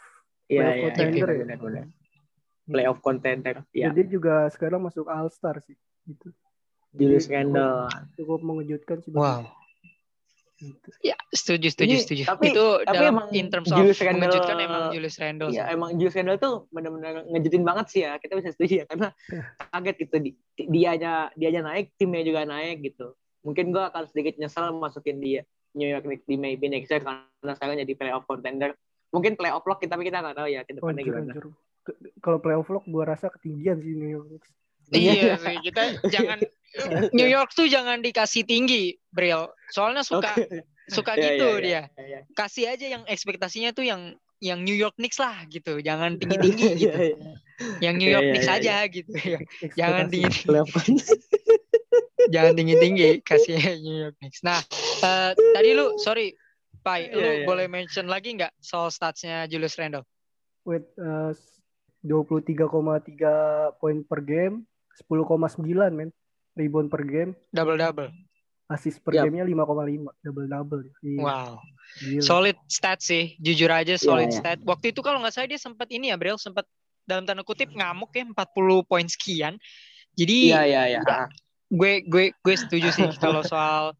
Iya, 0.45 0.61
playoff 0.61 0.61
iya, 0.61 0.77
iya, 0.77 0.85
contender 0.85 1.29
ya. 1.33 1.39
benar-benar. 1.49 1.85
Playoff 2.69 2.99
contender. 3.01 3.57
Iya. 3.73 3.85
Jadi 3.89 4.03
juga 4.13 4.35
sekarang 4.53 4.85
masuk 4.85 5.09
All 5.09 5.33
Star 5.33 5.65
sih 5.65 5.77
gitu. 6.05 6.29
Julius 6.93 7.27
Randle. 7.33 7.89
cukup, 7.89 8.13
cukup 8.21 8.41
mengejutkan 8.45 8.99
sih 9.01 9.11
Wow. 9.17 9.49
Gitu. 10.71 10.89
Ya, 11.05 11.17
setuju, 11.29 11.69
setuju, 11.69 11.95
Ini, 11.95 12.01
setuju. 12.01 12.23
tapi- 12.25 12.53
itu 12.55 12.65
tapi 12.83 12.95
dalam 12.97 13.13
emang 13.13 13.27
in 13.31 13.47
terms 13.49 13.69
Julius 13.69 13.99
of 13.99 14.07
Randle- 14.07 14.21
mengejutkan 14.25 14.57
emang 14.59 14.83
Julius 14.91 15.17
Randle. 15.19 15.49
Iya, 15.51 15.65
emang 15.69 15.91
Julius 15.95 16.17
Randle 16.17 16.39
tuh 16.39 16.55
benar-benar 16.71 17.15
ngejutin 17.29 17.63
banget 17.63 17.87
sih 17.91 18.01
ya. 18.03 18.17
Kita 18.17 18.33
bisa 18.35 18.49
setuju 18.51 18.75
ya 18.81 18.85
karena 18.87 19.09
Iya. 19.29 19.43
kaget 19.69 19.97
gitu 20.01 20.17
di 20.19 20.31
dianya 20.57 21.13
dianya 21.35 21.63
naik, 21.65 21.93
timnya 21.95 22.23
juga 22.23 22.43
naik 22.45 22.81
gitu. 22.81 23.13
Mungkin 23.43 23.69
gua 23.71 23.93
akan 23.93 24.09
sedikit 24.09 24.35
nyesel 24.37 24.73
masukin 24.73 25.19
dia 25.19 25.45
New 25.73 25.85
York 25.85 26.03
Knicks 26.03 26.25
di 26.25 26.37
maybe 26.37 26.67
next 26.67 26.89
year 26.89 27.03
karena 27.03 27.53
sekarang 27.53 27.77
jadi 27.77 27.93
playoff 27.93 28.25
contender. 28.25 28.73
Mungkin 29.11 29.35
playoff 29.35 29.63
lock 29.63 29.79
kita 29.79 29.95
tapi 29.95 30.07
kita 30.07 30.19
nggak 30.19 30.35
tahu 30.35 30.49
ya 30.49 30.63
ke 30.63 30.73
depannya 30.73 31.03
Hancur, 31.03 31.21
gimana. 31.21 31.33
Kalau 32.19 32.39
playoff 32.39 32.67
lock 32.67 32.87
gua 32.87 33.05
rasa 33.07 33.29
ketinggian 33.29 33.79
sih 33.79 33.93
New 33.93 34.09
York 34.09 34.27
Knicks. 34.29 34.51
Iya 34.87 35.37
sih, 35.37 35.57
kita 35.61 35.83
jangan 36.07 36.39
New 37.17 37.29
York 37.29 37.55
tuh 37.55 37.67
jangan 37.67 38.03
dikasih 38.03 38.43
tinggi, 38.43 38.99
Bril. 39.09 39.47
Soalnya 39.71 40.03
suka 40.03 40.35
Oke. 40.35 40.63
suka 40.91 41.17
Iya, 41.17 41.23
gitu 41.25 41.49
iya, 41.49 41.63
dia. 41.63 41.71
iya, 41.97 42.05
iya. 42.05 42.21
Kasih 42.35 42.65
aja 42.69 42.87
yang 42.99 43.03
ekspektasinya 43.07 43.71
tuh 43.73 43.87
yang 43.87 44.13
yang 44.43 44.61
New 44.61 44.77
York 44.77 44.99
Knicks 44.99 45.17
lah 45.17 45.47
gitu. 45.49 45.81
Jangan 45.81 46.17
tinggi-tinggi 46.21 46.69
gitu. 46.77 46.91
Iya, 46.91 46.95
iya. 47.15 47.33
Yang 47.81 47.95
New 47.97 48.09
Iya, 48.11 48.15
York 48.19 48.25
iya, 48.25 48.33
Knicks 48.35 48.49
iya, 48.51 48.59
aja 48.59 48.75
gitu. 48.91 49.11
jangan 49.81 50.05
Ekspektasi. 50.11 50.83
tinggi 50.85 51.15
jangan 52.33 52.53
tinggi-tinggi 52.57 53.09
kasih 53.23 53.57
New 53.81 53.97
York 54.09 54.17
Knicks. 54.19 54.41
Nah, 54.43 54.61
eh, 55.01 55.31
tadi 55.37 55.71
lu 55.73 55.97
sorry, 55.97 56.33
Pai, 56.81 57.09
lu 57.09 57.21
Iya, 57.21 57.33
iya. 57.41 57.47
boleh 57.49 57.65
mention 57.65 58.05
lagi 58.05 58.37
nggak 58.37 58.53
soal 58.61 58.93
statsnya 58.93 59.49
Julius 59.49 59.79
Randle? 59.79 60.05
with 60.65 60.89
uh, 60.97 61.37
23,3 62.01 62.57
poin 63.77 63.97
per 64.01 64.21
game, 64.21 64.65
10,9 64.97 65.61
men 65.93 66.09
rebound 66.55 66.89
per 66.89 67.03
game, 67.03 67.33
Double 67.51 67.77
double. 67.77 68.11
assist 68.65 69.05
per 69.05 69.13
Yap. 69.13 69.29
gamenya 69.29 69.45
5,5 69.45 70.09
double 70.25 70.47
double. 70.49 70.83
Iya, 71.01 71.21
Wow. 71.21 71.53
gila. 72.01 72.23
Solid 72.25 72.57
stat 72.67 72.99
sih, 72.99 73.37
jujur 73.37 73.69
aja 73.69 73.95
solid 73.95 74.33
iya. 74.33 74.39
stat. 74.41 74.59
Waktu 74.65 74.91
itu 74.91 75.05
kalau 75.05 75.21
nggak 75.21 75.35
salah 75.35 75.47
dia 75.47 75.61
sempat 75.61 75.87
ini 75.93 76.09
ya, 76.09 76.17
Bril, 76.17 76.41
sempat 76.41 76.65
dalam 77.05 77.29
tanda 77.29 77.45
kutip 77.45 77.69
ngamuk 77.69 78.09
ya 78.11 78.25
40 78.25 78.81
poin 78.83 79.05
sekian. 79.05 79.61
Jadi 80.17 80.49
Iya, 80.49 80.63
iya, 80.65 80.83
iya. 80.97 81.01
gue 81.69 82.07
gue 82.07 82.33
gue 82.33 82.55
setuju 82.57 82.89
sih 82.89 83.05
kalau 83.25 83.43
soal 83.45 83.93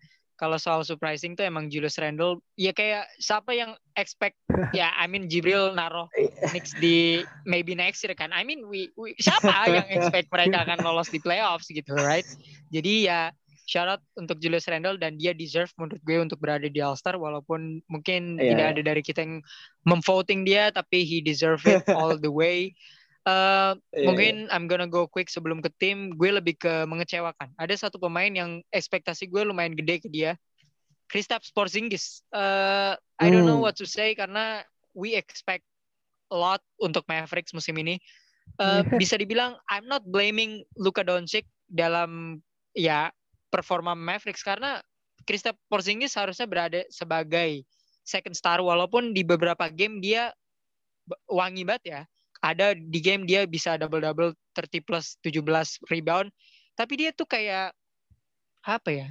kalau 0.45 0.61
soal 0.61 0.85
surprising 0.85 1.33
tuh 1.33 1.49
emang 1.49 1.73
Julius 1.73 1.97
Randle 1.97 2.45
ya 2.61 2.77
kayak 2.77 3.09
siapa 3.17 3.57
yang 3.57 3.73
expect 3.97 4.37
ya 4.77 4.93
I 4.93 5.09
mean 5.09 5.25
Jibril 5.33 5.73
naruh 5.73 6.13
Knicks 6.53 6.77
di 6.77 7.25
maybe 7.49 7.73
next 7.73 8.05
year 8.05 8.13
kan. 8.13 8.29
I 8.29 8.45
mean 8.45 8.69
we, 8.69 8.93
we 9.01 9.17
siapa 9.17 9.49
yang 9.81 9.89
expect 9.89 10.29
mereka 10.29 10.69
akan 10.69 10.85
lolos 10.85 11.09
di 11.09 11.17
playoffs 11.17 11.73
gitu 11.73 11.97
right? 11.97 12.29
Jadi 12.69 13.09
ya 13.09 13.33
syarat 13.65 14.05
untuk 14.21 14.37
Julius 14.45 14.69
Randle 14.69 15.01
dan 15.01 15.17
dia 15.17 15.33
deserve 15.33 15.73
menurut 15.81 15.97
gue 16.05 16.17
untuk 16.21 16.37
berada 16.37 16.69
di 16.69 16.85
All 16.85 17.01
Star 17.01 17.17
walaupun 17.17 17.81
mungkin 17.89 18.37
Iya, 18.37 18.53
tidak 18.53 18.67
iya. 18.69 18.73
ada 18.77 18.83
dari 18.85 19.01
kita 19.01 19.25
yang 19.25 19.41
memvoting 19.89 20.45
dia 20.45 20.69
tapi 20.69 21.09
he 21.09 21.25
deserve 21.25 21.65
it 21.65 21.81
all 21.97 22.21
the 22.21 22.29
way 22.29 22.77
Eh, 23.25 23.73
Iya, 23.97 24.05
mungkin 24.05 24.35
I'm 24.53 24.69
gonna 24.69 24.85
go 24.85 25.09
quick 25.09 25.33
sebelum 25.33 25.65
ke 25.65 25.73
tim. 25.81 26.13
Gue 26.13 26.29
lebih 26.29 26.61
ke 26.61 26.85
mengecewakan. 26.85 27.57
Ada 27.57 27.89
satu 27.89 27.97
pemain 27.97 28.29
yang 28.29 28.61
ekspektasi 28.69 29.33
gue 29.33 29.49
lumayan 29.49 29.73
gede 29.73 30.05
ke 30.05 30.09
dia. 30.13 30.37
Kristaps 31.09 31.49
Porzingis. 31.49 32.21
Eh, 32.33 32.93
I 32.95 33.27
don't 33.33 33.49
know 33.49 33.61
Hmm. 33.61 33.69
what 33.71 33.77
to 33.81 33.89
say 33.89 34.13
karena 34.13 34.61
we 34.93 35.17
expect 35.17 35.65
a 36.29 36.37
lot 36.37 36.61
untuk 36.77 37.05
Mavericks 37.09 37.57
musim 37.57 37.81
ini. 37.81 37.97
Iya. 38.61 38.85
bisa 39.01 39.17
dibilang 39.17 39.57
I'm 39.73 39.89
not 39.89 40.05
blaming 40.05 40.61
Luka 40.77 41.01
Doncic 41.01 41.49
dalam 41.65 42.45
ya 42.77 43.09
performa 43.49 43.97
Mavericks 43.97 44.45
karena 44.45 44.85
Kristaps 45.25 45.57
Porzingis 45.73 46.13
harusnya 46.13 46.45
berada 46.45 46.85
sebagai 46.93 47.65
second 48.05 48.37
star 48.37 48.61
walaupun 48.61 49.17
di 49.17 49.25
beberapa 49.25 49.73
game 49.73 50.05
dia 50.05 50.29
wangi 51.25 51.65
banget 51.65 51.85
ya 51.89 52.01
ada 52.45 52.77
di 52.77 53.01
game 53.01 53.25
dia 53.25 53.49
bisa 53.49 53.81
double 53.81 54.05
double 54.05 54.37
30 54.53 54.85
plus 54.85 55.17
17 55.25 55.41
rebound. 55.89 56.29
Tapi 56.77 56.93
dia 57.01 57.11
tuh 57.17 57.25
kayak 57.25 57.73
apa 58.61 58.91
ya? 58.93 59.09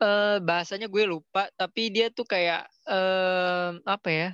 Eh 0.00 0.38
bahasanya 0.40 0.88
gue 0.88 1.04
lupa 1.04 1.52
tapi 1.54 1.92
dia 1.92 2.08
tuh 2.08 2.24
kayak 2.24 2.64
eh 2.88 3.70
apa 3.84 4.08
ya? 4.08 4.28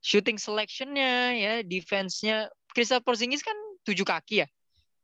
Shooting 0.00 0.40
selectionnya 0.40 1.36
ya 1.36 1.52
defense-nya. 1.60 2.48
Kristaps 2.72 3.04
Porzingis 3.04 3.42
kan 3.44 3.56
tujuh 3.84 4.04
kaki 4.06 4.44
ya? 4.44 4.48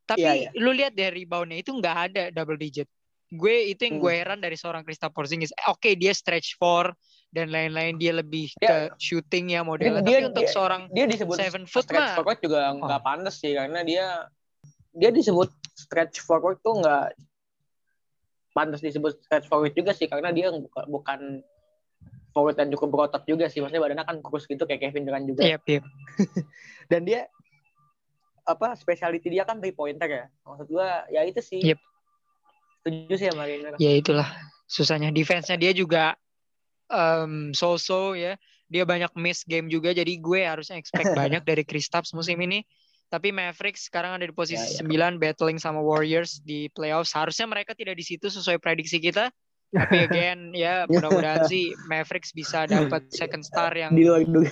Tapi 0.05 0.21
Iya, 0.21 0.33
iya. 0.37 0.51
lu 0.61 0.71
lihat 0.73 0.93
dari 0.93 1.25
reboundnya 1.25 1.61
itu 1.61 1.73
nggak 1.73 1.97
ada 2.13 2.23
double 2.33 2.61
digit. 2.61 2.89
Gue 3.33 3.73
itu 3.73 3.89
yang 3.89 3.99
Hmm. 3.99 4.05
gue 4.05 4.13
heran 4.15 4.39
dari 4.41 4.55
seorang 4.55 4.85
Kristaps 4.85 5.13
Porzingis. 5.17 5.51
Eh, 5.53 5.67
oke 5.69 5.91
dia 5.97 6.13
stretch 6.15 6.57
four 6.61 6.93
dan 7.35 7.51
lain-lain 7.51 7.99
dia 7.99 8.15
lebih 8.15 8.55
Dia- 8.57 8.95
ke 8.95 9.03
shooting 9.03 9.51
ya 9.51 9.67
modelnya 9.67 10.01
dia- 10.01 10.23
tapi 10.23 10.31
untuk 10.31 10.47
dia- 10.47 10.55
seorang 10.55 10.83
Dia 10.89 11.05
disebut 11.05 11.35
seven 11.35 11.65
foot 11.67 11.85
stretch 11.85 11.99
mah 11.99 12.15
forward 12.15 12.39
juga 12.39 12.61
Oh. 12.71 12.87
nggak 12.87 13.03
pantas 13.03 13.35
sih 13.43 13.53
karena 13.53 13.83
dia 13.83 14.31
dia 14.95 15.11
disebut 15.11 15.51
stretch 15.75 16.23
forward 16.23 16.63
tuh 16.63 16.79
nggak 16.79 17.19
pantas 18.55 18.79
disebut 18.79 19.19
stretch 19.21 19.51
forward 19.51 19.75
juga 19.75 19.91
sih 19.91 20.07
karena 20.07 20.31
dia 20.31 20.55
buka- 20.55 20.87
bukan 20.87 21.43
forward 22.31 22.55
yang 22.55 22.71
cukup 22.71 22.89
berotot 22.91 23.23
juga 23.25 23.47
sih. 23.47 23.59
Maksudnya 23.59 23.79
badannya 23.79 24.07
kan 24.07 24.19
kurus 24.19 24.47
gitu 24.47 24.63
kayak 24.63 24.79
Kevin 24.81 25.07
Durant 25.07 25.23
juga. 25.23 25.43
Yep, 25.43 25.63
yep. 25.69 25.85
dan 26.91 27.03
dia 27.03 27.27
apa 28.45 28.75
specialty 28.75 29.23
dia 29.25 29.43
kan 29.43 29.59
three 29.59 29.71
pointer 29.71 30.07
ya. 30.07 30.25
Maksud 30.43 30.67
gua 30.67 31.07
ya 31.09 31.23
itu 31.23 31.39
sih. 31.39 31.63
Yep. 31.63 31.79
setuju 32.85 33.15
sih 33.17 33.27
sama 33.33 33.49
Rainer 33.49 33.73
ya 33.75 33.93
itulah 33.97 34.29
susahnya. 34.67 35.09
Defense-nya 35.09 35.57
dia 35.57 35.73
juga 35.73 36.13
um, 36.91 37.55
so-so 37.57 38.17
ya 38.17 38.37
dia 38.69 38.83
banyak 38.89 39.13
miss 39.15 39.45
game 39.45 39.69
juga 39.69 39.93
jadi 39.93 40.19
gue 40.19 40.41
harusnya 40.43 40.81
expect 40.81 41.13
banyak 41.21 41.45
dari 41.45 41.63
Kristaps 41.63 42.17
musim 42.17 42.41
ini. 42.41 42.65
Tapi 43.13 43.31
Mavericks 43.31 43.87
sekarang 43.87 44.19
ada 44.19 44.27
di 44.27 44.35
posisi 44.35 44.83
Ya, 44.83 44.83
ya. 44.83 45.15
9 45.15 45.23
battling 45.23 45.61
sama 45.61 45.79
Warriors 45.79 46.43
di 46.43 46.67
playoffs. 46.75 47.15
Harusnya 47.15 47.47
mereka 47.47 47.71
tidak 47.77 47.95
di 47.95 48.03
situ 48.03 48.27
sesuai 48.27 48.59
prediksi 48.59 48.99
kita. 48.99 49.31
Tapi 49.71 49.97
again 50.09 50.51
ya 50.51 50.89
mudah-mudahan 50.91 51.47
sih 51.47 51.71
Mavericks 51.87 52.35
bisa 52.35 52.67
dapat 52.67 53.07
second 53.21 53.47
star 53.47 53.71
yang 53.77 53.95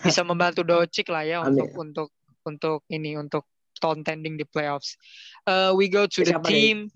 bisa 0.04 0.22
membantu 0.22 0.62
Doncic 0.62 1.10
lah 1.10 1.26
ya 1.26 1.42
Amin. 1.42 1.58
untuk 1.58 1.70
untuk 1.74 2.08
untuk 2.46 2.80
ini 2.86 3.18
untuk 3.18 3.50
contending 3.82 4.38
di 4.38 4.46
playoffs. 4.46 4.94
Uh, 5.42 5.74
we 5.74 5.90
go 5.90 6.06
to 6.06 6.22
the 6.22 6.30
Siapa 6.30 6.46
nih? 6.46 6.86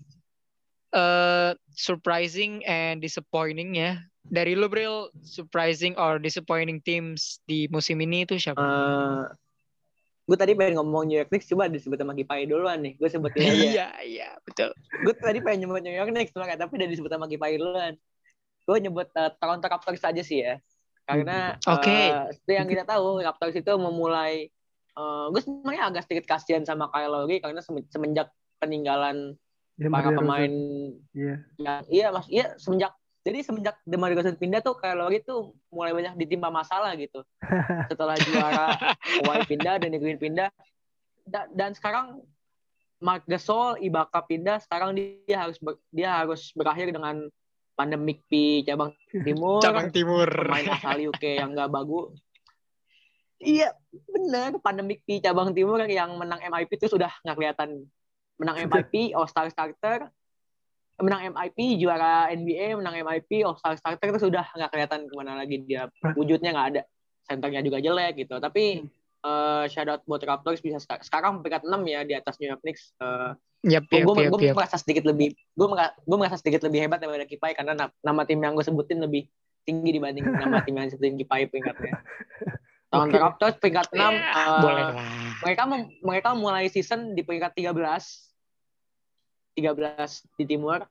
Uh, 0.93 1.55
surprising 1.73 2.63
and 2.67 3.03
disappointing 3.03 3.75
ya. 3.75 3.99
Dari 4.27 4.59
lu 4.59 4.67
Bril, 4.67 5.07
surprising 5.23 5.95
or 5.95 6.19
disappointing 6.19 6.83
teams 6.83 7.39
di 7.47 7.71
musim 7.71 7.95
ini 8.03 8.27
itu 8.27 8.35
siapa? 8.35 8.59
gue 10.27 10.35
tadi 10.35 10.51
pengen 10.59 10.75
ngomong 10.75 11.07
New 11.07 11.15
York 11.15 11.31
Knicks, 11.31 11.47
coba 11.47 11.71
disebut 11.71 11.95
sama 11.95 12.11
Kipai 12.11 12.43
duluan 12.43 12.83
nih. 12.83 12.99
Gue 12.99 13.07
sebutin 13.07 13.47
aja. 13.47 13.55
Iya, 13.55 13.87
iya, 14.03 14.29
betul. 14.43 14.75
gue 14.75 15.13
tadi 15.15 15.39
pengen 15.39 15.63
nyebut 15.63 15.79
New 15.79 15.95
York 15.95 16.11
Knicks, 16.11 16.35
makanya, 16.35 16.67
tapi 16.67 16.83
udah 16.83 16.89
disebut 16.91 17.07
sama 17.07 17.31
Kipai 17.31 17.55
duluan. 17.55 17.95
Gue 18.67 18.77
nyebut 18.83 19.07
uh, 19.15 19.31
Toronto 19.39 19.63
Raptors 19.63 20.03
aja 20.03 20.19
sih 20.19 20.43
ya. 20.43 20.59
Karena 21.07 21.55
Oke. 21.63 22.11
uh, 22.11 22.27
seperti 22.35 22.53
yang 22.59 22.67
kita 22.67 22.83
tahu, 22.83 23.23
Raptors 23.23 23.55
itu 23.55 23.71
memulai 23.79 24.51
uh, 24.99 25.31
gue 25.31 25.39
sebenarnya 25.39 25.83
agak 25.87 26.03
sedikit 26.03 26.25
kasihan 26.27 26.67
sama 26.67 26.91
Kyle 26.91 27.07
Lowry 27.07 27.39
karena 27.39 27.63
semen- 27.63 27.87
semenjak 27.87 28.27
peninggalan 28.59 29.39
Ya, 29.77 29.93
para 29.93 30.09
Mario 30.09 30.17
pemain 30.17 30.49
Rosen. 30.49 31.13
Iya. 31.13 31.35
yang 31.55 31.81
iya 31.87 32.05
mas 32.09 32.25
iya 32.27 32.45
semenjak 32.57 32.97
jadi 33.21 33.45
semenjak 33.45 33.75
DeMar 33.85 34.09
DeRozan 34.09 34.33
pindah 34.33 34.63
tuh 34.63 34.73
Lowry 34.97 35.21
tuh 35.21 35.53
mulai 35.69 35.93
banyak 35.93 36.17
ditimpa 36.17 36.49
masalah 36.49 36.97
gitu 36.97 37.21
setelah 37.91 38.17
juara 38.17 38.73
Kawhi 39.21 39.45
pindah 39.45 39.77
dan 39.77 39.93
Green 39.93 40.17
pindah 40.17 40.49
Da- 41.27 41.49
dan 41.53 41.77
sekarang 41.77 42.25
Mark 42.97 43.29
Gasol 43.29 43.77
Ibaka 43.77 44.25
pindah 44.25 44.57
sekarang 44.65 44.97
dia 44.97 45.37
harus 45.37 45.61
ber- 45.61 45.77
dia 45.93 46.09
harus 46.09 46.49
berakhir 46.57 46.89
dengan 46.89 47.29
pandemik 47.77 48.25
di 48.25 48.65
cabang 48.65 48.97
timur 49.27 49.61
Cabang 49.61 49.93
Timur. 49.93 50.25
pemain 50.25 50.73
asal 50.73 50.97
UK 51.05 51.37
yang 51.37 51.53
nggak 51.53 51.69
bagus 51.69 52.17
iya 53.37 53.69
bener 54.09 54.57
pandemik 54.57 55.05
di 55.05 55.21
cabang 55.21 55.53
timur 55.53 55.85
yang 55.85 56.17
menang 56.17 56.41
MIP 56.41 56.73
itu 56.73 56.89
sudah 56.89 57.13
nggak 57.21 57.37
kelihatan 57.37 57.85
menang 58.37 58.57
MIP 58.69 59.13
All 59.13 59.25
Star 59.25 59.49
starter 59.49 60.09
menang 60.97 61.29
MIP 61.29 61.77
juara 61.77 62.29
NBA 62.29 62.73
menang 62.73 62.97
MIP 62.97 63.45
All 63.45 63.53
Star 63.53 63.77
starter 63.77 64.09
itu 64.09 64.21
sudah 64.23 64.49
nggak 64.49 64.69
kelihatan 64.71 64.99
ke 65.05 65.13
mana 65.13 65.37
lagi 65.37 65.61
dia 65.61 65.85
wujudnya 66.13 66.53
nggak 66.53 66.67
ada 66.73 66.81
senternya 67.21 67.61
juga 67.61 67.77
jelek 67.77 68.25
gitu 68.25 68.37
tapi 68.37 68.81
eh 69.17 69.63
shout 69.67 69.85
out 69.85 70.01
buat 70.05 70.21
Raptors 70.21 70.57
bisa 70.57 70.77
sek- 70.77 71.01
sekarang 71.03 71.41
peringkat 71.41 71.65
6 71.65 71.73
ya 71.83 72.01
di 72.01 72.13
atas 72.13 72.37
New 72.37 72.47
York 72.47 72.61
Knicks 72.61 72.93
gue 72.97 73.73
yap, 73.73 73.83
yap, 73.89 74.05
gue 74.07 74.39
yap. 74.47 74.55
merasa 74.55 74.77
sedikit 74.77 75.05
lebih 75.05 75.33
gue 75.33 75.67
gue 76.05 76.17
merasa 76.17 76.37
sedikit 76.37 76.61
lebih 76.63 76.85
hebat 76.85 76.97
daripada 76.97 77.25
Kipai 77.25 77.51
karena 77.51 77.73
na- 77.73 77.93
nama 78.01 78.21
tim 78.23 78.37
yang 78.37 78.53
gue 78.53 78.63
sebutin 78.63 79.01
lebih 79.01 79.25
tinggi 79.65 79.91
dibanding 79.91 80.23
nama 80.41 80.61
tim 80.61 80.73
yang 80.73 80.87
sebutin 80.87 81.17
Kipai 81.17 81.45
peringkatnya. 81.45 81.97
Toronto 82.87 83.11
Oke. 83.11 83.19
Raptors 83.19 83.55
peringkat 83.59 83.87
6 83.91 83.99
Ya, 83.99 84.07
eh, 84.07 84.59
boleh 84.63 84.83
lah. 84.87 84.95
mereka 85.43 85.61
mem- 85.67 85.91
mereka 85.99 86.29
mulai 86.31 86.71
season 86.71 87.11
di 87.11 87.21
peringkat 87.21 87.51
13 87.51 87.75
13 89.57 90.37
di 90.37 90.45
timur. 90.45 90.85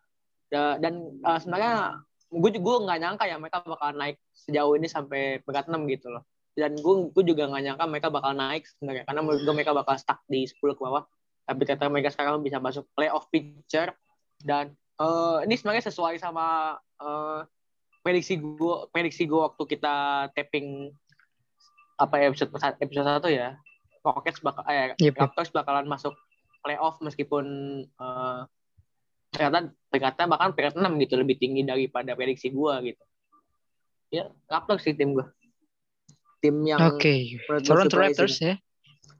Da- 0.50 0.78
dan 0.82 1.22
eh, 1.22 1.38
sebenarnya 1.38 2.02
gue 2.26 2.50
juga 2.58 2.82
nggak 2.82 3.00
nyangka 3.00 3.24
ya 3.30 3.36
mereka 3.38 3.62
bakal 3.62 3.94
naik 3.94 4.18
sejauh 4.34 4.74
ini 4.74 4.90
sampai 4.90 5.38
peringkat 5.46 5.70
6 5.70 5.94
gitu 5.94 6.10
loh. 6.10 6.26
Dan 6.58 6.74
gue 6.74 6.94
gue 7.14 7.24
juga 7.24 7.46
nggak 7.46 7.62
nyangka 7.62 7.84
mereka 7.86 8.08
bakal 8.10 8.32
naik 8.34 8.66
sebenarnya 8.66 9.04
karena 9.06 9.20
menurut 9.22 9.42
gue 9.46 9.54
mereka 9.54 9.72
bakal 9.72 9.94
stuck 9.94 10.20
di 10.26 10.42
10 10.50 10.58
ke 10.58 10.82
bawah. 10.82 11.06
Tapi 11.46 11.62
ternyata 11.62 11.86
mereka 11.86 12.10
sekarang 12.10 12.42
bisa 12.42 12.58
masuk 12.58 12.90
playoff 12.98 13.30
picture. 13.30 13.94
Dan 14.42 14.74
eh, 14.98 15.38
ini 15.46 15.54
sebenarnya 15.54 15.86
sesuai 15.86 16.18
sama 16.18 16.74
eh, 16.98 17.40
prediksi 18.02 18.38
gue 18.38 18.76
prediksi 18.90 19.26
gue 19.26 19.38
waktu 19.38 19.62
kita 19.66 19.94
tapping 20.34 20.90
apa 21.96 22.14
ya, 22.20 22.28
episode 22.28 22.52
episode 22.82 23.06
satu 23.06 23.28
ya. 23.30 23.54
Rockets 24.06 24.38
bakal 24.38 24.62
eh, 24.70 24.94
yep. 25.02 25.18
Raptors 25.18 25.50
bakalan 25.50 25.90
masuk 25.90 26.14
playoff 26.66 26.98
meskipun 26.98 27.46
eh, 27.86 28.40
ternyata 29.30 29.70
ternyata 29.94 30.22
bahkan 30.26 30.50
peringkat 30.50 30.82
6 30.82 31.02
gitu 31.06 31.14
lebih 31.14 31.38
tinggi 31.38 31.62
daripada 31.62 32.18
prediksi 32.18 32.50
gue 32.50 32.74
gitu 32.90 33.04
ya 34.10 34.26
Raptors 34.50 34.82
sih 34.82 34.98
tim 34.98 35.14
gue 35.14 35.26
tim 36.42 36.58
yang 36.66 36.82
Oke. 36.82 37.38
gua 37.46 37.62
Toronto. 37.62 37.94
Raptors 37.94 38.42
ya 38.42 38.58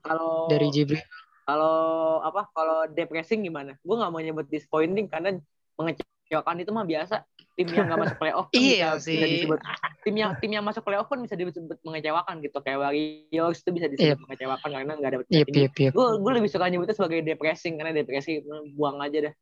kalau 0.03 0.51
dari 0.51 0.67
Jibril. 0.67 0.99
kalau 1.47 2.19
apa 2.19 2.51
kalau 2.51 2.83
depressing 2.91 3.47
gimana 3.47 3.79
gue 3.79 3.95
nggak 3.95 4.11
mau 4.11 4.19
nyebut 4.19 4.47
disappointing 4.51 5.07
karena 5.07 5.39
mengecewakan 5.79 6.59
itu 6.59 6.71
mah 6.75 6.83
biasa 6.83 7.23
tim 7.57 7.67
yang 7.73 7.89
nggak 7.89 7.99
masuk 8.05 8.17
playoff 8.21 8.45
pun 8.53 8.61
Iya 8.61 8.89
bisa, 8.93 9.01
sih. 9.01 9.17
bisa 9.17 9.27
disebut 9.33 9.59
tim 10.05 10.15
yang 10.15 10.31
tim 10.37 10.51
yang 10.53 10.61
masuk 10.61 10.85
playoff 10.85 11.09
pun 11.09 11.19
bisa 11.25 11.33
disebut 11.33 11.77
mengecewakan 11.81 12.35
gitu 12.45 12.57
kayak 12.61 12.77
Warriors 12.77 13.57
itu 13.65 13.69
bisa 13.73 13.87
disebut 13.89 14.13
Yep. 14.13 14.23
mengecewakan 14.29 14.69
karena 14.69 14.93
nggak 14.93 15.09
ada 15.09 15.17
Yep, 15.25 15.47
yep, 15.57 15.73
yep. 15.73 15.91
gue 15.97 16.07
gue 16.21 16.31
lebih 16.37 16.49
suka 16.53 16.69
nyebutnya 16.69 16.93
sebagai 16.93 17.25
depressing 17.25 17.81
karena 17.81 17.91
depresi 17.97 18.45
buang 18.77 19.01
aja 19.01 19.27
dah 19.27 19.33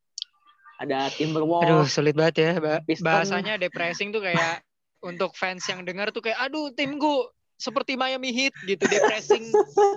ada 0.75 1.07
Aduh, 1.07 1.15
Timberwolves 1.15 1.91
sulit 1.91 2.15
banget 2.19 2.35
ya. 2.35 2.51
Ba-. 2.59 2.83
Bahasanya 2.83 3.55
depressing 3.55 4.11
tuh 4.11 4.19
kayak 4.19 4.59
untuk 5.09 5.31
fans 5.35 5.63
yang 5.71 5.87
dengar 5.87 6.11
tuh 6.11 6.19
kayak 6.23 6.39
aduh 6.39 6.71
timku 6.75 7.29
seperti 7.55 7.95
Miami 7.95 8.35
Heat 8.35 8.53
gitu 8.67 8.83
depressing 8.83 9.47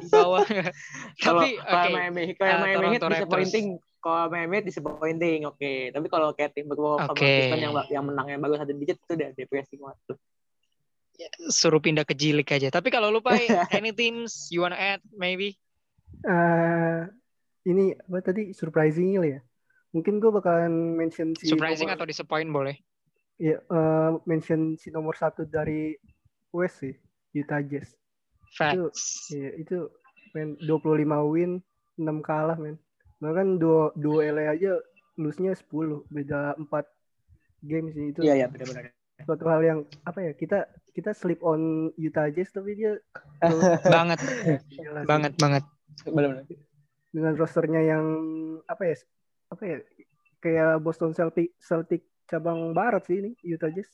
di 0.02 0.09
bawah. 0.11 0.42
kalau 1.24 1.42
Tapi 1.42 1.48
kalau 1.59 1.84
oke. 1.84 1.92
Miami 1.94 2.22
kalau 2.38 2.54
Uh, 2.54 2.62
Miami 2.62 2.86
Heat 2.94 3.02
disappointing 3.02 3.66
kalau 3.98 4.24
Miami 4.30 4.52
Heat 4.59 4.66
disappointing 4.70 5.38
oke 5.46 5.72
tapi 5.90 6.06
kalau 6.06 6.28
kayak 6.34 6.54
sama 6.54 7.12
Oke. 7.12 7.26
Pistons 7.26 7.62
yang 7.62 7.74
yang 7.90 8.04
menangnya 8.06 8.38
baru 8.38 8.62
satu 8.62 8.72
digit 8.78 8.98
itu 9.02 9.12
udah 9.18 9.30
depressing 9.34 9.80
banget 9.82 9.98
tuh 10.06 10.18
suruh 11.50 11.82
pindah 11.82 12.06
ke 12.06 12.14
Jilik 12.14 12.46
aja. 12.46 12.70
Tapi 12.70 12.94
kalau 12.94 13.11
lu 13.11 13.18
Pai, 13.18 13.50
any 13.74 13.90
teams 13.90 14.46
you 14.54 14.62
wanna 14.62 14.78
add 14.78 15.02
maybe? 15.11 15.59
Eh, 16.22 17.00
ini 17.66 17.92
apa 17.94 18.22
tadi 18.22 18.54
surprising 18.54 19.18
ya? 19.18 19.42
Mungkin 19.90 20.20
gue 20.20 20.30
bakalan 20.30 20.94
mention 20.94 21.32
si 21.34 21.48
Surprising 21.48 21.88
nomor, 21.88 21.98
atau 21.98 22.06
disappoint 22.06 22.50
boleh? 22.52 22.76
ya, 23.38 23.59
eh, 23.59 24.11
mention 24.26 24.74
si 24.76 24.90
nomor 24.90 25.14
satu 25.14 25.46
dari 25.46 25.94
West 26.50 26.82
sih, 26.82 26.94
Utah 27.37 27.61
Jazz. 27.64 27.93
Facts. 28.57 29.29
Iya, 29.33 29.51
itu 29.61 29.79
men 30.33 30.57
25 30.64 31.05
win, 31.33 31.61
6 32.01 32.24
kalah 32.24 32.57
men. 32.57 32.76
Bahkan 33.20 33.59
duo 33.61 33.93
duo 33.99 34.22
LA 34.22 34.55
aja 34.55 34.79
lose-nya 35.18 35.53
10, 35.53 36.07
beda 36.09 36.55
4 36.57 36.87
game 37.66 37.91
sih 37.91 38.14
itu. 38.14 38.22
iya 38.22 38.45
iya 38.45 38.47
benar-benar 38.47 38.95
Suatu 39.26 39.45
hal 39.51 39.61
yang 39.66 39.79
apa 40.07 40.22
ya? 40.22 40.33
Kita 40.39 40.70
kita 40.95 41.11
sleep 41.11 41.43
on 41.43 41.91
Utah 41.99 42.31
Jazz 42.31 42.55
tapi 42.55 42.79
dia 42.79 42.95
banget, 43.95 44.18
gila 44.70 45.03
sih. 45.03 45.09
banget, 45.11 45.33
banget. 45.37 45.64
benar-benar 46.07 46.47
dengan 47.11 47.33
rosternya 47.35 47.83
yang 47.83 48.05
apa 48.70 48.83
ya? 48.87 48.97
Apa 49.51 49.62
ya? 49.66 49.79
Kayak 50.39 50.79
Boston 50.87 51.11
Celtic 51.18 51.51
Celtic 51.59 52.07
cabang 52.29 52.76
barat 52.76 53.03
sih 53.09 53.16
ini 53.18 53.31
Utah 53.43 53.72
Jazz. 53.72 53.89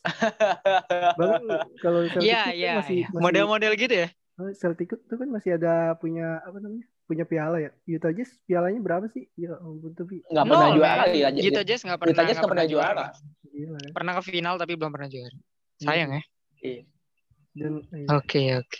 Bahkan 1.19 1.41
kalau 1.79 2.03
Celtic 2.11 2.27
Iya, 2.27 2.41
itu 2.51 2.59
iya, 2.59 2.71
masih, 2.77 2.97
iya. 3.01 3.07
masih 3.09 3.23
Model-model 3.23 3.71
gitu 3.79 3.95
ya? 3.95 4.07
Oh, 4.35 4.51
Celtic 4.51 4.91
itu 4.91 5.15
kan 5.15 5.29
masih 5.31 5.55
ada 5.55 5.95
punya 5.95 6.43
apa 6.43 6.59
namanya? 6.59 6.83
Punya 7.07 7.23
piala 7.23 7.57
ya. 7.57 7.71
Utah 7.87 8.11
Jazz 8.11 8.35
pialanya 8.43 8.83
berapa 8.83 9.07
sih? 9.07 9.31
Ya 9.39 9.55
ampun 9.57 9.95
tapi 9.95 10.19
nggak 10.27 10.43
pernah 10.43 10.67
No, 10.67 10.75
juara 10.75 11.03
ya 11.07 11.29
Utah 11.31 11.63
Jazz 11.63 11.81
nggak 11.87 11.99
pernah, 12.01 12.13
Utah 12.13 12.25
Jazz 12.27 12.37
nggak 12.37 12.51
pernah 12.51 12.67
juara 12.67 13.05
gila 13.47 13.77
ya. 13.79 13.89
Pernah 13.95 14.13
ke 14.19 14.23
final 14.27 14.55
tapi 14.59 14.73
belum 14.75 14.91
pernah 14.91 15.07
juara. 15.07 15.37
Sayang 15.79 16.11
ya. 16.19 16.23
Iya. 16.59 16.81
Dan 17.55 17.73
eh, 17.95 18.03
Oke, 18.11 18.41
oke. 18.59 18.79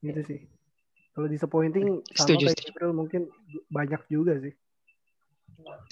gitu 0.00 0.20
sih. 0.24 0.40
Kalau 1.12 1.28
disappointing 1.28 2.00
sama 2.10 2.16
Setuju, 2.16 2.44
kayak 2.48 2.56
setuju. 2.56 2.70
April 2.72 2.90
mungkin 2.96 3.22
banyak 3.68 4.00
juga 4.08 4.40
sih. 4.40 4.54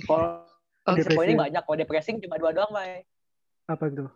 kalau 0.03 0.43
Oh, 0.83 0.99
disappointing 0.99 1.39
depressing. 1.39 1.39
banyak 1.39 1.63
kalau 1.63 1.79
depressing 1.79 2.17
cuma 2.19 2.37
dua 2.43 2.51
doang 2.51 2.71
Bay. 2.71 3.07
Apa 3.71 3.87
tuh? 3.87 4.11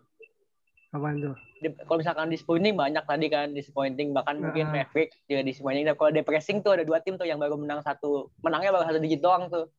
Apaan 0.90 1.22
tuh? 1.22 1.34
Di- 1.56 1.78
kalau 1.86 1.98
misalkan 1.98 2.26
disappointing 2.26 2.74
banyak 2.74 3.04
tadi 3.06 3.26
kan 3.30 3.54
disappointing 3.54 4.10
bahkan 4.10 4.42
mungkin. 4.42 4.74
Maverick 4.74 5.14
juga 5.26 5.46
disappointing. 5.46 5.86
Kalau 5.94 6.10
depressing 6.10 6.58
tuh 6.60 6.74
ada 6.74 6.82
dua 6.82 6.98
tim 6.98 7.14
tuh 7.14 7.24
yang 7.24 7.38
baru 7.38 7.54
menang 7.54 7.86
satu, 7.86 8.34
menangnya 8.42 8.74
baru 8.74 8.84
satu 8.84 8.98
digit 8.98 9.22
doang 9.22 9.46
tuh. 9.46 9.70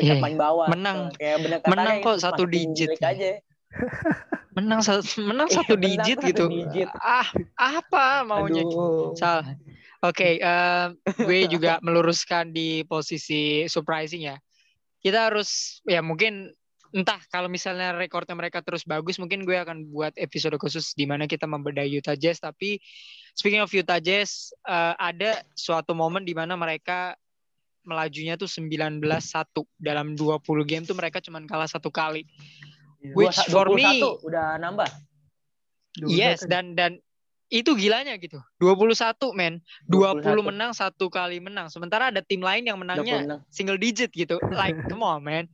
Iya, 0.00 0.16
Pencapaian 0.16 0.36
bawah. 0.40 0.68
Menang. 0.72 0.96
tuh. 1.12 1.20
Kayak 1.20 1.38
bener 1.44 1.58
Menang 1.68 1.96
kok 2.00 2.16
itu 2.16 2.22
satu 2.24 2.42
digit. 2.48 2.88
aja. 2.96 3.30
menang 4.56 4.80
satu 4.84 5.00
menang 5.24 5.48
Iya, 5.48 5.56
satu 5.60 5.74
menang 5.76 5.84
digit 5.84 6.16
satu 6.16 6.28
gitu. 6.32 6.44
digit. 6.48 6.88
Ah, 6.96 7.28
apa 7.60 8.24
maunya? 8.24 8.64
Aduh. 8.64 9.12
Salah. 9.16 9.52
Oke, 10.02 10.40
eh, 10.40 10.86
gue 11.14 11.38
juga 11.46 11.78
meluruskan 11.78 12.50
di 12.50 12.82
posisi 12.88 13.68
surprising 13.68 14.26
ya. 14.26 14.36
Kita 15.02 15.28
harus 15.30 15.82
ya 15.84 16.00
mungkin 16.00 16.54
entah 16.92 17.18
kalau 17.32 17.48
misalnya 17.48 17.96
rekornya 17.96 18.36
mereka 18.36 18.60
terus 18.60 18.84
bagus 18.84 19.16
mungkin 19.16 19.48
gue 19.48 19.56
akan 19.56 19.88
buat 19.88 20.12
episode 20.20 20.60
khusus 20.60 20.92
di 20.92 21.08
mana 21.08 21.24
kita 21.24 21.48
membedah 21.48 21.88
Utah 21.88 22.12
Jazz 22.12 22.36
tapi 22.36 22.76
speaking 23.32 23.64
of 23.64 23.72
Utah 23.72 23.96
Jazz 23.96 24.52
uh, 24.68 24.92
ada 25.00 25.40
suatu 25.56 25.96
momen 25.96 26.20
di 26.28 26.36
mana 26.36 26.52
mereka 26.52 27.16
melajunya 27.88 28.36
tuh 28.36 28.44
19-1 28.44 29.00
dalam 29.80 30.12
20 30.12 30.68
game 30.68 30.84
tuh 30.84 30.92
mereka 30.92 31.24
cuma 31.24 31.40
kalah 31.48 31.66
satu 31.66 31.88
kali 31.88 32.28
Iya. 33.02 33.14
which 33.18 33.38
for 33.50 33.66
me 33.74 33.98
21 33.98 34.30
udah 34.30 34.48
nambah. 34.62 34.88
yes 36.06 36.46
dan 36.46 36.78
dan 36.78 37.02
itu 37.52 37.76
gilanya 37.76 38.16
gitu 38.16 38.40
21 38.56 38.96
men 39.36 39.60
20 39.84 40.24
menang 40.40 40.72
satu 40.72 41.12
kali 41.12 41.36
menang 41.36 41.68
sementara 41.68 42.08
ada 42.08 42.24
tim 42.24 42.40
lain 42.40 42.64
yang 42.64 42.80
menangnya 42.80 43.44
26. 43.44 43.52
single 43.52 43.76
digit 43.76 44.10
gitu. 44.16 44.40
Like 44.48 44.76
come 44.88 45.04
on 45.04 45.20
man. 45.20 45.46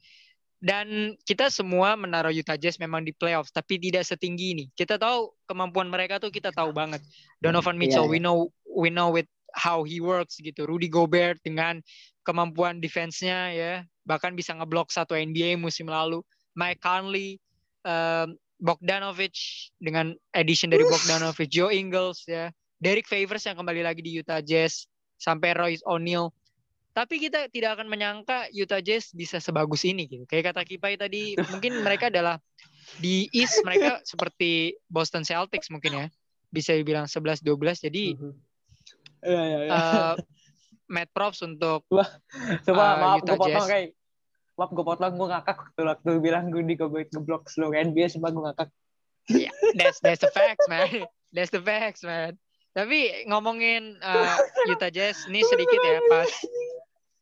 Dan 0.58 1.14
kita 1.22 1.54
semua 1.54 1.94
menaruh 1.94 2.34
Utah 2.34 2.58
Jazz 2.58 2.82
memang 2.82 3.06
di 3.06 3.14
playoffs 3.14 3.54
tapi 3.54 3.78
tidak 3.78 4.02
setinggi 4.02 4.46
ini. 4.58 4.64
Kita 4.74 4.98
tahu 4.98 5.30
kemampuan 5.46 5.86
mereka 5.86 6.18
tuh 6.18 6.34
kita 6.34 6.50
tahu 6.50 6.74
banget. 6.74 6.98
Donovan 7.38 7.78
Mitchell 7.78 8.06
Iya, 8.06 8.10
we 8.10 8.18
know 8.18 8.50
we 8.66 8.90
know 8.90 9.14
with 9.14 9.30
how 9.54 9.86
he 9.86 10.02
works 10.02 10.42
gitu. 10.42 10.66
Rudy 10.66 10.90
Gobert 10.90 11.38
dengan 11.46 11.78
kemampuan 12.26 12.82
defense-nya 12.82 13.54
ya 13.54 13.74
bahkan 14.02 14.34
bisa 14.34 14.52
ngeblok 14.54 14.90
satu 14.90 15.14
NBA 15.14 15.54
musim 15.58 15.86
lalu. 15.86 16.26
Mike 16.58 16.82
Conley 16.82 17.38
um, 17.86 18.34
Bogdanovic 18.58 19.34
dengan 19.78 20.14
addition 20.34 20.70
dari 20.70 20.82
Bogdanovic, 20.82 21.46
Joe 21.46 21.70
Ingles 21.70 22.26
ya, 22.26 22.50
Derek 22.78 23.06
Favors 23.06 23.46
yang 23.46 23.58
kembali 23.58 23.86
lagi 23.86 24.02
di 24.02 24.14
Utah 24.18 24.42
Jazz 24.42 24.86
sampai 25.18 25.54
Royce 25.54 25.82
O'Neal. 25.86 26.30
Tapi 26.94 27.22
kita 27.22 27.46
tidak 27.54 27.78
akan 27.78 27.86
menyangka 27.86 28.50
Utah 28.50 28.82
Jazz 28.82 29.14
bisa 29.14 29.38
sebagus 29.38 29.86
ini 29.86 30.10
gitu. 30.10 30.26
Kayak 30.26 30.54
kata 30.54 30.66
Kipai 30.66 30.98
tadi, 30.98 31.38
mungkin 31.54 31.86
mereka 31.86 32.10
adalah 32.10 32.42
di 32.98 33.30
East 33.30 33.62
mereka 33.62 34.02
seperti 34.02 34.74
Boston 34.90 35.22
Celtics 35.22 35.70
mungkin 35.70 35.94
ya. 35.94 36.06
Bisa 36.50 36.74
dibilang 36.74 37.06
11 37.06 37.46
12. 37.46 37.86
Jadi. 37.86 38.04
Iya, 39.18 39.42
iya, 39.42 39.58
iya. 39.66 39.70
uh, 39.74 40.14
mad 40.86 41.10
props 41.10 41.42
untuk 41.42 41.82
Coba 41.90 42.82
uh, 42.82 42.94
maaf 42.98 43.18
Utah 43.22 43.34
gue 43.34 43.38
potong 43.38 43.66
Jazz. 43.66 43.70
kayak 43.70 43.88
Maaf 44.58 44.74
gue 44.74 44.82
potong 44.82 45.14
gue 45.14 45.28
ngakak 45.30 45.56
waktu, 45.56 45.80
waktu 45.86 46.10
bilang 46.18 46.50
gue 46.50 46.66
di 46.66 46.74
Gobert 46.74 47.14
ngeblok 47.14 47.46
seluruh 47.46 47.78
NBA 47.78 48.10
Sumpah 48.10 48.34
gue 48.34 48.42
ngakak 48.42 48.68
that's 49.78 50.02
that's 50.02 50.18
the 50.18 50.32
facts 50.34 50.66
man. 50.66 51.06
That's 51.30 51.52
the 51.52 51.60
facts 51.60 52.02
man. 52.02 52.34
Tapi 52.72 53.28
ngomongin 53.28 54.00
uh, 54.00 54.34
Utah 54.66 54.88
Jazz 54.88 55.28
ini 55.28 55.44
sedikit 55.44 55.78
ya 55.78 56.00
pas 56.08 56.30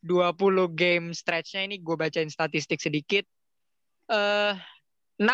20 0.00 0.38
game 0.72 1.10
stretch-nya 1.10 1.66
ini 1.66 1.76
gue 1.76 1.92
bacain 1.92 2.30
statistik 2.30 2.78
sedikit. 2.78 3.26
Eh 4.06 4.54
6 5.18 5.26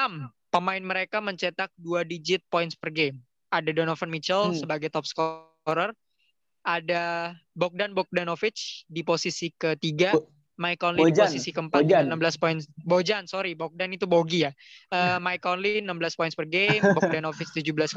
pemain 0.48 0.80
mereka 0.80 1.20
mencetak 1.20 1.68
2 1.76 2.08
digit 2.08 2.40
points 2.48 2.72
per 2.72 2.88
game. 2.88 3.20
Ada 3.52 3.70
Donovan 3.70 4.08
Mitchell 4.08 4.50
Hmm. 4.50 4.56
sebagai 4.56 4.88
top 4.88 5.04
scorer. 5.04 5.92
Ada 6.62 7.34
Bogdan 7.52 7.92
Bogdanovic 7.92 8.88
di 8.88 9.04
posisi 9.04 9.52
ketiga. 9.52 10.16
Bo- 10.16 10.41
Mike 10.62 10.78
Conley 10.78 11.10
di 11.10 11.18
Bojan. 11.18 11.26
posisi 11.26 11.50
keempat 11.50 11.82
Bojan. 11.82 12.06
dengan 12.06 12.22
16 12.22 12.38
poin. 12.38 12.56
Bojan, 12.86 13.22
sorry, 13.26 13.58
Bogdan 13.58 13.90
itu 13.90 14.06
Bogi 14.06 14.46
ya. 14.46 14.54
Eh, 14.94 15.18
Mike 15.26 15.42
Conley 15.42 15.82
16 15.82 15.90
points 16.14 16.38
per 16.38 16.46
game, 16.46 16.78
Bogdanovic 16.94 17.50
17,2, 17.50 17.90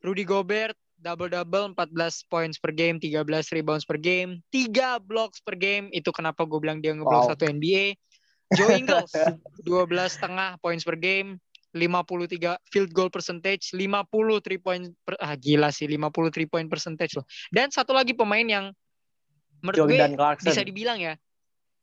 Rudy 0.00 0.24
Gobert 0.24 0.76
double-double 0.96 1.76
14 1.76 2.32
points 2.32 2.56
per 2.56 2.72
game, 2.72 2.96
13 2.96 3.52
rebounds 3.52 3.84
per 3.84 4.00
game, 4.00 4.40
3 4.48 4.96
blocks 5.04 5.44
per 5.44 5.52
game. 5.52 5.92
Itu 5.92 6.08
kenapa 6.08 6.48
gue 6.48 6.56
bilang 6.56 6.80
dia 6.80 6.96
ngeblok 6.96 7.28
Wow. 7.28 7.30
satu 7.36 7.44
NBA. 7.44 8.00
Joe 8.56 8.78
Ingles 8.78 9.12
12 9.68 10.16
setengah 10.16 10.56
points 10.62 10.86
per 10.86 10.96
game, 10.96 11.36
53 11.76 12.56
field 12.72 12.90
goal 12.96 13.10
percentage, 13.12 13.74
50 13.74 14.40
three 14.40 14.56
point 14.56 14.88
per, 15.04 15.18
ah 15.20 15.36
gila 15.36 15.68
sih 15.68 15.84
50 15.84 16.32
three 16.32 16.48
point 16.48 16.70
percentage 16.70 17.18
loh. 17.18 17.26
Dan 17.52 17.68
satu 17.68 17.92
lagi 17.92 18.16
pemain 18.16 18.46
yang 18.46 18.64
menurut 19.60 19.90
gue 19.90 19.98
Jordan 19.98 20.14
Clarkson 20.16 20.46
bisa 20.48 20.62
dibilang 20.64 20.96
ya. 21.02 21.14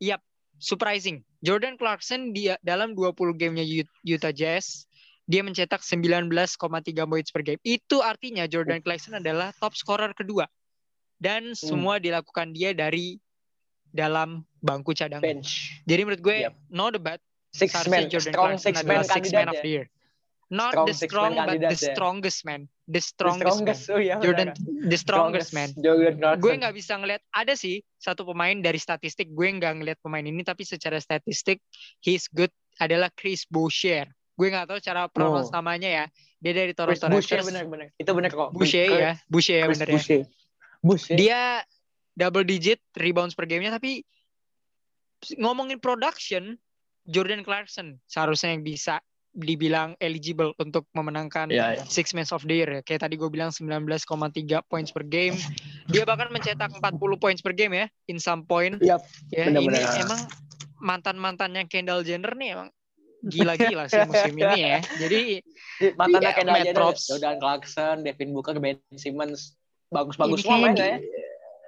Yap, 0.04 0.20
surprising. 0.60 1.24
Jordan 1.40 1.80
Clarkson 1.80 2.36
dia 2.36 2.60
dalam 2.60 2.92
20 2.92 3.16
gamenya 3.40 3.64
Ut- 3.64 3.96
Utah 4.04 4.36
Jazz 4.36 4.84
dia 5.24 5.40
mencetak 5.40 5.80
19,3 5.80 6.28
points 7.08 7.32
per 7.32 7.40
game. 7.42 7.62
Itu 7.64 8.04
artinya 8.04 8.44
Jordan 8.44 8.84
Clarkson 8.84 9.16
adalah 9.16 9.56
top 9.56 9.72
scorer 9.72 10.12
kedua. 10.12 10.44
Dan 11.16 11.56
semua 11.56 12.04
dilakukan 12.04 12.52
dia 12.52 12.76
dari 12.76 13.16
dalam 13.88 14.44
bangku 14.60 14.92
cadangan. 14.92 15.24
bench 15.24 15.80
Jadi 15.88 16.02
menurut 16.04 16.20
gue 16.20 16.38
Yep. 16.50 16.54
no 16.68 16.92
debat 16.92 17.20
six 17.54 17.72
man 17.88 18.10
Jordan 18.10 18.34
strong 18.34 18.52
Clarkson 18.58 18.66
six 18.66 18.76
adalah 18.82 18.92
man 18.92 19.04
six 19.08 19.24
man 19.32 19.48
of 19.48 19.56
ya 19.56 19.62
the 19.64 19.72
year. 19.72 19.86
Not 20.54 20.70
Strong 20.78 20.86
the 20.86 20.94
man 20.94 21.02
strong 21.10 21.32
but 21.34 21.58
the 21.58 21.74
ya. 21.74 21.90
strongest 21.90 22.40
man. 22.46 22.62
The 22.86 22.94
The 22.94 23.02
strongest, 23.02 23.58
man. 23.90 23.96
oh 23.96 24.00
iya 24.00 24.16
Jordan 24.22 24.48
benar. 24.54 24.86
the 24.86 24.98
strongest 25.00 25.50
man. 25.50 25.70
Jordan 25.74 26.14
Clarkson 26.22 26.44
gue 26.46 26.54
nggak 26.62 26.74
bisa 26.78 26.94
ngelihat 27.02 27.24
ada 27.34 27.54
sih 27.58 27.82
satu 27.98 28.22
pemain 28.22 28.54
dari 28.54 28.78
statistik 28.78 29.34
gue 29.34 29.48
nggak 29.50 29.82
ngelihat 29.82 30.00
pemain 30.00 30.22
ini 30.22 30.46
tapi 30.46 30.62
secara 30.62 31.02
statistik 31.02 31.58
he's 32.00 32.30
good 32.30 32.54
adalah 32.78 33.10
Chris 33.10 33.50
Boucher 33.50 34.06
gue 34.34 34.48
nggak 34.48 34.66
tahu 34.68 34.78
cara 34.78 35.10
pronounce 35.10 35.50
Oh. 35.50 35.58
namanya 35.58 35.90
ya 35.90 36.06
dia 36.38 36.54
dari 36.54 36.74
Toronto 36.74 37.06
Boucher 37.08 37.40
Raptors 37.42 37.48
benar 37.50 37.64
benar 37.66 37.88
itu 37.96 38.12
benar 38.12 38.30
kok 38.30 38.50
Boucher 38.52 38.86
ya 38.90 39.12
Boucher 39.26 39.58
ya 39.58 39.66
bener 39.70 39.88
ya 39.88 39.94
Boucher 39.96 40.22
Boucher 40.84 41.16
dia 41.16 41.42
double 42.14 42.44
digit 42.44 42.78
rebounds 42.94 43.34
per 43.34 43.48
gamenya 43.48 43.74
tapi 43.74 44.04
ngomongin 45.40 45.80
production 45.80 46.60
Jordan 47.06 47.42
Clarkson 47.42 47.96
seharusnya 48.06 48.52
yang 48.52 48.62
bisa 48.62 49.00
dibilang 49.34 49.98
eligible 49.98 50.54
untuk 50.62 50.86
memenangkan 50.94 51.50
Iya, 51.50 51.74
iya. 51.74 51.84
Six 51.84 52.14
Man 52.14 52.30
of 52.30 52.46
the 52.46 52.54
Year 52.54 52.70
ya. 52.70 52.82
Kayak 52.86 53.10
tadi 53.10 53.18
gue 53.18 53.26
bilang 53.28 53.50
19,3 53.50 53.90
points 54.64 54.94
per 54.94 55.02
game. 55.04 55.34
Dia 55.90 56.06
bahkan 56.06 56.30
mencetak 56.30 56.70
40 56.70 56.94
points 57.18 57.42
per 57.42 57.52
game 57.52 57.74
ya 57.74 57.86
in 58.06 58.22
some 58.22 58.46
point. 58.46 58.78
Yap, 58.78 59.02
Ya, 59.34 59.50
benar-benar. 59.50 59.82
ini 59.82 60.06
emang 60.06 60.22
mantan-mantannya 60.78 61.66
Kendall 61.66 62.06
Jenner 62.06 62.36
nih 62.36 62.50
emang 62.54 62.70
gila-gila 63.24 63.88
sih 63.88 64.04
musim 64.04 64.36
ini 64.36 64.60
ya. 64.62 64.78
Jadi 65.00 65.42
mantannya 65.96 66.30
Iya, 66.30 66.38
Kendall 66.38 66.54
Matt 66.54 66.66
Jenner. 66.70 66.94
Jordan 66.94 67.36
Clarkson 67.40 67.96
Devin 68.04 68.30
Booker 68.32 68.56
Ben 68.60 68.78
Simmons 68.94 69.58
bagus-bagus 69.90 70.42
semua 70.42 70.58
mainnya 70.60 70.98
ya 70.98 71.00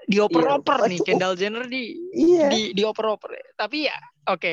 dioper-oper 0.05 0.85
Iya. 0.85 0.89
nih 0.91 0.99
Kendall 1.01 1.35
Jenner 1.35 1.65
di 1.65 1.83
iya 2.13 2.47
di 2.49 2.61
dioper-oper. 2.73 3.57
Tapi 3.57 3.89
ya 3.89 3.97
oke. 4.29 4.51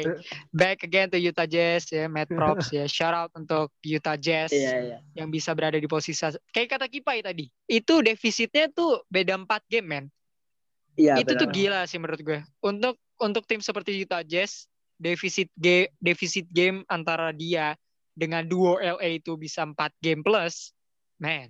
Back 0.50 0.84
again 0.84 1.08
to 1.12 1.18
Utah 1.20 1.46
Jazz 1.46 1.88
ya, 1.88 2.08
Matt 2.08 2.32
Props 2.36 2.72
ya. 2.72 2.88
Shout 2.88 3.12
out 3.12 3.30
untuk 3.36 3.72
Utah 3.84 4.16
Jazz 4.16 4.50
iya 4.50 4.72
iya 4.80 4.98
yang 5.12 5.28
bisa 5.28 5.52
berada 5.52 5.76
di 5.76 5.86
posisi 5.86 6.20
kayak 6.52 6.68
kata 6.78 6.86
Kipai 6.88 7.20
tadi. 7.20 7.46
Itu 7.68 8.00
defisitnya 8.00 8.72
tuh 8.72 9.04
beda 9.08 9.36
4 9.36 9.48
game, 9.70 9.86
men. 9.86 10.04
iya 10.92 11.16
itu 11.16 11.32
tuh 11.32 11.48
benar. 11.48 11.56
gila 11.56 11.80
sih 11.88 11.96
menurut 11.96 12.20
gue. 12.20 12.40
Untuk 12.60 13.00
untuk 13.16 13.44
tim 13.48 13.64
seperti 13.64 13.96
Utah 13.96 14.20
Jazz, 14.20 14.68
defisit 14.96 15.48
game 15.56 15.88
defisit 15.98 16.44
game 16.52 16.84
antara 16.88 17.32
dia 17.32 17.72
dengan 18.12 18.44
duo 18.44 18.76
LA 18.76 19.16
itu 19.24 19.40
bisa 19.40 19.64
4 19.64 19.72
game 20.04 20.20
plus, 20.20 20.76
man. 21.16 21.48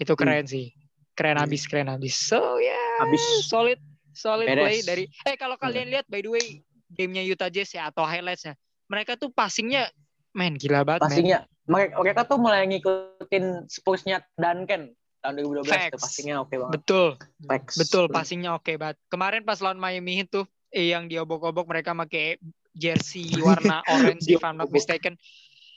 Itu 0.00 0.16
keren 0.16 0.48
sih. 0.48 0.72
Keren 1.20 1.36
Hmm. 1.36 1.44
abis, 1.44 1.62
keren 1.68 1.88
abis. 1.90 2.16
So 2.16 2.40
ya, 2.56 2.72
yeah, 2.72 2.88
Habis. 2.98 3.20
solid 3.44 3.76
solid 4.10 4.48
Beres. 4.48 4.64
play 4.64 4.78
dari 4.80 5.04
Eh 5.22 5.36
kalau 5.36 5.54
kalian 5.54 5.92
lihat 5.92 6.08
by 6.08 6.18
the 6.18 6.32
way 6.32 6.64
gamenya 6.88 7.20
Utah 7.22 7.46
Jazz 7.46 7.68
ya 7.70 7.86
atau 7.86 8.02
highlightsnya, 8.02 8.56
mereka 8.88 9.14
tuh 9.14 9.28
passingnya 9.28 9.92
man 10.32 10.56
gila 10.56 10.80
banget, 10.82 11.04
passingnya 11.04 11.38
mereka, 11.64 12.00
mereka 12.00 12.20
tuh 12.24 12.38
mulai 12.40 12.64
ngikutin 12.64 13.68
Spurs-nya 13.68 14.24
Duncan 14.34 14.90
tahun 15.20 15.34
2012 15.36 15.60
tuh 15.60 15.68
Facts. 15.68 16.00
passingnya 16.00 16.36
oke 16.40 16.54
banget 16.56 16.72
Betul. 16.80 17.08
Facts. 17.44 17.76
Betul, 17.76 18.04
passingnya 18.08 18.50
oke 18.56 18.72
banget. 18.74 18.96
Kemarin 19.06 19.44
pas 19.44 19.60
lawan 19.60 19.76
Miami 19.76 20.24
itu 20.24 20.42
eh, 20.72 20.90
yang 20.90 21.04
diobok-obok 21.04 21.68
mereka 21.68 21.92
pakai 21.92 22.40
jersey 22.72 23.28
warna 23.44 23.84
orange 23.86 24.24
if 24.26 24.40
I'm 24.40 24.56
not 24.56 24.72
mistaken. 24.72 25.20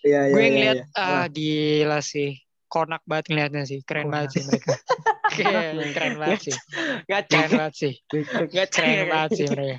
iya 0.02 0.26
iya 0.26 0.32
Gue 0.32 0.41
iya, 0.41 0.50
ngeliat 0.50 0.78
iya. 0.80 0.86
ah 0.96 1.26
gila 1.28 2.00
sih. 2.00 2.39
Konak 2.66 3.06
banget 3.06 3.30
ngeliatnya 3.30 3.64
sih. 3.68 3.86
Keren 3.86 4.08
Konak. 4.08 4.14
banget 4.26 4.30
sih 4.34 4.44
mereka. 4.48 4.74
Keren, 5.34 5.75
keren 5.91 6.15
banget 6.15 6.39
sih. 6.43 6.55
Ngacak. 7.05 7.29
Keren 7.29 7.51
banget 7.53 7.75
sih. 7.75 7.93
Ngacak. 8.29 8.69
Keren 8.71 9.05
banget 9.07 9.29
sih 9.34 9.45
mereka. 9.47 9.77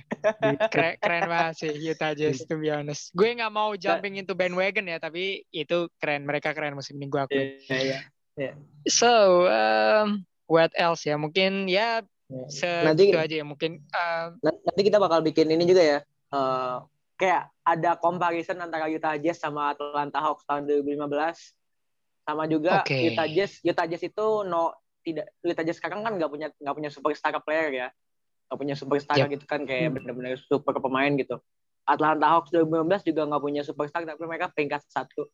Keren, 0.68 0.94
keren 0.98 1.24
banget 1.26 1.54
sih 1.56 1.70
Utah 1.80 2.12
Jazz 2.12 2.42
to 2.42 2.54
be 2.56 2.68
honest. 2.68 3.10
Gue 3.12 3.30
nggak 3.32 3.48
mau 3.48 3.70
jumping 3.74 4.18
into 4.18 4.32
bandwagon 4.32 4.86
ya, 4.86 4.98
tapi 4.98 5.46
itu 5.48 5.86
keren. 5.96 6.24
Mereka 6.24 6.52
keren 6.52 6.74
musim 6.74 6.96
ini 6.96 7.06
gue 7.06 7.20
akui. 7.20 7.62
Iya, 7.64 8.02
iya. 8.34 8.52
So, 8.84 9.08
um, 9.46 10.22
what 10.44 10.74
else 10.74 11.04
ya? 11.04 11.14
Mungkin 11.14 11.66
ya 11.66 12.02
Iya. 12.24 12.88
Nanti- 12.88 13.12
segitu 13.12 13.20
aja 13.20 13.34
ya. 13.36 13.44
Mungkin 13.44 13.84
um, 13.84 14.28
N- 14.40 14.60
Nanti 14.64 14.80
kita 14.82 14.96
bakal 14.96 15.20
bikin 15.20 15.44
ini 15.48 15.64
juga 15.64 15.84
ya. 15.84 15.98
eh, 16.32 16.76
kayak 17.14 17.46
ada 17.62 17.94
comparison 17.94 18.58
antara 18.58 18.90
Utah 18.90 19.14
Jazz 19.14 19.38
sama 19.38 19.70
Atlanta 19.70 20.18
Hawks 20.18 20.42
tahun 20.44 20.66
2015. 20.66 21.54
Sama 22.24 22.48
juga 22.48 22.80
Oke. 22.80 23.12
Utah 23.12 23.28
Jazz. 23.28 23.60
Utah 23.60 23.84
Jazz 23.84 24.02
itu 24.02 24.26
no 24.42 24.72
tidak 25.04 25.28
Utah 25.44 25.62
Jazz 25.62 25.78
sekarang 25.78 26.00
kan 26.02 26.16
nggak 26.16 26.30
punya 26.32 26.48
nggak 26.56 26.74
punya 26.74 26.90
superstar 26.90 27.36
player 27.44 27.70
ya. 27.70 27.88
Nggak 28.48 28.58
punya 28.58 28.74
superstar 28.74 29.16
Yep. 29.20 29.28
gitu 29.38 29.44
kan 29.44 29.60
kayak 29.68 29.92
Hmm. 29.92 29.94
benar-benar 30.00 30.40
super 30.40 30.74
pemain 30.80 31.12
gitu. 31.14 31.36
Atlanta 31.84 32.26
Hawks 32.32 32.48
2015 32.48 33.04
juga 33.04 33.28
nggak 33.28 33.42
punya 33.44 33.62
superstar 33.62 34.08
tapi 34.08 34.24
mereka 34.24 34.48
peringkat 34.48 34.80
satu. 34.88 35.28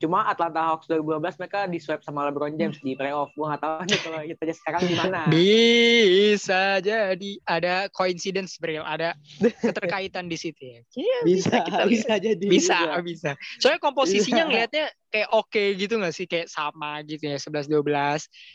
Cuma 0.00 0.24
Atlanta 0.24 0.64
Hawks 0.64 0.88
2015 0.88 1.36
mereka 1.44 1.68
di 1.68 1.76
sweep 1.76 2.00
sama 2.00 2.24
LeBron 2.32 2.56
James 2.56 2.80
di 2.80 2.96
playoff. 2.96 3.28
Gue 3.36 3.52
nggak 3.52 3.60
tahu 3.60 3.84
nih 3.84 3.98
kalau 4.00 4.18
kita 4.24 4.40
aja 4.48 4.54
sekarang 4.56 4.80
gimana. 4.88 5.20
Bisa 5.28 6.80
jadi 6.80 7.30
ada 7.44 7.74
coincidence 7.92 8.56
Bril, 8.56 8.80
ada 8.80 9.12
keterkaitan 9.60 10.32
di 10.32 10.40
situ 10.40 10.56
ya. 10.56 10.80
Iya, 10.96 11.18
Bisa, 11.28 11.54
kita 11.60 11.84
bisa 11.84 12.12
jadi. 12.16 12.46
bisa, 12.48 12.96
bisa. 13.04 13.30
Soalnya 13.60 13.80
komposisinya 13.84 14.48
Bisa. 14.48 14.48
ngelihatnya 14.48 14.86
kayak 15.12 15.28
oke 15.36 15.62
gitu 15.76 15.94
nggak 16.00 16.14
sih, 16.16 16.24
kayak 16.24 16.48
sama 16.48 17.04
gitu 17.04 17.28
ya 17.28 17.36
11 17.36 17.68
12. 17.68 17.84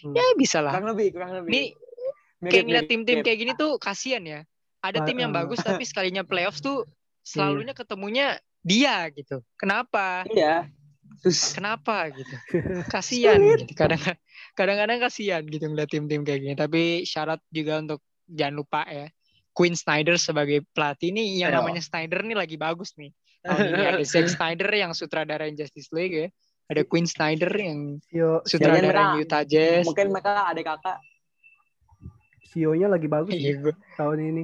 Hmm. 0.01 0.13
Ya 0.17 0.25
bisa 0.33 0.65
lah. 0.65 0.73
Kurang 0.73 0.97
lebih, 0.97 1.07
kurang 1.13 1.31
lebih. 1.37 1.49
Ini 1.53 1.61
Mirip, 2.41 2.51
kayak 2.51 2.63
ngeliat 2.65 2.85
tim-tim 2.89 3.17
kayak 3.21 3.37
gini 3.37 3.51
tuh 3.53 3.77
kasihan 3.77 4.25
ya. 4.25 4.41
Ada 4.81 5.05
tim 5.05 5.17
yang 5.21 5.29
bagus 5.29 5.61
tapi 5.61 5.85
sekalinya 5.85 6.25
playoffs 6.25 6.65
tuh 6.65 6.89
selalunya 7.29 7.77
ketemunya 7.77 8.41
dia 8.65 9.05
gitu. 9.13 9.45
Kenapa? 9.61 10.25
Iya. 10.33 10.73
Terus 11.21 11.53
Kenapa 11.53 12.09
gitu? 12.11 12.35
Kasihan 12.93 13.39
gitu. 13.39 13.71
Kadang 13.73 14.01
kadang-kadang 14.55 14.99
kasihan 14.99 15.43
gitu 15.43 15.63
ngeliat 15.65 15.87
tim-tim 15.87 16.23
kayak 16.23 16.39
gini. 16.41 16.55
Tapi 16.55 16.81
syarat 17.03 17.39
juga 17.49 17.79
untuk 17.79 17.99
jangan 18.25 18.55
lupa 18.55 18.81
ya. 18.87 19.07
Quinn 19.55 19.71
Snyder 19.71 20.19
sebagai 20.19 20.67
pelatih 20.75 21.15
nih 21.15 21.47
yang 21.47 21.55
Ayo. 21.55 21.63
namanya 21.63 21.79
Snyder 21.79 22.23
nih 22.23 22.35
lagi 22.35 22.59
bagus 22.59 22.91
nih. 22.99 23.11
Tahun 23.39 23.61
ini 23.71 23.83
ada 23.87 24.03
Zack 24.11 24.27
Snyder 24.27 24.67
yang 24.67 24.91
sutradara 24.91 25.47
Justice 25.47 25.87
League 25.95 26.15
ya. 26.15 26.27
Ada 26.65 26.81
Quinn 26.83 27.05
Snyder 27.05 27.51
yang 27.55 28.01
Sio 28.09 28.41
sutradara 28.43 29.15
mereka- 29.15 29.21
Utah 29.21 29.43
Jazz. 29.45 29.85
mungkin 29.85 30.09
mereka 30.11 30.49
ada 30.49 30.59
kakak 30.59 30.97
Sionya 32.49 32.87
lagi 32.87 33.05
bagus 33.05 33.35
gue, 33.35 33.75
tahun 33.95 34.17
ini. 34.31 34.43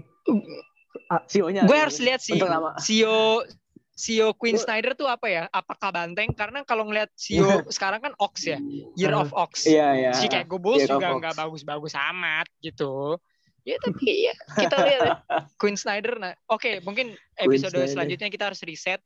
CEO-nya. 1.25 1.63
gue 1.63 1.77
harus 1.79 1.97
lihat 1.97 2.19
sih. 2.19 2.35
Sio 2.77 3.41
Quinn 4.33 4.57
Lu- 4.57 4.63
Snyder 4.63 4.97
tuh 4.97 5.05
apa 5.05 5.27
ya? 5.29 5.43
Apakah 5.49 5.93
banteng? 5.93 6.33
Karena 6.33 6.65
kalau 6.65 6.89
ngeliat 6.89 7.13
Sio 7.13 7.45
sekarang 7.75 8.01
kan 8.01 8.13
Ox 8.17 8.49
ya, 8.49 8.57
Year 8.97 9.13
of 9.13 9.29
Ox. 9.31 9.69
Iya, 9.69 9.87
iya. 9.93 10.11
Chicago 10.17 10.57
Bulls 10.57 10.83
Year 10.83 10.97
juga 10.97 11.13
nggak 11.13 11.35
bagus-bagus 11.37 11.93
amat 11.93 12.49
gitu. 12.59 13.21
Ya 13.61 13.77
tapi 13.85 14.25
ya 14.25 14.33
kita 14.57 14.75
lihat 14.81 15.01
ya. 15.05 15.13
Quinn 15.61 15.77
Snyder. 15.77 16.17
Nah, 16.17 16.33
oke 16.49 16.81
mungkin 16.81 17.13
episode 17.37 17.77
selanjutnya 17.85 18.27
kita 18.27 18.49
harus 18.49 18.61
reset. 18.65 18.97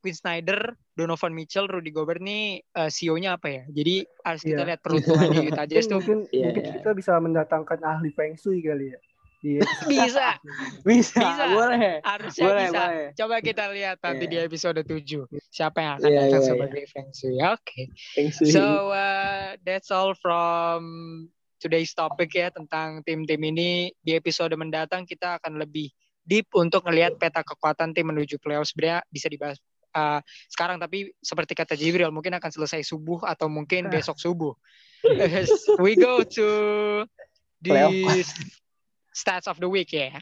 Quinn 0.00 0.16
Snyder, 0.16 0.80
Donovan 0.96 1.36
Mitchell, 1.36 1.68
Rudy 1.68 1.92
Gobert 1.92 2.24
nih 2.24 2.64
eh, 2.64 2.88
CEO-nya 2.88 3.36
apa 3.36 3.52
ya? 3.52 3.62
Jadi 3.68 4.00
harus 4.24 4.40
kita 4.40 4.64
Iya. 4.64 4.68
lihat 4.72 4.80
peruntungannya 4.80 5.40
Utah 5.44 5.66
Jazz 5.70 5.84
tuh 5.84 6.00
mungkin, 6.00 6.24
Iya, 6.32 6.44
mungkin 6.48 6.64
iya. 6.64 6.72
kita 6.80 6.90
bisa 6.96 7.12
mendatangkan 7.20 7.78
ahli 7.84 8.08
Feng 8.16 8.32
Shui 8.32 8.64
kali 8.64 8.96
ya. 8.96 8.98
Iya. 9.40 9.64
bisa, 9.88 10.26
Bisa, 10.88 11.16
Bisa. 11.16 11.44
boleh. 11.56 12.04
harusnya 12.04 12.44
Boleh, 12.44 12.66
bisa. 12.68 12.80
boleh. 12.84 13.06
Coba 13.16 13.36
kita 13.40 13.64
lihat 13.72 13.96
nanti 14.04 14.24
Iya. 14.28 14.32
di 14.32 14.36
episode 14.44 14.80
7 14.84 15.24
siapa 15.48 15.78
yang 15.80 15.92
akan 15.96 16.08
Iya, 16.08 16.18
datang 16.20 16.28
iya, 16.28 16.36
iya. 16.36 16.48
sebagai 16.52 16.84
Feng 16.92 17.10
Shui. 17.16 17.36
Oke. 17.40 17.80
Wi. 18.20 18.52
So 18.52 18.64
uh, 18.92 19.56
that's 19.64 19.88
all 19.88 20.12
from 20.12 20.80
today's 21.56 21.92
topic 21.96 22.36
ya 22.36 22.52
tentang 22.52 23.00
tim-tim 23.04 23.40
ini. 23.40 23.88
Di 24.00 24.12
episode 24.16 24.52
mendatang 24.60 25.08
kita 25.08 25.40
akan 25.40 25.56
lebih 25.56 25.88
deep 26.20 26.52
untuk 26.52 26.84
ngelihat 26.84 27.16
peta 27.16 27.40
kekuatan 27.40 27.96
tim 27.96 28.12
menuju 28.12 28.36
playoff. 28.44 28.68
Sebenarnya 28.68 29.00
bisa 29.08 29.32
dibahas 29.32 29.56
uh, 29.96 30.20
sekarang 30.52 30.76
tapi 30.76 31.16
seperti 31.18 31.56
kata 31.56 31.74
Jibril 31.80 32.12
mungkin 32.12 32.36
akan 32.36 32.50
selesai 32.52 32.84
subuh 32.84 33.24
atau 33.24 33.48
mungkin 33.48 33.88
besok 33.88 34.20
subuh. 34.20 34.52
We 35.82 35.96
go 35.96 36.20
to 36.28 36.46
the 37.64 37.70
Playoff. 37.72 38.28
Stats 39.10 39.46
of 39.46 39.58
the 39.58 39.66
week 39.66 39.90
ya. 39.90 40.16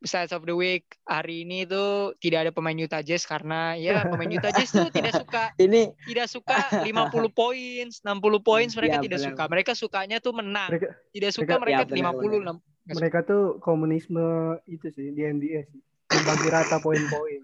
Stats 0.00 0.36
of 0.36 0.44
the 0.44 0.52
week 0.52 0.84
hari 1.08 1.48
ini 1.48 1.64
tuh 1.64 2.12
tidak 2.20 2.44
ada 2.44 2.52
pemain 2.52 2.76
Utah 2.76 3.00
Jazz 3.00 3.24
karena 3.24 3.72
ya 3.72 4.04
pemain 4.12 4.28
Utah 4.28 4.52
Jazz 4.52 4.68
tuh 4.68 4.92
tidak 4.92 5.16
suka 5.16 5.48
Ini 5.64 5.96
tidak 6.04 6.28
suka 6.28 6.56
50 6.84 6.92
poin, 7.40 7.84
60 7.88 8.04
poin 8.44 8.66
mereka 8.68 9.00
Iya, 9.00 9.04
tidak 9.08 9.18
benar. 9.18 9.28
suka. 9.32 9.42
Mereka 9.48 9.72
sukanya 9.72 10.16
tuh 10.18 10.32
menang. 10.34 10.68
Mereka 10.68 10.88
Tidak 11.08 11.30
suka 11.32 11.56
mereka- 11.56 11.60
mereka 11.62 11.80
Iya, 11.80 12.04
benar, 12.04 12.12
50 12.12 12.20
benar. 12.20 12.40
enam- 12.44 12.62
nggak 12.84 12.96
mereka 13.00 13.18
tuh 13.24 13.42
komunisme 13.64 14.26
itu 14.68 14.86
sih 14.88 15.08
di 15.10 15.24
NBA 15.24 15.72
sih. 15.72 15.80
Membagi 16.12 16.48
rata 16.48 16.76
poin-poin. 16.78 17.40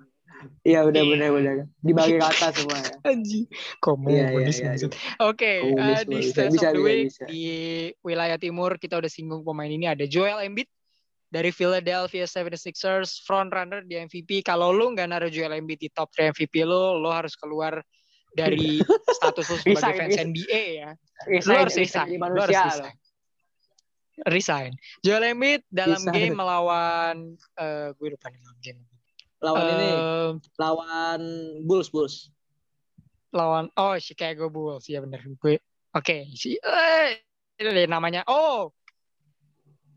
Iya 0.60 0.84
benar 0.84 1.00
Iya. 1.00 1.10
benar 1.10 1.28
benar. 1.32 1.54
Dibagi 1.78 2.16
rata 2.16 2.46
semua 2.50 2.76
ya. 2.76 2.92
Iya, 3.08 3.44
Komunis. 3.78 4.20
iya, 4.20 4.26
iya. 4.54 4.68
maksud. 4.72 4.92
Oke, 5.18 5.52
Komunis, 5.64 5.96
eh, 5.96 6.02
di 6.02 6.16
bisa, 6.18 6.28
Stats 6.30 6.52
bisa, 6.52 6.66
of 6.66 6.72
the 6.72 6.76
bisa, 6.76 6.84
Week 6.86 7.04
bisa. 7.06 7.24
di 7.24 7.42
wilayah 8.00 8.36
timur 8.36 8.76
kita 8.76 8.96
udah 8.96 9.08
singgung 9.08 9.40
pemain 9.42 9.68
ini 9.68 9.84
ada 9.84 10.04
Joel 10.04 10.40
Embiid 10.42 10.68
dari 11.30 11.54
Philadelphia 11.54 12.26
76ers 12.26 13.22
front 13.22 13.54
runner 13.54 13.86
di 13.86 13.94
MVP. 13.96 14.42
Kalau 14.42 14.74
lu 14.74 14.90
nggak 14.90 15.08
naruh 15.08 15.30
Joel 15.30 15.62
Embiid 15.62 15.78
di 15.78 15.88
top 15.88 16.10
3 16.12 16.34
MVP 16.34 16.66
lu, 16.66 16.98
lu 16.98 17.06
harus 17.06 17.38
keluar 17.38 17.78
dari 18.34 18.82
status 19.10 19.46
lu 19.46 19.56
sebagai 19.62 19.78
Resign, 19.78 19.94
fans 19.96 20.10
resign. 20.10 20.28
NBA 20.34 20.62
ya. 20.74 20.90
Lu 20.90 21.30
Resign, 21.38 21.56
harus 21.62 21.74
resign 21.78 22.06
resign. 22.10 22.30
Lu 22.34 22.40
harus 22.42 22.58
resign. 22.58 22.96
Resign. 24.28 24.70
Joel 25.00 25.24
Embiid 25.32 25.62
dalam 25.70 25.96
Resign. 25.96 26.12
game 26.12 26.34
melawan 26.36 27.16
eh 27.56 27.88
gue 27.96 28.08
lupa 28.12 28.26
nih 28.28 28.40
lawan 28.42 28.58
game. 28.60 28.80
Lawan 29.40 29.64
ini, 29.64 29.88
Eh, 29.88 30.30
lawan 30.60 31.20
Bulls 31.64 31.88
Bulls. 31.88 32.28
lawan 33.30 33.70
oh 33.78 33.94
Chicago 33.96 34.50
Bulls 34.50 34.90
ya 34.90 34.98
bener 35.00 35.22
gue. 35.24 35.62
Oke, 35.94 36.26
si 36.34 36.58
eh 36.58 37.22
ini 37.56 37.70
deh 37.70 37.86
namanya. 37.86 38.26
Oh. 38.26 38.74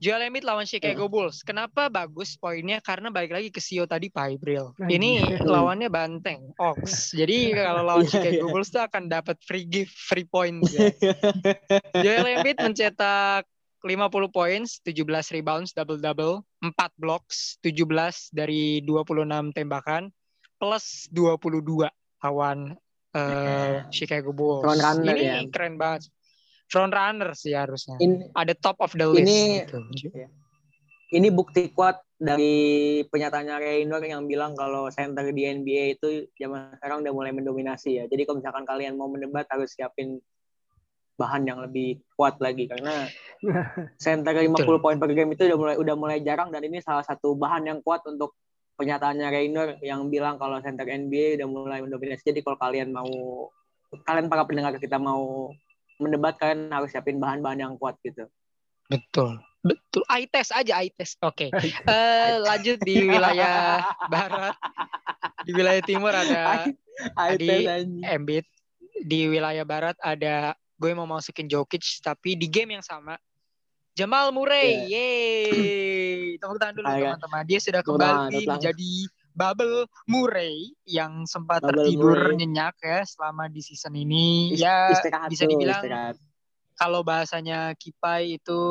Joel 0.04 0.28
Embiid 0.28 0.44
lawan 0.44 0.68
Chicago 0.68 1.08
Bulls. 1.08 1.48
Kenapa 1.48 1.88
bagus 1.88 2.36
poinnya? 2.36 2.84
Karena 2.84 3.08
balik 3.08 3.32
lagi 3.32 3.48
ke 3.56 3.64
Sio 3.64 3.88
tadi 3.88 4.12
Pak 4.12 4.36
Ibril. 4.36 4.76
Ini 4.76 5.24
lawannya 5.56 5.88
banteng, 5.88 6.52
Ox. 6.60 7.16
Jadi 7.16 7.56
kalau 7.56 7.82
lawan 7.88 8.04
Iya, 8.04 8.12
Chicago 8.12 8.44
iya. 8.44 8.52
Bulls 8.52 8.68
tuh 8.68 8.84
akan 8.84 9.08
dapat 9.08 9.40
free 9.48 9.64
gift, 9.64 9.96
free 9.96 10.28
points 10.28 10.76
ya. 10.76 10.92
Joel 12.04 12.36
Embiid 12.36 12.60
mencetak 12.60 13.48
50 13.80 14.28
points, 14.28 14.84
17 14.84 15.40
rebounds, 15.40 15.72
double-double, 15.72 16.44
4 16.60 16.76
blocks, 17.00 17.56
17 17.64 18.36
dari 18.36 18.84
26 18.84 19.56
tembakan, 19.56 20.12
plus 20.60 21.08
22 21.16 21.88
lawan 22.20 22.76
eh, 23.16 23.88
Chicago 23.88 24.36
Bulls. 24.36 24.68
Ini 25.00 25.16
ya. 25.16 25.40
keren 25.48 25.80
banget. 25.80 26.12
Front 26.74 26.94
runner 26.98 27.30
sih 27.38 27.54
harusnya. 27.54 28.02
Ini 28.02 28.34
Ada 28.34 28.58
top 28.58 28.82
of 28.82 28.98
the 28.98 29.06
list. 29.06 29.30
Ini- 29.30 29.62
gitu. 29.70 29.78
ini 31.14 31.30
bukti 31.30 31.70
kuat 31.70 32.02
dari 32.18 32.56
pernyataannya 33.06 33.62
Raynor 33.62 34.02
yang 34.02 34.26
bilang 34.26 34.58
kalau 34.58 34.90
center 34.90 35.30
di 35.30 35.46
NBA 35.46 36.02
itu 36.02 36.26
zaman 36.34 36.74
sekarang 36.82 37.06
udah 37.06 37.14
mulai 37.14 37.30
mendominasi 37.30 38.02
ya. 38.02 38.04
Jadi 38.10 38.26
kalau 38.26 38.42
misalkan 38.42 38.66
kalian 38.66 38.98
mau 38.98 39.06
mendebat 39.06 39.46
harus 39.54 39.78
siapin 39.78 40.18
bahan 41.14 41.46
yang 41.46 41.62
lebih 41.62 42.02
kuat 42.18 42.42
lagi 42.42 42.66
karena 42.66 43.06
center 44.02 44.34
50 44.34 44.58
Betul. 44.58 44.82
poin 44.82 44.98
per 44.98 45.14
game 45.14 45.38
itu 45.38 45.46
udah 45.46 45.58
mulai 45.62 45.76
udah 45.78 45.96
mulai 45.96 46.18
jarang 46.26 46.50
dan 46.50 46.66
ini 46.66 46.82
salah 46.82 47.06
satu 47.06 47.38
bahan 47.38 47.70
yang 47.70 47.80
kuat 47.86 48.02
untuk 48.10 48.34
pernyataannya 48.74 49.28
Raynor 49.30 49.68
yang 49.86 50.10
bilang 50.10 50.42
kalau 50.42 50.58
center 50.66 50.90
NBA 50.90 51.38
udah 51.38 51.48
mulai 51.48 51.80
mendominasi. 51.86 52.26
Jadi 52.26 52.42
kalau 52.42 52.58
kalian 52.58 52.90
mau 52.90 53.06
kalian 53.94 54.26
para 54.26 54.42
pendengar 54.50 54.74
kita 54.82 54.98
mau 54.98 55.54
mendebat 56.04 56.36
kalian 56.36 56.68
harus 56.70 56.92
siapin 56.92 57.18
bahan-bahan 57.18 57.64
yang 57.64 57.74
kuat 57.80 57.96
gitu. 58.04 58.28
Betul. 58.92 59.40
Betul. 59.64 60.04
Eye 60.12 60.28
test 60.28 60.52
aja, 60.52 60.84
eye 60.84 60.92
test. 60.92 61.16
Oke. 61.24 61.48
Eh, 61.88 62.34
lanjut 62.44 62.84
di 62.84 63.08
wilayah 63.08 63.80
barat. 64.12 64.56
Di 65.48 65.52
wilayah 65.56 65.84
timur 65.84 66.12
ada 66.12 66.68
Adi 67.16 67.64
Adi- 67.64 68.04
Embiid. 68.04 68.44
Di 69.04 69.32
wilayah 69.32 69.64
barat 69.64 69.96
ada 70.04 70.52
gue 70.76 70.92
mau 70.92 71.08
masukin 71.08 71.48
Jokic 71.48 72.04
tapi 72.04 72.36
di 72.36 72.52
game 72.52 72.76
yang 72.76 72.84
sama 72.84 73.16
Jamal 73.96 74.36
Murray. 74.36 74.90
Yeay. 74.92 76.36
Tepuk 76.42 76.60
tangan 76.60 76.74
dulu 76.76 76.88
teman-teman. 76.92 77.44
Dia 77.48 77.60
sudah 77.64 77.82
kembali 77.86 78.44
menjadi 78.44 78.94
Bubble 79.34 79.90
Murray 80.06 80.74
yang 80.86 81.26
sempat 81.26 81.62
Bubble 81.62 81.84
tertidur 81.86 82.18
Murray. 82.34 82.38
nyenyak 82.40 82.76
ya 82.80 83.02
selama 83.04 83.50
di 83.50 83.62
season 83.62 83.94
ini. 83.98 84.54
Is- 84.54 84.62
ya 84.62 84.94
istirahat 84.94 85.30
bisa 85.30 85.46
dibilang 85.46 85.84
istirahat. 85.84 86.16
kalau 86.74 87.02
bahasanya 87.02 87.74
Kipai 87.76 88.38
itu 88.38 88.62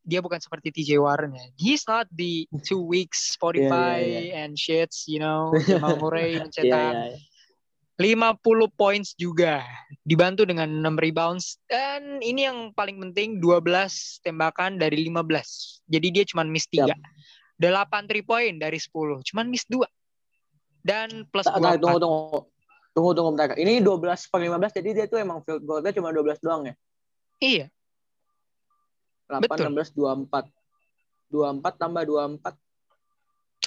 dia 0.00 0.18
bukan 0.24 0.40
seperti 0.40 0.72
TJ 0.72 0.98
Warren 0.98 1.36
ya. 1.36 1.46
He's 1.54 1.84
not 1.86 2.08
the 2.10 2.48
two 2.64 2.80
weeks 2.80 3.36
Spotify 3.36 4.00
Iya, 4.00 4.42
and 4.46 4.56
shits, 4.56 5.04
you 5.06 5.20
know. 5.20 5.52
Jamal 5.68 6.00
Murray 6.00 6.34
Iya, 6.34 6.46
mencetak 6.46 6.92
iya, 6.96 7.06
iya. 7.14 7.18
50 8.00 8.40
points 8.80 9.12
juga. 9.12 9.60
Dibantu 10.08 10.48
dengan 10.48 10.72
6 10.72 10.96
rebounds 10.96 11.60
dan 11.68 12.24
ini 12.24 12.48
yang 12.48 12.72
paling 12.72 12.96
penting 12.96 13.44
12 13.44 14.24
tembakan 14.24 14.80
dari 14.80 15.04
15. 15.04 15.84
Jadi 15.84 16.06
dia 16.08 16.24
cuma 16.24 16.40
miss 16.48 16.64
3. 16.72 16.96
8 17.60 18.08
3 18.08 18.24
point 18.24 18.56
dari 18.56 18.80
10, 18.80 19.20
cuman 19.20 19.46
miss 19.52 19.68
2. 19.68 19.84
Dan 20.80 21.28
plus 21.28 21.44
tak, 21.44 21.60
2 21.60 21.76
tunggu, 21.76 22.00
tunggu. 22.00 22.38
Tunggu, 22.90 23.10
tunggu 23.12 23.30
bentar. 23.36 23.52
Ini 23.54 23.84
12 23.84 24.32
per 24.32 24.40
15, 24.40 24.80
jadi 24.80 24.88
dia 24.96 25.06
tuh 25.06 25.20
emang 25.20 25.44
field 25.44 25.62
goal-nya 25.62 25.92
cuma 25.92 26.08
12 26.10 26.40
doang 26.40 26.64
ya? 26.66 26.74
Iya, 27.40 27.66
8, 29.30 29.46
Betul. 29.46 29.70
16, 29.70 29.94
24. 29.94 30.50
24 31.30 31.78
tambah 31.78 32.02
24. 32.02 32.58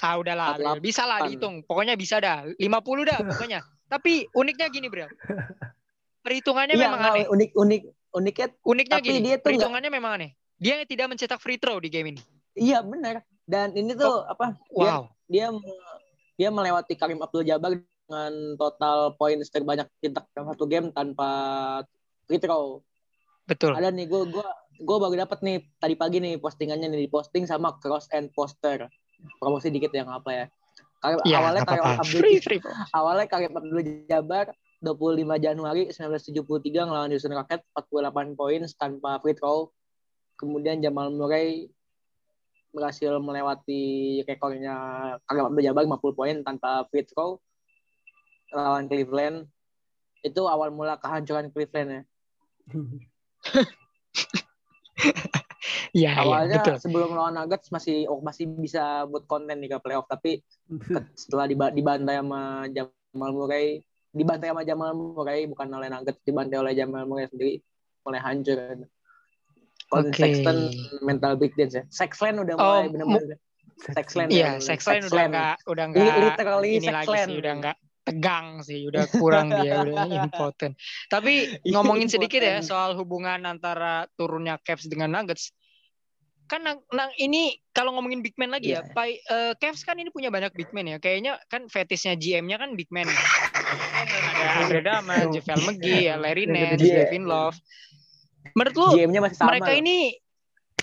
Ah 0.04 0.20
udahlah, 0.20 0.60
Bril. 0.60 0.84
bisa 0.84 1.08
lah 1.08 1.24
48. 1.24 1.26
dihitung. 1.32 1.54
Pokoknya 1.64 1.94
bisa 1.96 2.20
dah. 2.20 2.44
50 2.44 3.08
dah 3.08 3.18
pokoknya. 3.24 3.60
Tapi 3.92 4.28
uniknya 4.36 4.68
gini, 4.68 4.92
Bril. 4.92 5.08
Perhitungannya 6.20 6.76
Iya, 6.76 6.84
memang 6.84 7.00
nggak, 7.00 7.14
aneh. 7.16 7.26
unik 7.32 7.50
unik 7.56 7.82
uniknya 8.14 8.46
Uniknya 8.64 8.96
tapi 9.00 9.08
gini, 9.08 9.18
dia 9.24 9.36
tuh 9.40 9.44
perhitungannya 9.48 9.90
memang 9.92 10.12
aneh. 10.20 10.30
Dia 10.60 10.84
tidak 10.84 11.06
mencetak 11.12 11.40
free 11.40 11.56
throw 11.56 11.80
di 11.80 11.88
game 11.88 12.12
ini. 12.16 12.20
iya 12.54 12.84
benar. 12.84 13.24
Dan 13.44 13.72
ini 13.72 13.92
tuh 13.92 14.24
apa? 14.24 14.56
Dia 14.70 14.90
Wow. 14.90 15.02
dia 15.26 15.46
me- 15.48 15.80
dia 16.34 16.48
melewati 16.48 16.94
Karim 16.94 17.20
Abdul 17.20 17.44
Jabbar 17.44 17.76
dengan 17.76 18.32
total 18.56 19.14
points 19.14 19.48
terbanyak 19.48 19.88
cetak 19.98 20.28
dalam 20.32 20.50
satu 20.50 20.64
game 20.64 20.88
tanpa 20.90 21.28
free 22.24 22.36
throw. 22.36 22.80
Betul. 23.44 23.76
Ada 23.76 23.88
nih 23.88 24.08
gue 24.08 24.22
gua 24.28 24.48
gue 24.74 24.96
baru 24.98 25.14
dapat 25.20 25.38
nih 25.40 25.56
tadi 25.78 25.94
pagi 25.94 26.18
nih 26.18 26.36
postingannya 26.36 26.90
nih 26.90 27.06
diposting 27.06 27.44
sama 27.44 27.76
cross 27.78 28.08
and 28.10 28.32
poster. 28.32 28.88
Promosi 29.36 29.68
dikit 29.68 29.92
yang 29.92 30.08
apa 30.08 30.30
ya. 30.32 30.46
Karim, 30.98 31.20
Ya, 31.22 31.36
awalnya 31.38 31.60
nggak 31.62 31.68
Karim 31.68 31.84
apa-apa. 31.84 32.02
Abdul 32.02 32.20
Free, 32.20 32.38
free. 32.40 32.60
awalnya 32.90 33.26
Karim 33.26 33.52
Abdul 33.52 33.80
Jabbar 34.04 34.46
25 34.80 34.90
Januari 35.38 35.82
1973 35.88 36.32
ngelawan 36.82 37.08
Houston 37.08 37.32
Rockets 37.32 37.64
48 37.72 38.34
poin 38.34 38.60
tanpa 38.74 39.20
free 39.20 39.32
throw. 39.32 39.68
Kemudian 40.34 40.80
Jamal 40.80 41.08
Murray 41.08 41.68
berhasil 42.74 43.16
melewati 43.22 43.82
rekornya 44.26 44.74
Karim 45.24 45.46
Abdul 45.48 45.64
Jabbar 45.64 45.86
50 45.86 46.18
poin 46.18 46.36
tanpa 46.42 46.84
free 46.90 47.06
throw 47.06 47.38
lawan 48.50 48.90
Cleveland. 48.90 49.46
Itu 50.26 50.50
awal 50.50 50.74
mula 50.74 50.98
kehancuran 50.98 51.54
Cleveland 51.54 51.90
ya. 51.90 52.02
Iya, 55.94 56.26
Awalnya 56.26 56.58
betul. 56.58 56.76
sebelum 56.82 57.14
lawan 57.14 57.38
Nuggets 57.38 57.70
masih 57.70 58.10
oh, 58.10 58.18
masih 58.18 58.50
bisa 58.50 59.06
buat 59.06 59.30
konten 59.30 59.62
di 59.62 59.70
ke 59.70 59.78
playoff 59.78 60.10
tapi 60.10 60.42
setelah 61.20 61.46
diba- 61.46 61.70
dibantai 61.70 62.18
sama 62.18 62.66
Jamal 62.66 63.30
Murray 63.30 63.78
dibantai 64.10 64.50
sama 64.50 64.66
Jamal 64.66 64.90
Murray 64.90 65.46
bukan 65.46 65.70
oleh 65.70 65.86
Nuggets 65.86 66.18
dibantai 66.26 66.58
oleh 66.58 66.74
Jamal 66.74 67.06
Murray 67.06 67.30
sendiri 67.30 67.62
mulai 68.02 68.20
hancur 68.26 68.58
Colin 69.94 70.10
Oke. 70.10 70.18
Sexton 70.18 70.56
mental 71.00 71.32
breakdance 71.34 71.72
ya 71.72 71.84
Sexland 71.88 72.36
udah 72.38 72.54
Oh, 72.54 72.62
mulai 72.82 72.88
benar-benar 72.90 73.38
Sexland 73.74 74.28
ya, 74.30 74.36
Iya. 74.36 74.50
Sexland 74.58 75.02
udah 75.02 75.08
Sexland. 75.08 75.30
nggak 75.30 75.56
udah 75.66 75.84
Li- 75.84 75.92
nggak 75.92 76.16
literally 76.20 76.70
ini 76.72 76.86
lagi 76.86 77.06
Sexland. 77.06 77.26
sih, 77.26 77.36
udah 77.36 77.52
nggak 77.54 77.76
tegang 78.04 78.46
sih, 78.60 78.80
udah 78.84 79.02
kurang 79.10 79.46
dia, 79.50 79.74
udah 79.84 80.04
impotent. 80.06 80.74
Tapi 81.06 81.32
ngomongin 81.66 82.06
sedikit 82.06 82.38
ya 82.38 82.60
soal 82.60 82.94
hubungan 82.94 83.42
antara 83.42 84.04
turunnya 84.12 84.58
Cavs 84.58 84.86
dengan 84.86 85.10
Nuggets. 85.10 85.50
Kan 86.44 86.60
nang, 86.60 86.84
nang- 86.90 87.16
ini 87.16 87.56
kalau 87.72 87.96
ngomongin 87.96 88.20
big 88.20 88.36
man 88.36 88.52
lagi 88.52 88.70
ya, 88.70 88.84
Iya. 88.84 88.92
Pai, 88.92 89.16
eh, 89.16 89.52
Cavs 89.56 89.80
kan 89.80 89.96
ini 89.96 90.12
punya 90.12 90.28
banyak 90.28 90.52
big 90.52 90.68
man 90.70 90.84
ya. 90.86 91.00
Kayaknya 91.00 91.40
kan 91.48 91.66
fetishnya 91.66 92.14
GM-nya 92.14 92.60
kan 92.60 92.76
big 92.76 92.92
man. 92.92 93.08
Ada 94.34 94.46
Andre 94.60 94.80
Drummond, 94.80 95.28
JaVale 95.34 95.62
McGee, 95.64 96.02
ya, 96.04 96.14
Larry 96.14 96.44
Nance, 96.44 96.78
gede-gede. 96.78 97.08
Devin 97.08 97.24
Love. 97.24 97.56
Menurut 98.52 98.74
lu 98.76 98.88
GM-nya 99.00 99.20
masih 99.24 99.36
sama 99.40 99.56
mereka 99.56 99.72
loh. 99.72 99.80
ini 99.80 99.96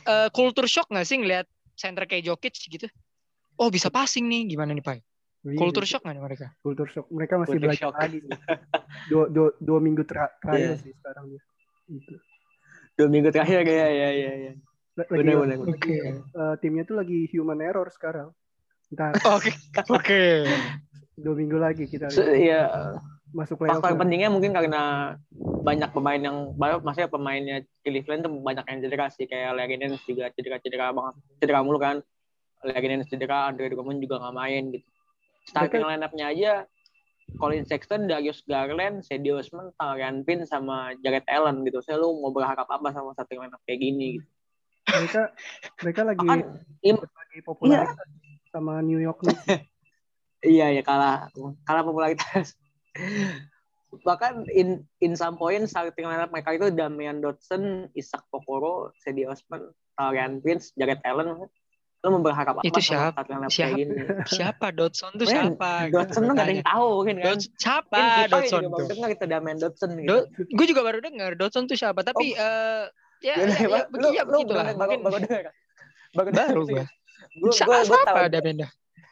eh, 0.02 0.30
culture 0.34 0.66
shock 0.66 0.90
nggak 0.90 1.06
sih 1.06 1.22
ngelihat 1.22 1.46
center 1.78 2.10
kayak 2.10 2.26
Jokic 2.26 2.58
gitu? 2.58 2.90
Oh 3.62 3.70
bisa 3.70 3.94
passing 3.94 4.26
nih, 4.26 4.50
gimana 4.50 4.74
nih 4.74 4.82
Pak? 4.82 4.98
Iya, 5.42 5.58
Culture 5.58 5.86
shock 5.86 6.02
nggak 6.02 6.16
nih 6.18 6.24
mereka? 6.26 6.46
Culture 6.62 6.90
shock. 6.90 7.06
Mereka 7.10 7.34
masih 7.38 7.50
Culture 7.54 7.66
belajar 7.70 7.82
shock. 7.86 7.94
lagi. 7.98 8.20
Dua, 9.06 9.26
dua, 9.30 9.50
dua 9.58 9.80
minggu 9.80 10.02
terakhir 10.02 10.58
Iya. 10.58 10.76
sih 10.82 10.94
sekarang. 10.98 11.26
Gitu. 11.92 12.16
dua 12.92 13.08
minggu 13.08 13.30
terakhir 13.34 13.66
ya 13.66 13.88
ya 13.90 14.10
ya 14.14 14.32
ya 14.38 14.54
Lagi, 14.92 15.24
Bener, 15.24 15.36
bener, 15.40 15.58
lagi, 15.64 15.72
Oke. 15.72 15.96
eh, 16.20 16.56
timnya 16.60 16.84
tuh 16.84 16.96
lagi 17.00 17.26
human 17.32 17.60
error 17.60 17.88
sekarang. 17.90 18.30
Ntar 18.92 19.16
Oke, 19.24 19.52
oke. 19.88 20.24
dua 21.16 21.34
minggu 21.34 21.56
lagi 21.56 21.88
kita 21.88 22.12
Se- 22.12 22.28
ya 22.38 22.68
masuk 23.32 23.56
playoff. 23.64 23.80
faktor 23.80 23.96
pentingnya 23.96 24.28
mungkin 24.28 24.52
karena 24.52 25.16
banyak 25.64 25.90
pemain 25.96 26.20
yang 26.20 26.38
baru 26.60 26.84
maksudnya 26.84 27.08
pemainnya 27.08 27.58
Cleveland 27.80 28.28
tuh 28.28 28.32
banyak 28.44 28.66
yang 28.68 28.80
cedera 28.84 29.08
sih 29.08 29.26
kayak 29.28 29.56
Larry 29.56 29.80
Nance 29.80 30.04
juga 30.04 30.28
cedera-cedera 30.36 30.92
banget 30.92 31.16
cedera 31.40 31.60
mulu 31.64 31.80
kan 31.80 32.04
Larry 32.68 32.88
Nance 32.92 33.08
cedera 33.08 33.48
Andre 33.48 33.72
Drummond 33.72 34.04
juga 34.04 34.20
nggak 34.20 34.36
main 34.36 34.64
gitu 34.76 34.88
starting 35.48 35.84
line-up-nya 35.88 36.26
aja 36.28 36.54
Colin 37.40 37.64
Sexton, 37.64 38.12
Darius 38.12 38.44
Garland, 38.44 39.08
Sadie 39.08 39.32
Osman, 39.32 39.72
Tarian 39.80 40.20
Pin 40.28 40.44
sama 40.44 40.92
Jared 41.00 41.24
Allen 41.32 41.64
gitu. 41.64 41.80
Saya 41.80 41.96
lu 41.96 42.20
mau 42.20 42.36
berharap 42.36 42.68
apa 42.68 42.92
sama 42.92 43.16
starting 43.16 43.40
line-up 43.40 43.64
kayak 43.64 43.80
gini 43.80 44.20
gitu. 44.20 44.28
Mereka 44.92 45.22
mereka 45.80 46.02
lagi 46.04 46.28
Bahkan 46.28 46.40
im- 46.84 47.00
lagi 47.00 47.40
popularitas 47.40 48.10
sama 48.52 48.84
New 48.84 49.00
York 49.00 49.24
Knicks. 49.24 49.48
Iya 50.42 50.74
ya 50.74 50.82
kalah 50.82 51.30
kalah 51.64 51.84
popularitas. 51.86 52.58
Bahkan 53.92 54.48
in 54.48 54.88
in 55.00 55.20
some 55.20 55.36
point 55.36 55.68
starting 55.68 56.08
lineup 56.08 56.32
mereka 56.32 56.56
itu 56.56 56.72
Damian 56.72 57.20
Dotson, 57.20 57.92
Isaac 57.92 58.24
Okoro, 58.32 58.96
Sadie 58.98 59.28
Osman, 59.28 59.68
Tarian 59.94 60.40
Prince, 60.40 60.72
Jared 60.74 61.04
Allen. 61.04 61.44
Lo 62.02 62.08
mau 62.10 62.24
berharap 62.24 62.58
apa 62.58 62.66
Itu 62.66 62.82
siapa? 62.82 63.14
Siapa? 63.22 63.46
kayak 63.46 63.72
gini? 63.78 63.94
Siapa 64.26 64.74
Dodson 64.74 65.14
tuh 65.22 65.28
siapa? 65.28 65.86
Dotson 65.94 66.26
tuh 66.26 66.34
gak 66.34 66.48
ada 66.50 66.54
yang 66.58 66.66
tahu 66.66 66.92
kan 67.06 67.14
kan. 67.14 67.26
Dodson 67.30 67.52
siapa 67.54 67.94
Kan 67.94 68.06
kita 68.10 68.26
Dodson 68.32 68.58
juga 68.58 68.72
baru 68.74 68.82
tuh? 68.82 68.90
dengar 68.90 69.10
itu 69.12 69.26
Damian 69.30 69.58
Dotson 69.62 69.90
gitu. 69.94 70.08
Do- 70.10 70.26
gue 70.34 70.66
juga 70.66 70.82
baru 70.82 70.98
dengar 70.98 71.32
Dodson 71.38 71.64
tuh 71.70 71.78
siapa 71.78 72.02
tapi 72.02 72.34
ya, 72.34 72.90
Yaudah, 73.22 73.54
ya, 73.54 73.54
ya, 73.54 73.54
ya 73.54 73.86
lu, 73.94 74.02
lu 74.02 74.08
begitulah 74.26 74.66
bener- 74.66 74.80
baru, 74.82 74.90
mungkin 74.90 75.00
baru 75.06 75.18
dengar. 75.22 75.44
Baru, 76.18 76.30
baru 76.34 76.62
gue 76.66 76.84
Gue 77.38 77.52
gue 77.54 78.00
tahu 78.02 78.18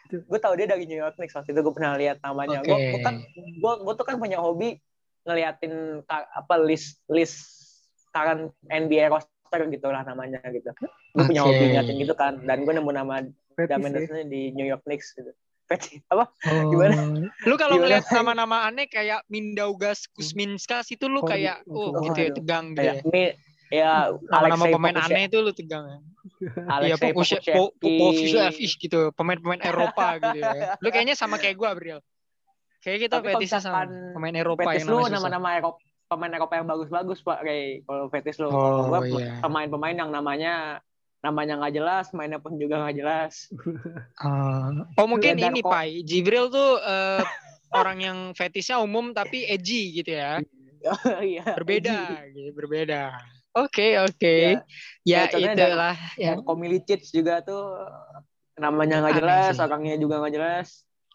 gue 0.10 0.40
tahu 0.42 0.54
dia 0.58 0.66
dari 0.66 0.90
New 0.90 0.98
York 0.98 1.16
Knicks 1.22 1.38
waktu 1.38 1.54
itu 1.54 1.62
gue 1.62 1.74
pernah 1.74 1.94
lihat 1.96 2.18
namanya. 2.26 2.66
Oke. 2.66 2.70
Gue 2.70 2.78
gue 2.98 3.02
kan 3.06 3.16
gue 3.38 3.74
gue 3.86 3.94
tuh 3.94 4.06
kan 4.06 4.16
punya 4.18 4.42
hobi 4.42 4.82
ngeliatin 5.24 6.02
apa 6.10 6.56
list 6.58 7.06
list 7.06 7.38
current 8.10 8.50
NBA 8.66 9.14
roster 9.14 9.62
gitu 9.70 9.88
lah 9.94 10.02
namanya 10.02 10.42
gitu. 10.50 10.74
Gue 11.14 11.24
punya 11.30 11.46
Oke. 11.46 11.54
hobi 11.54 11.64
ngeliatin 11.70 11.96
gitu 12.02 12.16
kan 12.18 12.42
dan 12.44 12.66
gue 12.66 12.74
nemu 12.74 12.90
nama 12.90 13.22
ya. 13.22 13.78
Dotson 13.78 14.32
di 14.32 14.56
New 14.56 14.66
York 14.66 14.82
Knicks 14.88 15.14
gitu. 15.14 15.30
Fetis 15.70 16.02
apa? 16.10 16.34
Oh. 16.50 16.74
Gimana? 16.74 17.30
Lu 17.46 17.54
kalau 17.54 17.78
ngeliat 17.78 18.10
nama-nama 18.10 18.66
aneh 18.66 18.90
kayak 18.90 19.22
Mindaugas 19.30 20.10
Kuzminskas 20.10 20.90
itu 20.90 21.06
lu 21.06 21.22
Oh, 21.22 21.30
kayak 21.30 21.62
oh, 21.70 21.94
oh, 21.94 22.02
gitu 22.10 22.20
ya 22.26 22.32
tegang 22.34 22.74
gitu 22.74 22.82
Kayak 22.82 22.96
ya. 23.06 23.30
Ya 23.70 24.14
Nama-nama 24.30 24.66
pemain 24.70 24.98
aneh 24.98 25.30
itu 25.30 25.38
lu 25.40 25.54
tegang 25.54 25.86
ya. 25.88 26.00
Iya, 26.84 26.96
Pokusevski 27.00 28.90
gitu, 28.90 29.12
pemain-pemain 29.16 29.62
Eropa 29.64 30.20
gitu 30.20 30.40
ya. 30.40 30.76
Lu 30.84 30.90
kayaknya 30.92 31.16
sama 31.16 31.40
kayak 31.40 31.56
gua, 31.56 31.72
Bril. 31.74 32.00
Kayak 32.80 33.08
kita 33.08 33.16
Tapi 33.20 33.28
fetisnya 33.36 33.60
sama 33.60 33.88
pemain 34.16 34.36
Eropa 34.36 34.64
Fetis 34.72 34.88
yang 34.88 34.96
lu 34.96 35.00
nama-nama 35.12 35.50
Eropa 35.60 35.80
pemain 36.10 36.34
Eropa 36.34 36.58
yang 36.58 36.66
bagus-bagus 36.66 37.22
pak 37.22 37.46
kayak 37.46 37.86
kalau 37.86 38.10
fetis 38.10 38.42
lu. 38.42 38.50
Oh, 38.50 38.90
Gua 38.90 39.06
iya. 39.06 39.38
pemain-pemain 39.46 39.94
yang 39.94 40.10
namanya 40.10 40.82
namanya 41.22 41.60
nggak 41.62 41.74
jelas, 41.76 42.06
mainnya 42.16 42.42
pun 42.42 42.58
juga 42.58 42.82
nggak 42.82 42.98
jelas. 42.98 43.52
Ah. 44.18 44.88
oh 45.00 45.06
mungkin 45.06 45.38
ini 45.38 45.62
Pai, 45.62 46.02
Jibril 46.02 46.50
tuh 46.50 46.82
eh, 46.82 47.22
orang 47.76 47.98
yang 48.02 48.18
fetisnya 48.34 48.82
umum 48.82 49.14
tapi 49.14 49.46
edgy 49.46 50.02
gitu 50.02 50.18
ya. 50.18 50.42
Iya. 51.20 51.44
Berbeda, 51.60 52.24
gitu, 52.32 52.56
berbeda. 52.56 53.12
Oke, 53.58 53.98
oke. 53.98 54.36
Ya, 54.54 54.62
Ya, 55.08 55.20
contohnya 55.26 55.52
ada- 55.58 55.68
itulah 55.74 55.96
ya. 56.16 56.34
Komilicic 56.46 57.02
juga 57.10 57.42
tuh 57.42 57.82
namanya 58.60 59.02
nggak 59.02 59.16
jelas, 59.18 59.54
sih. 59.58 59.64
orangnya 59.64 59.96
juga 59.98 60.22
nggak 60.22 60.34
jelas. 60.36 60.68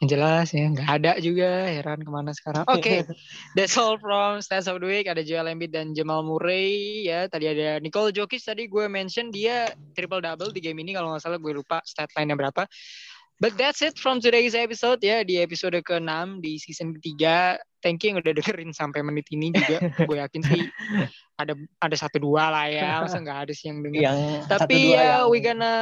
Yang 0.02 0.08
jelas 0.10 0.46
ya, 0.50 0.64
nggak 0.74 0.90
ada 0.90 1.12
juga. 1.22 1.50
Heran 1.70 2.00
ke 2.02 2.10
mana 2.10 2.30
sekarang. 2.34 2.66
Oke, 2.66 3.06
that's 3.56 3.78
all 3.78 3.94
from 4.02 4.42
Stats 4.42 4.66
of 4.66 4.82
the 4.82 4.88
Week. 4.90 5.06
Ada 5.06 5.22
Joel 5.22 5.54
Embiid 5.54 5.70
dan 5.70 5.94
Jamal 5.94 6.26
Murray. 6.26 7.06
Ya, 7.06 7.30
tadi 7.30 7.46
ada 7.46 7.78
Nicole 7.78 8.10
Jokic. 8.10 8.42
Tadi 8.42 8.66
gue 8.66 8.84
mention 8.90 9.30
dia 9.30 9.70
triple 9.94 10.18
double 10.18 10.50
di 10.50 10.58
game 10.58 10.82
ini. 10.82 10.90
Kalau 10.98 11.14
nggak 11.14 11.22
salah 11.22 11.38
gue 11.38 11.52
lupa 11.54 11.78
stat 11.86 12.10
line-nya 12.18 12.34
berapa. 12.34 12.66
But 13.38 13.54
that's 13.58 13.82
it 13.82 13.94
from 13.98 14.18
today's 14.18 14.54
episode 14.58 14.98
ya. 15.02 15.22
Di 15.22 15.38
episode 15.38 15.78
ke-6 15.78 16.42
di 16.42 16.58
season 16.58 16.98
ketiga. 16.98 17.58
Thank 17.84 18.00
you 18.00 18.08
yang 18.10 18.24
udah 18.24 18.32
dengerin 18.32 18.72
sampai 18.72 19.04
menit 19.04 19.28
ini 19.28 19.52
juga. 19.52 19.76
gue 19.92 20.16
yakin 20.16 20.40
sih 20.40 20.64
ada 21.36 21.52
ada 21.78 21.96
satu 22.00 22.16
dua 22.16 22.48
lah 22.48 22.64
ya. 22.64 23.04
Masa 23.04 23.20
nggak 23.20 23.38
ada 23.44 23.52
sih 23.52 23.68
yang 23.68 23.84
denger. 23.84 24.00
Yang 24.00 24.18
Tapi 24.48 24.96
ya 24.96 25.20
yang- 25.20 25.28
we 25.28 25.38
gonna 25.38 25.76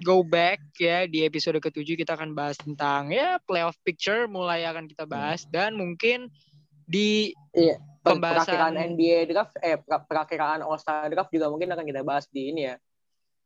go 0.00 0.22
back 0.22 0.62
ya 0.78 1.04
di 1.04 1.26
episode 1.26 1.58
ketujuh 1.58 1.98
kita 1.98 2.14
akan 2.14 2.30
bahas 2.32 2.54
tentang 2.54 3.10
ya 3.10 3.42
playoff 3.42 3.74
picture 3.82 4.30
mulai 4.30 4.62
akan 4.62 4.86
kita 4.86 5.02
bahas 5.02 5.42
dan 5.50 5.74
mungkin 5.74 6.30
di 6.82 7.34
per- 7.50 7.78
pembahasan- 8.14 8.46
perakiraan 8.46 8.74
NBA 8.94 9.18
draft, 9.26 9.54
eh 9.58 9.78
per- 9.78 10.06
perakiraan 10.06 10.62
All 10.62 10.78
Star 10.78 11.06
draft 11.06 11.30
juga 11.30 11.46
mungkin 11.46 11.66
akan 11.68 11.82
kita 11.82 12.02
bahas 12.02 12.30
di 12.30 12.54
ini 12.54 12.70
ya. 12.70 12.78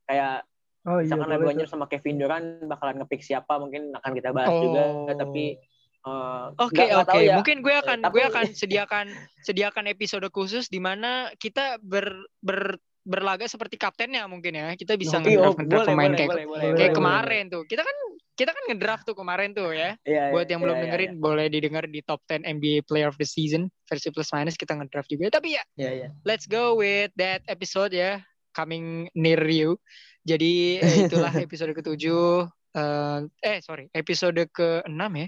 Kayak 0.04 0.44
Oh 0.86 1.02
iya, 1.02 1.10
misalkan 1.10 1.28
LeBron. 1.34 1.56
James 1.58 1.72
sama 1.72 1.86
Kevin 1.90 2.16
Durant 2.16 2.46
bakalan 2.62 3.02
ngepick 3.02 3.18
siapa 3.18 3.58
mungkin 3.58 3.90
akan 3.90 4.10
kita 4.12 4.30
bahas 4.30 4.54
Oh. 4.54 4.62
juga. 4.62 4.84
Tapi 5.16 5.58
Oke 6.06 6.78
nggak- 6.78 6.88
nggak 6.88 7.02
oke 7.02 7.10
tahu 7.10 7.22
ya. 7.22 7.34
mungkin 7.36 7.56
gue 7.60 7.74
akan 7.74 7.98
Tapi- 8.00 8.12
gue 8.14 8.24
akan 8.30 8.44
sediakan 8.54 9.06
sediakan 9.42 9.84
episode 9.90 10.26
khusus 10.30 10.70
di 10.70 10.78
mana 10.78 11.34
kita 11.36 11.82
ber, 11.82 12.06
ber 12.38 12.78
berlaga 13.06 13.46
seperti 13.46 13.78
kaptennya 13.78 14.26
mungkin 14.26 14.50
ya 14.50 14.74
kita 14.74 14.98
bisa 14.98 15.18
Oh, 15.18 15.22
ngedraft 15.22 15.54
Iya, 15.54 15.62
ngedraft 15.62 15.78
boleh, 15.78 15.90
pemain 15.94 16.06
boleh, 16.10 16.18
kayak 16.18 16.30
boleh, 16.30 16.44
boleh, 16.44 16.62
kayak 16.66 16.74
boleh, 16.74 16.90
kemarin 16.98 17.44
tuh 17.46 17.62
kita 17.64 17.82
kan 17.82 17.96
kita 18.36 18.50
kan 18.52 18.64
ngedraft 18.68 19.04
tuh 19.06 19.16
kemarin 19.16 19.50
tuh 19.50 19.70
ya. 19.72 19.90
Iya, 20.04 20.22
Buat 20.28 20.44
iya, 20.44 20.50
yang 20.52 20.60
belum 20.60 20.76
iya, 20.76 20.82
dengerin 20.84 21.12
boleh 21.16 21.46
didengar 21.48 21.84
di 21.86 22.00
top 22.02 22.20
10 22.26 22.42
NBA 22.44 22.84
Player 22.84 23.06
of 23.06 23.16
the 23.16 23.24
Season 23.24 23.64
versi 23.82 24.10
plus 24.10 24.28
minus 24.28 24.58
kita 24.58 24.74
ngedraft 24.74 25.08
juga. 25.08 25.30
Tapi 25.32 25.54
ya 25.54 25.62
Iya, 25.78 25.90
iya. 25.94 26.08
let's 26.22 26.44
go 26.44 26.74
with 26.74 27.14
that 27.14 27.46
episode 27.46 27.90
ya 27.90 28.20
coming 28.52 29.06
near 29.14 29.40
you. 29.46 29.78
Jadi 30.22 30.82
eh, 30.82 31.06
itulah 31.06 31.30
episode 31.46 31.72
ketujuh. 31.72 32.50
eh 32.76 33.18
eh 33.40 33.58
sorry 33.64 33.88
episode 33.90 34.36
ke-6 34.52 35.00
ya 35.16 35.26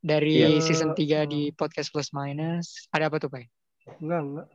dari 0.00 0.40
Iya. 0.40 0.60
season 0.60 0.92
3 0.92 1.24
Hmm. 1.24 1.30
di 1.30 1.42
podcast 1.52 1.88
plus 1.88 2.10
minus. 2.10 2.88
Ada 2.90 3.08
apa 3.08 3.16
tuh 3.16 3.28
Pak? 3.28 3.44
Enggak, 4.00 4.20
enggak. 4.22 4.48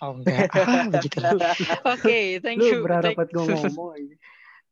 Oh 0.00 0.12
enggak, 0.16 0.48
ah, 0.56 0.88
begitu. 0.88 1.18
Oke, 1.84 2.18
thank 2.40 2.56
Lu 2.56 2.66
you. 2.66 2.80
berharap 2.80 3.12
Thank- 3.12 3.30
gue 3.30 3.44
ngomong. 3.76 3.96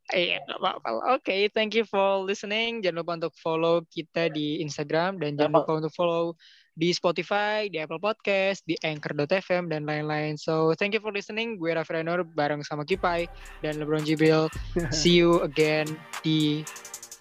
Iya, 0.08 0.40
nggak 0.40 0.56
apa-apa. 0.56 1.20
Oke, 1.20 1.52
thank 1.52 1.76
you 1.76 1.84
for 1.84 2.24
listening. 2.24 2.80
Jangan 2.80 3.04
lupa 3.04 3.12
untuk 3.20 3.34
follow 3.36 3.84
kita 3.92 4.32
di 4.32 4.64
Instagram 4.64 5.20
dan 5.20 5.36
jangan 5.36 5.60
lupa 5.60 5.84
untuk 5.84 5.92
follow 5.92 6.32
di 6.72 6.96
Spotify, 6.96 7.68
di 7.68 7.76
Apple 7.76 8.00
Podcast, 8.00 8.64
di 8.64 8.72
Anchor.fm 8.80 9.68
dan 9.68 9.84
lain-lain. 9.84 10.40
So, 10.40 10.72
thank 10.80 10.96
you 10.96 11.02
for 11.04 11.12
listening. 11.12 11.60
Gue 11.60 11.76
Raffi 11.76 11.92
Ranur 11.92 12.24
bareng 12.24 12.64
sama 12.64 12.88
Kipai 12.88 13.28
dan 13.60 13.76
LeBron 13.76 14.00
Jibril. 14.00 14.48
See 14.96 15.20
you 15.20 15.44
again 15.44 15.84
di 16.24 16.64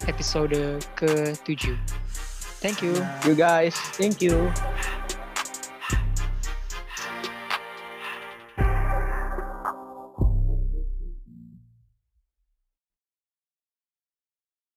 episode 0.08 0.56
ke-7. 0.96 2.27
Thank 2.60 2.82
you. 2.82 3.06
You 3.24 3.34
guys, 3.34 3.74
thank 3.94 4.20
you. 4.20 4.52